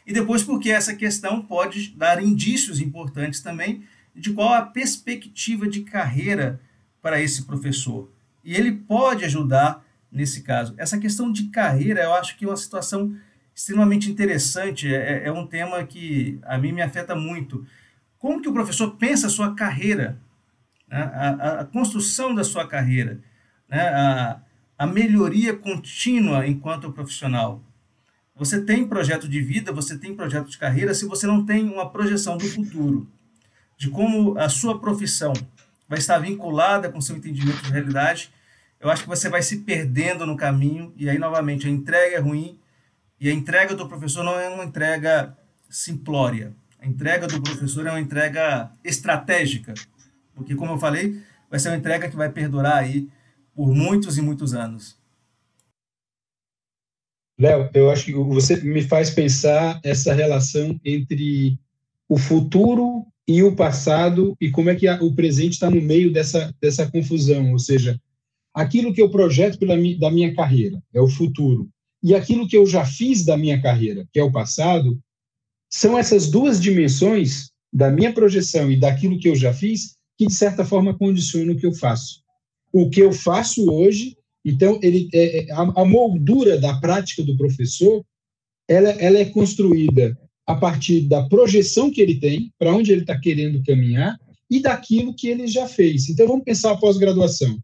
e 0.06 0.14
depois 0.14 0.44
porque 0.44 0.70
essa 0.70 0.96
questão 0.96 1.42
pode 1.42 1.90
dar 1.98 2.24
indícios 2.24 2.80
importantes 2.80 3.40
também 3.40 3.84
de 4.16 4.32
qual 4.32 4.54
a 4.54 4.62
perspectiva 4.62 5.68
de 5.68 5.82
carreira 5.82 6.62
para 7.02 7.20
esse 7.20 7.44
professor. 7.44 8.15
E 8.46 8.56
ele 8.56 8.72
pode 8.72 9.26
ajudar 9.26 9.84
nesse 10.12 10.44
caso. 10.44 10.74
Essa 10.78 10.98
questão 10.98 11.32
de 11.32 11.50
carreira, 11.50 12.04
eu 12.04 12.14
acho 12.14 12.38
que 12.38 12.46
é 12.46 12.48
uma 12.48 12.56
situação 12.56 13.14
extremamente 13.54 14.10
interessante, 14.10 14.94
é, 14.94 15.26
é 15.26 15.32
um 15.32 15.48
tema 15.48 15.84
que 15.84 16.40
a 16.44 16.58
mim 16.58 16.72
me 16.72 16.82
afeta 16.82 17.16
muito 17.16 17.66
como 18.18 18.42
que 18.42 18.50
o 18.50 18.54
professor 18.54 18.92
pensa 18.98 19.28
a 19.28 19.30
sua 19.30 19.54
carreira 19.54 20.20
né? 20.88 21.12
a, 21.14 21.62
a, 21.62 21.66
construção 21.66 22.34
da 22.34 22.44
sua 22.44 22.68
carreira, 22.68 23.20
né? 23.68 23.82
a, 23.90 24.40
a 24.78 24.88
melhoria 24.88 25.56
contínua 25.56 26.48
enquanto 26.48 26.92
profissional. 26.92 27.62
Você 28.36 28.62
tem 28.62 28.88
projeto 28.88 29.28
de 29.28 29.42
vida, 29.42 29.72
você 29.72 29.98
tem 29.98 30.16
projeto 30.16 30.50
de 30.50 30.58
carreira, 30.58 30.94
se 30.94 31.06
você 31.06 31.26
não 31.26 31.46
tem 31.46 31.70
uma 31.70 31.90
projeção 31.90 32.38
do 32.38 32.46
futuro, 32.46 33.08
de 33.78 33.90
como 33.90 34.38
a 34.38 34.50
sua 34.50 34.80
profissão 34.80 35.34
vai 35.88 36.00
estar 36.00 36.18
vinculada 36.20 36.92
com 36.92 37.02
seu 37.02 37.16
entendimento 37.16 37.62
de 37.64 37.72
realidade, 37.72 38.32
eu 38.80 38.90
acho 38.90 39.04
que 39.04 39.10
você 39.10 39.30
vai 39.30 39.42
se 39.42 39.62
perdendo 39.62 40.26
no 40.26 40.36
caminho, 40.36 40.94
e 40.96 41.10
aí, 41.10 41.18
novamente, 41.18 41.68
a 41.68 41.70
entrega 41.70 42.16
é 42.16 42.20
ruim, 42.20 42.60
e 43.20 43.30
a 43.30 43.34
entrega 43.34 43.74
do 43.74 43.88
professor 43.88 44.24
não 44.24 44.40
é 44.40 44.50
uma 44.50 44.66
entrega 44.66 45.36
simplória. 45.70 46.54
A 46.80 46.86
entrega 46.86 47.28
do 47.28 47.42
professor 47.42 47.88
é 47.88 47.90
uma 47.90 48.00
entrega 48.00 48.72
estratégica, 48.84 49.74
porque, 50.36 50.56
como 50.56 50.74
eu 50.74 50.78
falei, 50.78 51.22
vai 51.50 51.60
ser 51.60 51.70
uma 51.70 51.78
entrega 51.78 52.10
que 52.10 52.16
vai 52.16 52.30
perdurar 52.30 52.78
aí 52.78 53.10
por 53.56 53.74
muitos 53.74 54.18
e 54.18 54.22
muitos 54.22 54.54
anos. 54.54 54.98
Léo, 57.40 57.70
eu 57.74 57.90
acho 57.90 58.06
que 58.06 58.14
você 58.14 58.58
me 58.58 58.82
faz 58.82 59.10
pensar 59.10 59.80
essa 59.84 60.14
relação 60.14 60.80
entre 60.86 61.60
o 62.08 62.18
futuro 62.18 63.06
e 63.28 63.42
o 63.42 63.56
passado 63.56 64.36
e 64.40 64.52
como 64.52 64.70
é 64.70 64.76
que 64.76 64.88
a, 64.88 65.02
o 65.02 65.14
presente 65.14 65.54
está 65.54 65.70
no 65.70 65.82
meio 65.82 66.12
dessa, 66.12 66.54
dessa 66.62 66.90
confusão, 66.90 67.52
ou 67.52 67.60
seja, 67.60 68.00
aquilo 68.54 68.94
que 68.94 69.02
eu 69.02 69.10
projeto 69.10 69.58
pela 69.58 69.76
da 69.98 70.12
minha 70.12 70.34
carreira 70.34 70.82
é 70.94 71.02
o 71.02 71.08
futuro 71.08 71.70
e 72.04 72.14
aquilo 72.14 72.48
que 72.48 72.56
eu 72.56 72.68
já 72.68 72.86
fiz 72.86 73.26
da 73.26 73.36
minha 73.36 73.60
carreira, 73.60 74.08
que 74.14 74.20
é 74.20 74.24
o 74.24 74.32
passado, 74.32 75.00
são 75.68 75.98
essas 75.98 76.30
duas 76.30 76.62
dimensões 76.62 77.50
da 77.74 77.90
minha 77.90 78.14
projeção 78.14 78.72
e 78.72 78.80
daquilo 78.80 79.20
que 79.20 79.28
eu 79.28 79.36
já 79.36 79.52
fiz 79.52 79.96
que 80.18 80.28
de 80.28 80.34
certa 80.34 80.64
forma 80.64 80.98
condicionam 80.98 81.54
o 81.54 81.58
que 81.58 81.66
eu 81.66 81.74
faço. 81.74 82.22
O 82.72 82.90
que 82.90 83.02
eu 83.02 83.12
faço 83.12 83.70
hoje, 83.72 84.16
então 84.46 84.80
ele 84.82 85.10
é, 85.14 85.46
é 85.46 85.52
a, 85.52 85.62
a 85.62 85.86
moldura 85.86 86.60
da 86.60 86.80
prática 86.80 87.24
do 87.24 87.36
professor, 87.36 88.06
ela, 88.68 88.90
ela 88.92 89.18
é 89.18 89.26
construída 89.26 90.18
a 90.46 90.56
partir 90.56 91.02
da 91.02 91.28
projeção 91.28 91.90
que 91.90 92.02
ele 92.02 92.20
tem, 92.20 92.52
para 92.58 92.74
onde 92.76 92.92
ele 92.92 93.02
está 93.02 93.20
querendo 93.20 93.64
caminhar, 93.64 94.20
e 94.50 94.60
daquilo 94.60 95.16
que 95.16 95.28
ele 95.28 95.48
já 95.48 95.68
fez. 95.68 96.08
Então, 96.08 96.28
vamos 96.28 96.44
pensar 96.44 96.72
a 96.72 96.78
pós-graduação. 96.78 97.58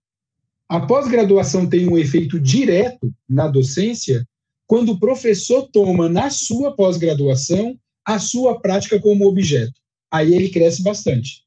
A 0.68 0.80
pós-graduação 0.80 1.70
tem 1.70 1.88
um 1.88 1.98
efeito 1.98 2.40
direto 2.40 3.14
na 3.30 3.48
docência 3.48 4.26
quando 4.66 4.94
o 4.94 5.00
professor 5.00 5.70
toma 5.72 6.10
na 6.10 6.30
sua 6.30 6.76
pós-graduação 6.76 7.78
a 8.06 8.18
sua 8.18 8.60
prática 8.60 9.00
como 9.00 9.28
objeto. 9.28 9.74
Aí 10.10 10.34
ele 10.34 10.50
cresce 10.50 10.82
bastante. 10.82 11.44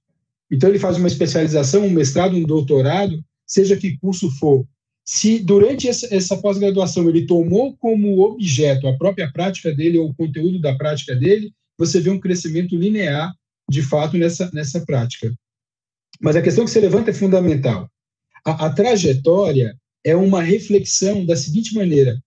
Então, 0.51 0.69
ele 0.69 0.79
faz 0.79 0.97
uma 0.99 1.09
especialização, 1.09 1.87
um 1.87 1.91
mestrado, 1.91 2.37
um 2.37 2.43
doutorado, 2.43 3.25
seja 3.47 3.77
que 3.77 3.99
curso 3.99 4.31
for. 4.39 4.65
Se 5.05 5.39
durante 5.39 5.87
essa, 5.87 6.37
pós-graduação 6.39 7.09
ele 7.09 7.27
tomou 7.27 7.77
como 7.77 8.21
objeto 8.21 8.89
a 8.89 8.97
própria 8.97 9.31
prática 9.31 9.75
dele 9.75 9.99
ou 9.99 10.09
o 10.09 10.15
conteúdo 10.15 10.59
da 10.59 10.75
prática 10.75 11.15
dele, 11.15 11.53
você 11.77 12.01
vê 12.01 12.09
um 12.09 12.21
crescimento 12.21 12.75
linear, 12.75 13.35
de 13.69 13.83
fato, 13.83 14.17
nessa, 14.17 14.51
nessa 14.53 14.85
prática. 14.87 15.33
Mas 16.21 16.37
a 16.37 16.43
questão 16.43 16.65
que 16.65 16.71
você 16.71 16.81
levanta 16.81 17.11
é 17.11 17.15
fundamental. 17.15 17.91
A, 18.47 18.67
a 18.67 18.71
trajetória 18.71 19.77
é 20.05 20.17
uma 20.17 20.43
reflexão 20.43 21.27
da 21.27 21.37
seguinte 21.37 21.75
maneira: 21.75 22.19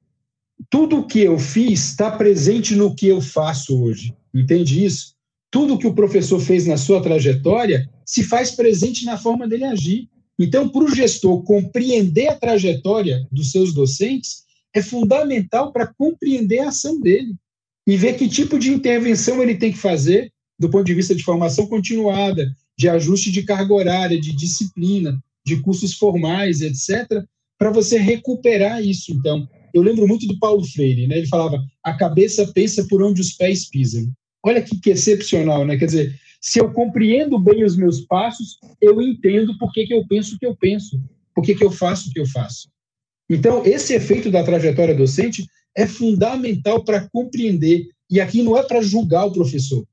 tudo 0.70 1.00
o 1.00 1.08
que 1.08 1.20
eu 1.20 1.40
fiz 1.40 1.90
está 1.90 2.12
presente 2.12 2.76
no 2.76 2.96
que 2.96 3.08
eu 3.08 3.22
faço 3.22 3.82
hoje. 3.82 4.14
Entende 4.34 4.84
isso? 4.84 5.16
Tudo 5.50 5.78
que 5.78 5.88
o 5.88 5.96
professor 5.96 6.40
fez 6.40 6.68
na 6.68 6.78
sua 6.78 7.02
trajetória 7.02 7.90
se 8.06 8.24
faz 8.24 8.52
presente 8.52 9.06
na 9.06 9.18
forma 9.18 9.48
dele 9.48 9.64
agir. 9.64 10.10
Então, 10.40 10.70
para 10.70 10.84
o 10.84 10.94
gestor 10.94 11.44
compreender 11.44 12.28
a 12.28 12.36
trajetória 12.36 13.28
dos 13.32 13.52
seus 13.52 13.74
docentes, 13.74 14.44
é 14.74 14.82
fundamental 14.82 15.72
para 15.72 15.88
compreender 15.88 16.60
a 16.60 16.70
ação 16.70 17.00
dele 17.00 17.36
e 17.88 17.98
ver 17.98 18.18
que 18.18 18.28
tipo 18.28 18.60
de 18.60 18.72
intervenção 18.72 19.42
ele 19.42 19.56
tem 19.56 19.72
que 19.72 19.78
fazer 19.78 20.32
do 20.60 20.70
ponto 20.70 20.86
de 20.86 20.94
vista 20.94 21.14
de 21.14 21.24
formação 21.24 21.68
continuada, 21.68 22.52
de 22.78 22.90
ajuste 22.90 23.32
de 23.32 23.44
carga 23.44 23.74
horária, 23.74 24.20
de 24.20 24.36
disciplina, 24.36 25.22
de 25.46 25.58
cursos 25.62 25.94
formais, 25.94 26.62
etc., 26.62 27.24
para 27.58 27.72
você 27.72 27.98
recuperar 27.98 28.84
isso. 28.84 29.12
Então, 29.12 29.48
eu 29.74 29.82
lembro 29.82 30.08
muito 30.08 30.28
do 30.28 30.38
Paulo 30.40 30.64
Freire, 30.64 31.08
né? 31.08 31.18
Ele 31.18 31.28
falava: 31.28 31.64
a 31.84 31.94
cabeça 31.94 32.48
pensa 32.54 32.86
por 32.88 33.02
onde 33.02 33.22
os 33.22 33.34
pés 33.34 33.70
pisam. 33.70 34.12
Olha 34.44 34.62
que, 34.62 34.80
que 34.80 34.92
excepcional, 34.92 35.66
né? 35.66 35.78
Quer 35.78 35.86
dizer, 35.86 36.20
se 36.48 36.62
eu 36.62 36.72
compreendo 36.72 37.38
bem 37.38 37.66
os 37.66 37.76
meus 37.76 38.00
passos, 38.00 38.58
eu 38.80 39.02
entendo 39.02 39.58
por 39.58 39.70
que, 39.74 39.86
que 39.86 39.94
eu 39.94 40.08
penso 40.08 40.34
o 40.34 40.40
que 40.40 40.46
eu 40.46 40.56
penso, 40.56 40.98
por 41.36 41.44
que, 41.44 41.54
que 41.54 41.64
eu 41.64 41.70
faço 41.70 42.08
o 42.08 42.14
que 42.14 42.22
eu 42.22 42.26
faço. 42.26 42.70
Então, 43.30 43.66
esse 43.66 43.94
efeito 43.94 44.32
da 44.32 44.42
trajetória 44.42 44.96
docente 44.96 45.46
é 45.76 45.86
fundamental 45.86 46.86
para 46.86 47.06
compreender. 47.10 47.90
E 48.10 48.22
aqui 48.22 48.42
não 48.42 48.58
é 48.58 48.64
para 48.64 48.82
julgar 48.82 49.26
o 49.26 49.34
professor, 49.34 49.86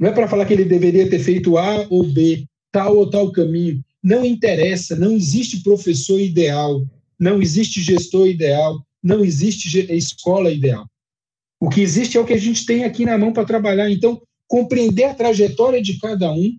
não 0.00 0.08
é 0.08 0.12
para 0.12 0.26
falar 0.26 0.46
que 0.46 0.54
ele 0.54 0.64
deveria 0.64 1.10
ter 1.10 1.18
feito 1.18 1.58
A 1.58 1.86
ou 1.90 2.04
B, 2.04 2.46
tal 2.72 2.96
ou 2.96 3.10
tal 3.10 3.30
caminho. 3.30 3.84
Não 4.02 4.24
interessa, 4.24 4.96
não 4.96 5.12
existe 5.12 5.62
professor 5.62 6.18
ideal, 6.18 6.82
não 7.20 7.42
existe 7.42 7.82
gestor 7.82 8.28
ideal, 8.28 8.82
não 9.02 9.22
existe 9.22 9.78
escola 9.92 10.50
ideal. 10.50 10.86
O 11.60 11.68
que 11.68 11.82
existe 11.82 12.16
é 12.16 12.20
o 12.20 12.24
que 12.24 12.32
a 12.32 12.40
gente 12.40 12.64
tem 12.64 12.84
aqui 12.84 13.04
na 13.04 13.18
mão 13.18 13.30
para 13.30 13.44
trabalhar. 13.44 13.90
Então, 13.90 14.22
compreender 14.52 15.04
a 15.04 15.14
trajetória 15.14 15.80
de 15.80 15.98
cada 15.98 16.30
um 16.30 16.58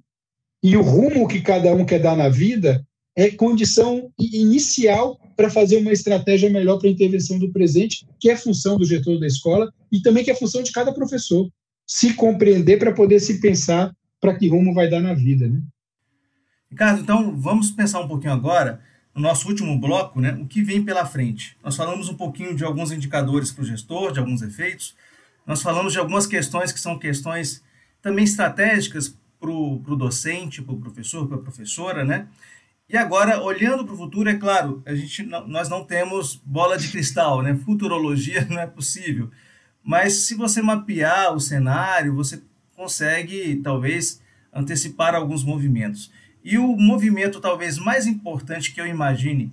e 0.64 0.76
o 0.76 0.82
rumo 0.82 1.28
que 1.28 1.40
cada 1.40 1.72
um 1.76 1.86
quer 1.86 2.00
dar 2.00 2.18
na 2.18 2.28
vida 2.28 2.84
é 3.16 3.30
condição 3.30 4.12
inicial 4.18 5.20
para 5.38 5.48
fazer 5.48 5.78
uma 5.78 5.92
estratégia 5.92 6.50
melhor 6.50 6.80
para 6.80 6.88
a 6.88 6.92
intervenção 6.92 7.38
do 7.38 7.52
presente, 7.52 8.04
que 8.20 8.32
é 8.32 8.36
função 8.36 8.80
do 8.80 8.84
gestor 8.84 9.20
da 9.20 9.28
escola 9.28 9.72
e 9.92 10.02
também 10.02 10.24
que 10.24 10.32
é 10.32 10.36
função 10.36 10.64
de 10.64 10.72
cada 10.72 10.92
professor. 10.92 11.48
Se 11.86 12.16
compreender 12.16 12.80
para 12.80 12.94
poder 12.94 13.20
se 13.20 13.40
pensar 13.40 13.94
para 14.20 14.36
que 14.36 14.48
rumo 14.48 14.74
vai 14.74 14.90
dar 14.90 15.00
na 15.00 15.14
vida. 15.14 15.48
Né? 15.48 15.62
Ricardo, 16.72 17.00
então 17.00 17.40
vamos 17.40 17.70
pensar 17.70 18.00
um 18.00 18.08
pouquinho 18.08 18.34
agora, 18.34 18.82
no 19.14 19.22
nosso 19.22 19.48
último 19.48 19.80
bloco, 19.80 20.20
né, 20.20 20.36
o 20.42 20.48
que 20.48 20.64
vem 20.64 20.84
pela 20.84 21.06
frente. 21.06 21.56
Nós 21.64 21.76
falamos 21.76 22.10
um 22.10 22.16
pouquinho 22.16 22.56
de 22.56 22.64
alguns 22.64 22.92
indicadores 22.92 23.52
para 23.52 23.62
o 23.62 23.68
gestor, 23.68 24.12
de 24.12 24.18
alguns 24.18 24.42
efeitos, 24.42 24.96
nós 25.46 25.62
falamos 25.62 25.94
de 25.94 26.00
algumas 26.00 26.26
questões 26.26 26.72
que 26.72 26.80
são 26.80 26.98
questões 26.98 27.62
também 28.04 28.26
estratégicas 28.26 29.18
para 29.40 29.50
o 29.50 29.96
docente, 29.96 30.62
para 30.62 30.76
o 30.76 30.80
professor, 30.80 31.28
para 31.28 31.38
a 31.38 31.42
professora, 31.42 32.06
né? 32.06 32.28
E 32.88 32.98
agora, 32.98 33.42
olhando 33.42 33.86
para 33.86 33.94
o 33.94 33.98
futuro, 33.98 34.30
é 34.30 34.36
claro, 34.36 34.84
a 34.86 34.94
gente 34.94 35.24
não, 35.24 35.48
nós 35.48 35.70
não 35.70 35.84
temos 35.84 36.36
bola 36.46 36.78
de 36.78 36.90
cristal, 36.90 37.42
né? 37.42 37.56
Futurologia 37.56 38.46
não 38.52 38.60
é 38.60 38.68
possível. 38.68 39.32
Mas 39.82 40.14
se 40.14 40.36
você 40.36 40.62
mapear 40.62 41.34
o 41.34 41.40
cenário, 41.40 42.14
você 42.14 42.42
consegue, 42.76 43.56
talvez, 43.64 44.22
antecipar 44.54 45.16
alguns 45.16 45.44
movimentos. 45.44 46.12
E 46.44 46.58
o 46.58 46.76
movimento, 46.76 47.40
talvez, 47.40 47.78
mais 47.78 48.06
importante 48.06 48.74
que 48.74 48.82
eu 48.82 48.86
imagine 48.86 49.52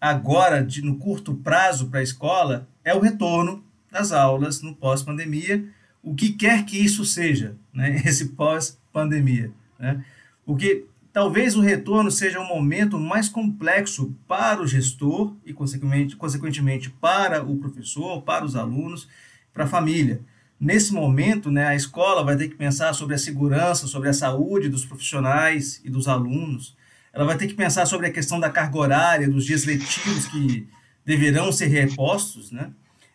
agora, 0.00 0.64
de, 0.64 0.82
no 0.82 0.96
curto 0.96 1.34
prazo 1.34 1.88
para 1.88 2.00
a 2.00 2.02
escola, 2.02 2.66
é 2.82 2.94
o 2.94 3.00
retorno 3.00 3.62
das 3.90 4.12
aulas 4.12 4.62
no 4.62 4.74
pós-pandemia, 4.74 5.64
o 6.02 6.14
que 6.14 6.32
quer 6.32 6.64
que 6.64 6.76
isso 6.76 7.04
seja, 7.04 7.56
né? 7.72 8.02
esse 8.04 8.30
pós-pandemia. 8.30 9.52
Né? 9.78 10.04
Porque 10.44 10.86
talvez 11.12 11.56
o 11.56 11.60
retorno 11.60 12.10
seja 12.10 12.40
um 12.40 12.48
momento 12.48 12.98
mais 12.98 13.28
complexo 13.28 14.14
para 14.26 14.60
o 14.60 14.66
gestor 14.66 15.34
e, 15.44 15.52
consequentemente, 15.52 16.16
consequentemente 16.16 16.90
para 16.90 17.42
o 17.44 17.56
professor, 17.56 18.22
para 18.22 18.44
os 18.44 18.56
alunos, 18.56 19.08
para 19.52 19.64
a 19.64 19.68
família. 19.68 20.20
Nesse 20.58 20.92
momento, 20.92 21.50
né, 21.50 21.66
a 21.66 21.74
escola 21.74 22.24
vai 22.24 22.36
ter 22.36 22.48
que 22.48 22.54
pensar 22.54 22.92
sobre 22.94 23.14
a 23.14 23.18
segurança, 23.18 23.86
sobre 23.86 24.08
a 24.08 24.12
saúde 24.12 24.68
dos 24.68 24.84
profissionais 24.84 25.80
e 25.84 25.90
dos 25.90 26.08
alunos. 26.08 26.76
Ela 27.12 27.24
vai 27.24 27.36
ter 27.36 27.46
que 27.46 27.54
pensar 27.54 27.84
sobre 27.84 28.06
a 28.06 28.12
questão 28.12 28.38
da 28.38 28.48
carga 28.48 28.78
horária, 28.78 29.28
dos 29.28 29.44
dias 29.44 29.64
letivos 29.64 30.26
que 30.28 30.66
deverão 31.04 31.50
ser 31.50 31.66
repostos, 31.66 32.52
né? 32.52 32.70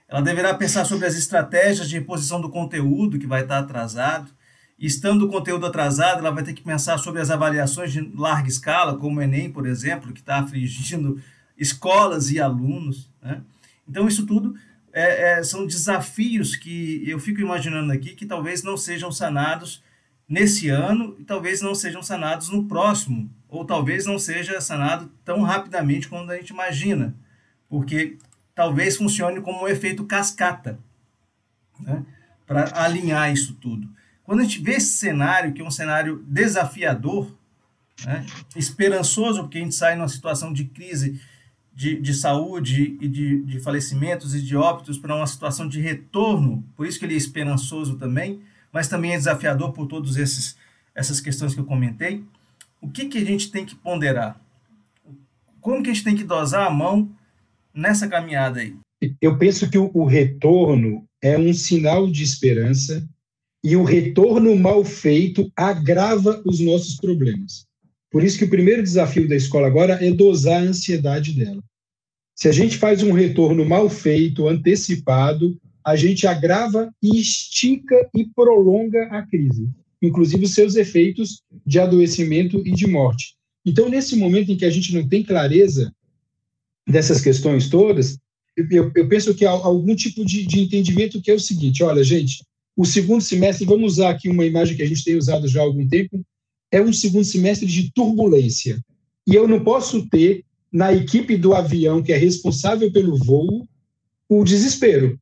Ela 0.08 0.22
deverá 0.22 0.54
pensar 0.54 0.86
sobre 0.86 1.06
as 1.06 1.16
estratégias 1.16 1.90
de 1.90 1.96
reposição 1.96 2.40
do 2.40 2.50
conteúdo 2.50 3.20
que 3.20 3.28
vai 3.28 3.42
estar 3.42 3.60
atrasado. 3.60 4.32
Estando 4.80 5.26
o 5.26 5.30
conteúdo 5.30 5.66
atrasado, 5.66 6.20
ela 6.20 6.32
vai 6.32 6.44
ter 6.44 6.54
que 6.54 6.62
pensar 6.62 6.98
sobre 6.98 7.20
as 7.20 7.30
avaliações 7.30 7.92
de 7.92 8.00
larga 8.16 8.48
escala, 8.48 8.98
como 8.98 9.20
o 9.20 9.22
Enem, 9.22 9.52
por 9.52 9.66
exemplo, 9.66 10.14
que 10.14 10.20
está 10.20 10.40
afligindo 10.40 11.22
escolas 11.58 12.32
e 12.32 12.40
alunos. 12.40 13.10
Né? 13.22 13.42
Então, 13.88 14.08
isso 14.08 14.26
tudo 14.26 14.56
é, 14.94 15.40
é, 15.40 15.44
são 15.44 15.66
desafios 15.66 16.56
que 16.56 17.04
eu 17.06 17.20
fico 17.20 17.42
imaginando 17.42 17.92
aqui 17.92 18.16
que 18.16 18.26
talvez 18.26 18.64
não 18.64 18.78
sejam 18.78 19.12
sanados 19.12 19.84
nesse 20.28 20.70
ano 20.70 21.16
e 21.20 21.24
talvez 21.24 21.62
não 21.62 21.76
sejam 21.76 22.02
sanados 22.02 22.50
no 22.50 22.66
próximo, 22.66 23.30
ou 23.48 23.64
talvez 23.64 24.06
não 24.06 24.20
seja 24.20 24.60
sanado 24.60 25.10
tão 25.24 25.42
rapidamente 25.42 26.08
como 26.08 26.30
a 26.30 26.36
gente 26.36 26.50
imagina, 26.50 27.16
porque 27.70 28.18
talvez 28.58 28.98
funcione 28.98 29.40
como 29.40 29.66
um 29.66 29.68
efeito 29.68 30.04
cascata, 30.04 30.80
né? 31.80 32.04
para 32.48 32.72
alinhar 32.74 33.32
isso 33.32 33.54
tudo. 33.54 33.88
Quando 34.24 34.40
a 34.40 34.44
gente 34.44 34.60
vê 34.64 34.74
esse 34.74 34.98
cenário, 34.98 35.54
que 35.54 35.62
é 35.62 35.64
um 35.64 35.70
cenário 35.70 36.26
desafiador, 36.28 37.38
né? 38.04 38.26
esperançoso, 38.56 39.44
porque 39.44 39.60
a 39.60 39.62
gente 39.62 39.76
sai 39.76 39.96
numa 39.96 40.10
situação 40.10 40.52
de 40.52 40.66
crise 40.66 41.22
de, 41.72 42.02
de 42.02 42.16
saúde 42.16 42.98
e 43.00 43.08
de, 43.08 43.44
de 43.44 43.60
falecimentos 43.60 44.34
e 44.34 44.42
de 44.42 44.58
óbitos 44.58 44.98
para 44.98 45.16
uma 45.16 45.28
situação 45.28 45.70
de 45.70 45.80
retorno, 45.80 46.66
por 46.76 46.88
isso 46.88 46.98
que 46.98 47.06
ele 47.06 47.14
é 47.14 47.18
esperançoso 47.18 47.96
também, 47.98 48.42
mas 48.74 48.88
também 48.88 49.14
é 49.14 49.18
desafiador 49.18 49.72
por 49.72 49.86
todas 49.86 50.18
essas 50.96 51.22
questões 51.22 51.54
que 51.54 51.60
eu 51.60 51.66
comentei. 51.66 52.26
O 52.82 52.90
que, 52.90 53.06
que 53.06 53.20
a 53.20 53.26
gente 53.26 53.52
tem 53.52 53.64
que 53.64 53.76
ponderar? 53.76 54.42
Como 55.62 55.84
que 55.84 55.92
a 55.92 55.94
gente 55.94 56.04
tem 56.04 56.16
que 56.16 56.24
dosar 56.24 56.66
a 56.66 56.72
mão 56.72 57.16
nessa 57.78 58.08
caminhada 58.08 58.60
aí? 58.60 58.76
Eu 59.22 59.38
penso 59.38 59.70
que 59.70 59.78
o, 59.78 60.06
retorno 60.06 61.08
é 61.22 61.38
um 61.38 61.54
sinal 61.54 62.10
de 62.10 62.24
esperança 62.24 63.08
e 63.64 63.76
o 63.76 63.84
retorno 63.84 64.56
mal 64.56 64.84
feito 64.84 65.52
agrava 65.56 66.42
os 66.46 66.60
nossos 66.60 66.98
problemas. 66.98 67.66
Por 68.12 68.24
isso 68.24 68.38
que 68.38 68.46
o 68.46 68.50
primeiro 68.50 68.82
desafio 68.82 69.28
da 69.28 69.36
escola 69.36 69.68
agora 69.68 70.04
é 70.04 70.12
dosar 70.12 70.62
a 70.62 70.66
ansiedade 70.66 71.34
dela. 71.34 71.64
Se 72.36 72.48
a 72.48 72.52
gente 72.52 72.78
faz 72.78 73.04
um 73.04 73.12
retorno 73.12 73.66
mal 73.66 73.90
feito, 73.90 74.48
antecipado, 74.48 75.60
a 75.86 75.96
gente 75.96 76.26
agrava 76.26 76.92
e 77.02 77.20
estica 77.20 78.10
e 78.16 78.26
prolonga 78.26 79.08
a 79.12 79.26
crise, 79.26 79.70
inclusive 80.02 80.46
os 80.46 80.54
seus 80.54 80.76
efeitos 80.76 81.42
de 81.66 81.80
adoecimento 81.80 82.66
e 82.66 82.72
de 82.72 82.88
morte. 82.88 83.36
Então, 83.66 83.90
nesse 83.90 84.16
momento 84.16 84.52
em 84.52 84.58
que 84.58 84.66
a 84.66 84.70
gente 84.70 84.94
não 84.94 85.08
tem 85.08 85.24
clareza 85.24 85.92
dessas 86.88 87.22
questões 87.22 87.70
todas, 87.70 88.18
eu, 88.56 88.92
eu 88.96 89.08
penso 89.08 89.36
que 89.36 89.46
há 89.46 89.52
algum 89.52 89.96
tipo 89.96 90.26
de, 90.26 90.46
de 90.46 90.62
entendimento 90.62 91.22
que 91.22 91.30
é 91.30 91.34
o 91.34 91.40
seguinte: 91.40 91.84
olha, 91.84 92.04
gente, 92.04 92.44
o 92.76 92.86
segundo 92.86 93.22
semestre, 93.22 93.66
vamos 93.66 93.94
usar 93.94 94.12
aqui 94.12 94.30
uma 94.30 94.46
imagem 94.46 94.76
que 94.76 94.84
a 94.84 94.88
gente 94.88 95.04
tem 95.04 95.16
usado 95.16 95.48
já 95.48 95.62
há 95.62 95.64
algum 95.64 95.88
tempo, 95.88 96.24
é 96.72 96.82
um 96.82 96.94
segundo 96.94 97.26
semestre 97.26 97.68
de 97.68 97.92
turbulência. 97.92 98.80
E 99.28 99.36
eu 99.36 99.48
não 99.48 99.64
posso 99.64 100.08
ter 100.10 100.44
na 100.72 100.94
equipe 100.94 101.38
do 101.38 101.54
avião 101.54 102.02
que 102.02 102.14
é 102.14 102.18
responsável 102.18 102.92
pelo 102.92 103.18
voo 103.18 103.68
o 104.30 104.44
desespero. 104.44 105.18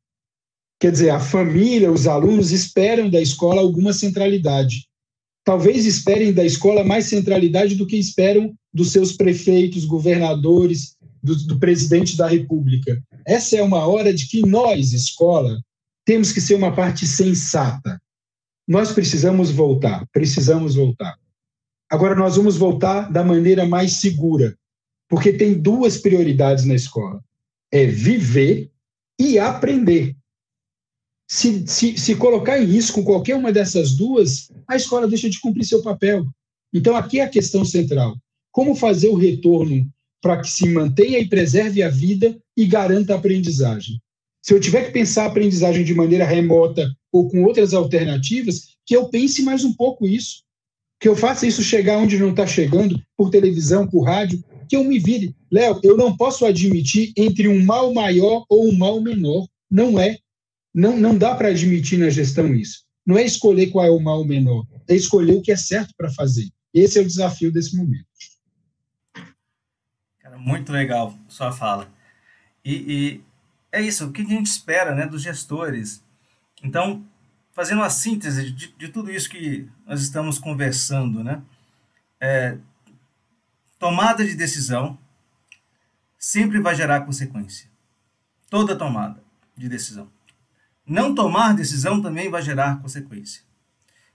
Quer 0.78 0.92
dizer, 0.92 1.10
a 1.10 1.20
família, 1.20 1.90
os 1.90 2.06
alunos 2.06 2.52
esperam 2.52 3.08
da 3.08 3.20
escola 3.20 3.60
alguma 3.60 3.92
centralidade. 3.92 4.86
Talvez 5.44 5.86
esperem 5.86 6.32
da 6.32 6.44
escola 6.44 6.84
mais 6.84 7.06
centralidade 7.06 7.76
do 7.76 7.86
que 7.86 7.96
esperam 7.96 8.54
dos 8.74 8.90
seus 8.90 9.12
prefeitos, 9.12 9.84
governadores, 9.84 10.95
do, 11.26 11.34
do 11.46 11.58
presidente 11.58 12.16
da 12.16 12.28
República. 12.28 13.02
Essa 13.26 13.56
é 13.56 13.62
uma 13.62 13.84
hora 13.84 14.14
de 14.14 14.28
que 14.28 14.46
nós, 14.46 14.92
escola, 14.92 15.60
temos 16.04 16.30
que 16.30 16.40
ser 16.40 16.54
uma 16.54 16.74
parte 16.74 17.04
sensata. 17.04 18.00
Nós 18.66 18.92
precisamos 18.92 19.50
voltar, 19.50 20.06
precisamos 20.12 20.76
voltar. 20.76 21.18
Agora, 21.90 22.14
nós 22.14 22.36
vamos 22.36 22.56
voltar 22.56 23.10
da 23.12 23.24
maneira 23.24 23.66
mais 23.66 23.94
segura, 23.94 24.56
porque 25.08 25.32
tem 25.32 25.54
duas 25.54 25.98
prioridades 25.98 26.64
na 26.64 26.74
escola: 26.74 27.20
é 27.72 27.84
viver 27.86 28.70
e 29.18 29.38
aprender. 29.38 30.16
Se, 31.28 31.66
se, 31.66 31.98
se 31.98 32.14
colocar 32.14 32.56
em 32.58 32.66
risco 32.66 33.02
qualquer 33.02 33.34
uma 33.34 33.52
dessas 33.52 33.96
duas, 33.96 34.48
a 34.68 34.76
escola 34.76 35.08
deixa 35.08 35.28
de 35.28 35.40
cumprir 35.40 35.64
seu 35.64 35.82
papel. 35.82 36.24
Então, 36.72 36.94
aqui 36.94 37.18
é 37.18 37.24
a 37.24 37.28
questão 37.28 37.64
central: 37.64 38.16
como 38.52 38.76
fazer 38.76 39.08
o 39.08 39.16
retorno 39.16 39.90
para 40.26 40.40
que 40.40 40.50
se 40.50 40.68
mantenha 40.68 41.20
e 41.20 41.28
preserve 41.28 41.84
a 41.84 41.88
vida 41.88 42.36
e 42.56 42.66
garanta 42.66 43.14
a 43.14 43.16
aprendizagem? 43.16 44.00
Se 44.42 44.52
eu 44.52 44.58
tiver 44.58 44.86
que 44.86 44.90
pensar 44.90 45.22
a 45.22 45.26
aprendizagem 45.26 45.84
de 45.84 45.94
maneira 45.94 46.24
remota 46.24 46.90
ou 47.12 47.28
com 47.30 47.44
outras 47.44 47.72
alternativas, 47.72 48.74
que 48.84 48.96
eu 48.96 49.08
pense 49.08 49.44
mais 49.44 49.64
um 49.64 49.72
pouco 49.72 50.04
isso. 50.04 50.42
Que 51.00 51.06
eu 51.06 51.14
faça 51.14 51.46
isso 51.46 51.62
chegar 51.62 51.98
onde 51.98 52.18
não 52.18 52.30
está 52.30 52.44
chegando, 52.44 53.00
por 53.16 53.30
televisão, 53.30 53.86
por 53.86 54.02
rádio, 54.02 54.42
que 54.68 54.74
eu 54.74 54.82
me 54.82 54.98
vire. 54.98 55.32
Léo, 55.48 55.78
eu 55.84 55.96
não 55.96 56.16
posso 56.16 56.44
admitir 56.44 57.12
entre 57.16 57.46
um 57.46 57.64
mal 57.64 57.94
maior 57.94 58.44
ou 58.48 58.68
um 58.68 58.76
mal 58.76 59.00
menor. 59.00 59.46
Não 59.70 60.00
é. 60.00 60.18
Não, 60.74 60.96
não 60.96 61.16
dá 61.16 61.36
para 61.36 61.50
admitir 61.50 62.00
na 62.00 62.10
gestão 62.10 62.52
isso. 62.52 62.80
Não 63.06 63.16
é 63.16 63.24
escolher 63.24 63.68
qual 63.68 63.86
é 63.86 63.90
o 63.90 64.00
mal 64.00 64.24
menor, 64.24 64.66
é 64.88 64.96
escolher 64.96 65.36
o 65.36 65.40
que 65.40 65.52
é 65.52 65.56
certo 65.56 65.94
para 65.96 66.10
fazer. 66.10 66.48
Esse 66.74 66.98
é 66.98 67.02
o 67.02 67.06
desafio 67.06 67.52
desse 67.52 67.76
momento. 67.76 68.06
Muito 70.46 70.70
legal 70.70 71.12
sua 71.28 71.50
fala. 71.50 71.90
E, 72.64 72.72
e 72.72 73.24
é 73.72 73.82
isso, 73.82 74.06
o 74.06 74.12
que 74.12 74.22
a 74.22 74.24
gente 74.24 74.46
espera 74.46 74.94
né, 74.94 75.04
dos 75.04 75.20
gestores. 75.20 76.04
Então, 76.62 77.04
fazendo 77.50 77.78
uma 77.78 77.90
síntese 77.90 78.52
de, 78.52 78.68
de 78.68 78.88
tudo 78.90 79.10
isso 79.10 79.28
que 79.28 79.68
nós 79.84 80.00
estamos 80.00 80.38
conversando, 80.38 81.24
né? 81.24 81.42
É, 82.20 82.58
tomada 83.76 84.24
de 84.24 84.36
decisão 84.36 84.96
sempre 86.16 86.60
vai 86.60 86.76
gerar 86.76 87.00
consequência. 87.00 87.68
Toda 88.48 88.78
tomada 88.78 89.20
de 89.56 89.68
decisão. 89.68 90.08
Não 90.86 91.12
tomar 91.12 91.56
decisão 91.56 92.00
também 92.00 92.30
vai 92.30 92.40
gerar 92.40 92.80
consequência. 92.80 93.42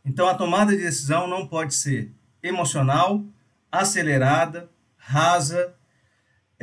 Então, 0.05 0.29
a 0.29 0.33
tomada 0.33 0.71
de 0.71 0.81
decisão 0.81 1.27
não 1.27 1.45
pode 1.45 1.75
ser 1.75 2.09
emocional, 2.41 3.21
acelerada, 3.69 4.69
rasa, 4.97 5.75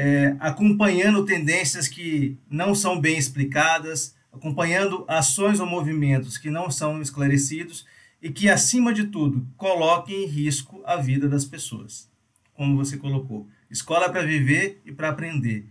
é, 0.01 0.37
acompanhando 0.39 1.25
tendências 1.25 1.89
que 1.89 2.39
não 2.49 2.73
são 2.73 3.01
bem 3.01 3.19
explicadas, 3.19 4.15
acompanhando 4.33 5.05
ações 5.09 5.59
ou 5.59 5.67
movimentos 5.67 6.39
que 6.39 6.51
não 6.51 6.71
são 6.71 7.03
esclarecidos 7.03 7.85
e 8.23 8.31
que, 8.31 8.49
acima 8.49 8.95
de 8.95 9.09
tudo, 9.09 9.45
coloquem 9.57 10.23
em 10.23 10.29
risco 10.29 10.81
a 10.85 10.95
vida 10.95 11.29
das 11.29 11.45
pessoas. 11.45 12.09
Como 12.55 12.77
você 12.77 12.97
colocou, 12.97 13.49
escola 13.69 14.07
é 14.07 14.09
para 14.09 14.23
viver 14.23 14.81
e 14.87 14.93
para 14.93 15.09
aprender. 15.09 15.67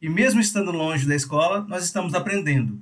E 0.00 0.08
mesmo 0.08 0.40
estando 0.40 0.70
longe 0.70 1.04
da 1.04 1.16
escola, 1.16 1.66
nós 1.68 1.82
estamos 1.84 2.14
aprendendo. 2.14 2.80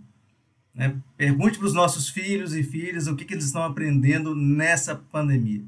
Né? 0.74 0.94
Pergunte 1.16 1.56
para 1.56 1.68
os 1.68 1.74
nossos 1.74 2.10
filhos 2.10 2.54
e 2.54 2.62
filhas 2.62 3.06
o 3.06 3.16
que, 3.16 3.24
que 3.24 3.32
eles 3.32 3.46
estão 3.46 3.62
aprendendo 3.62 4.34
nessa 4.34 4.94
pandemia. 4.94 5.64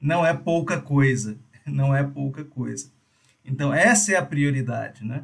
Não 0.00 0.24
é 0.24 0.32
pouca 0.32 0.80
coisa, 0.80 1.36
não 1.66 1.92
é 1.92 2.04
pouca 2.04 2.44
coisa. 2.44 2.96
Então, 3.48 3.72
essa 3.72 4.12
é 4.12 4.16
a 4.16 4.24
prioridade. 4.24 5.04
Né? 5.04 5.22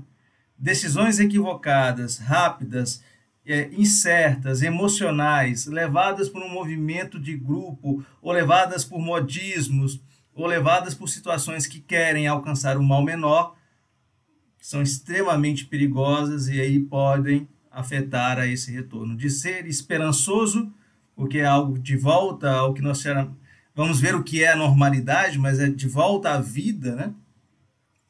Decisões 0.59 1.21
equivocadas, 1.21 2.19
rápidas, 2.19 3.03
é, 3.47 3.69
incertas, 3.73 4.63
emocionais, 4.63 5.67
levadas 5.67 6.29
por 6.29 6.43
um 6.43 6.49
movimento 6.49 7.21
de 7.21 7.37
grupo, 7.37 8.05
ou 8.23 8.33
levadas 8.33 8.85
por 8.85 8.99
modismos, 8.99 10.01
ou 10.35 10.47
levadas 10.47 10.95
por 10.95 11.09
situações 11.09 11.67
que 11.67 11.81
querem 11.81 12.27
alcançar 12.27 12.77
um 12.79 12.83
mal 12.83 13.03
menor, 13.03 13.57
são 14.61 14.81
extremamente 14.81 15.67
perigosas 15.67 16.49
e 16.49 16.61
aí 16.61 16.81
podem 16.81 17.47
afetar 17.71 18.39
a 18.39 18.47
esse 18.47 18.73
retorno. 18.73 19.15
De 19.15 19.29
ser 19.29 19.67
esperançoso, 19.67 20.73
porque 21.15 21.39
é 21.39 21.45
algo 21.45 21.79
de 21.79 21.97
volta 21.97 22.51
ao 22.51 22.73
que 22.73 22.81
nós 22.81 23.05
vamos 23.75 24.01
ver 24.01 24.15
o 24.15 24.23
que 24.23 24.43
é 24.43 24.53
a 24.53 24.57
normalidade, 24.57 25.39
mas 25.39 25.61
é 25.61 25.69
de 25.69 25.87
volta 25.87 26.33
à 26.33 26.41
vida, 26.41 26.97
né? 26.97 27.13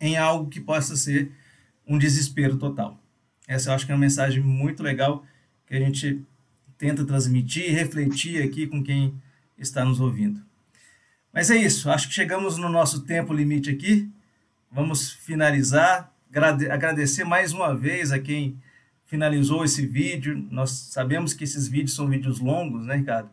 Em 0.05 0.18
algo 0.18 0.50
que 0.50 0.61
possa 0.61 0.96
ser 0.96 1.32
um 1.88 1.96
desespero 1.96 2.59
total. 2.59 3.00
Essa 3.48 3.70
eu 3.70 3.74
acho 3.74 3.86
que 3.86 3.92
é 3.92 3.94
uma 3.94 4.02
mensagem 4.02 4.42
muito 4.42 4.82
legal 4.82 5.24
que 5.66 5.74
a 5.74 5.80
gente 5.80 6.22
tenta 6.76 7.07
transmitir 7.07 7.64
e 7.64 7.70
refletir 7.70 8.42
aqui 8.42 8.66
com 8.66 8.84
quem 8.84 9.14
está 9.57 9.82
nos 9.82 10.00
ouvindo. 10.00 10.42
Mas 11.32 11.50
é 11.50 11.57
isso, 11.57 11.88
acho 11.88 12.09
que 12.09 12.12
chegamos 12.12 12.59
no 12.59 12.68
nosso 12.68 13.07
tempo 13.07 13.32
limite 13.32 13.70
aqui. 13.70 14.07
Vamos 14.70 15.11
finalizar, 15.11 16.12
agradecer 16.70 17.24
mais 17.24 17.55
uma 17.55 17.74
vez 17.74 18.12
a 18.12 18.18
quem 18.18 18.61
finalizou 19.07 19.64
esse 19.64 19.86
vídeo. 19.86 20.46
Nós 20.50 20.70
sabemos 20.70 21.32
que 21.32 21.44
esses 21.44 21.66
vídeos 21.66 21.96
são 21.96 22.07
vídeos 22.09 22.40
longos, 22.40 22.84
né, 22.84 22.96
Ricardo? 22.96 23.30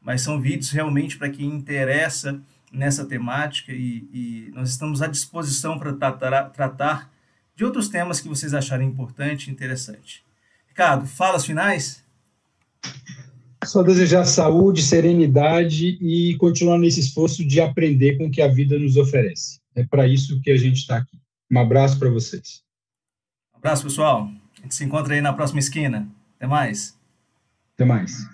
Mas 0.00 0.22
são 0.22 0.40
vídeos 0.40 0.70
realmente 0.70 1.18
para 1.18 1.28
quem 1.28 1.48
interessa 1.48 2.40
nessa 2.74 3.04
temática 3.04 3.72
e, 3.72 4.08
e 4.12 4.52
nós 4.54 4.70
estamos 4.70 5.00
à 5.00 5.06
disposição 5.06 5.78
para 5.78 5.92
tratar, 5.92 6.50
tratar 6.50 7.10
de 7.56 7.64
outros 7.64 7.88
temas 7.88 8.20
que 8.20 8.28
vocês 8.28 8.52
acharem 8.52 8.88
importante 8.88 9.48
e 9.48 9.52
interessante. 9.52 10.24
Ricardo, 10.68 11.06
falas 11.06 11.46
finais? 11.46 12.02
Só 13.64 13.82
desejar 13.82 14.24
saúde, 14.24 14.82
serenidade 14.82 15.96
e 16.00 16.36
continuar 16.36 16.78
nesse 16.78 17.00
esforço 17.00 17.46
de 17.46 17.60
aprender 17.60 18.18
com 18.18 18.26
o 18.26 18.30
que 18.30 18.42
a 18.42 18.48
vida 18.48 18.78
nos 18.78 18.96
oferece. 18.96 19.60
É 19.74 19.84
para 19.84 20.06
isso 20.06 20.40
que 20.42 20.50
a 20.50 20.56
gente 20.56 20.76
está 20.78 20.98
aqui. 20.98 21.18
Um 21.50 21.58
abraço 21.58 21.98
para 21.98 22.10
vocês. 22.10 22.62
Um 23.54 23.58
abraço, 23.58 23.84
pessoal. 23.84 24.28
A 24.58 24.62
gente 24.62 24.74
se 24.74 24.84
encontra 24.84 25.14
aí 25.14 25.20
na 25.20 25.32
próxima 25.32 25.60
esquina. 25.60 26.08
Até 26.36 26.46
mais. 26.46 26.98
Até 27.74 27.84
mais. 27.84 28.33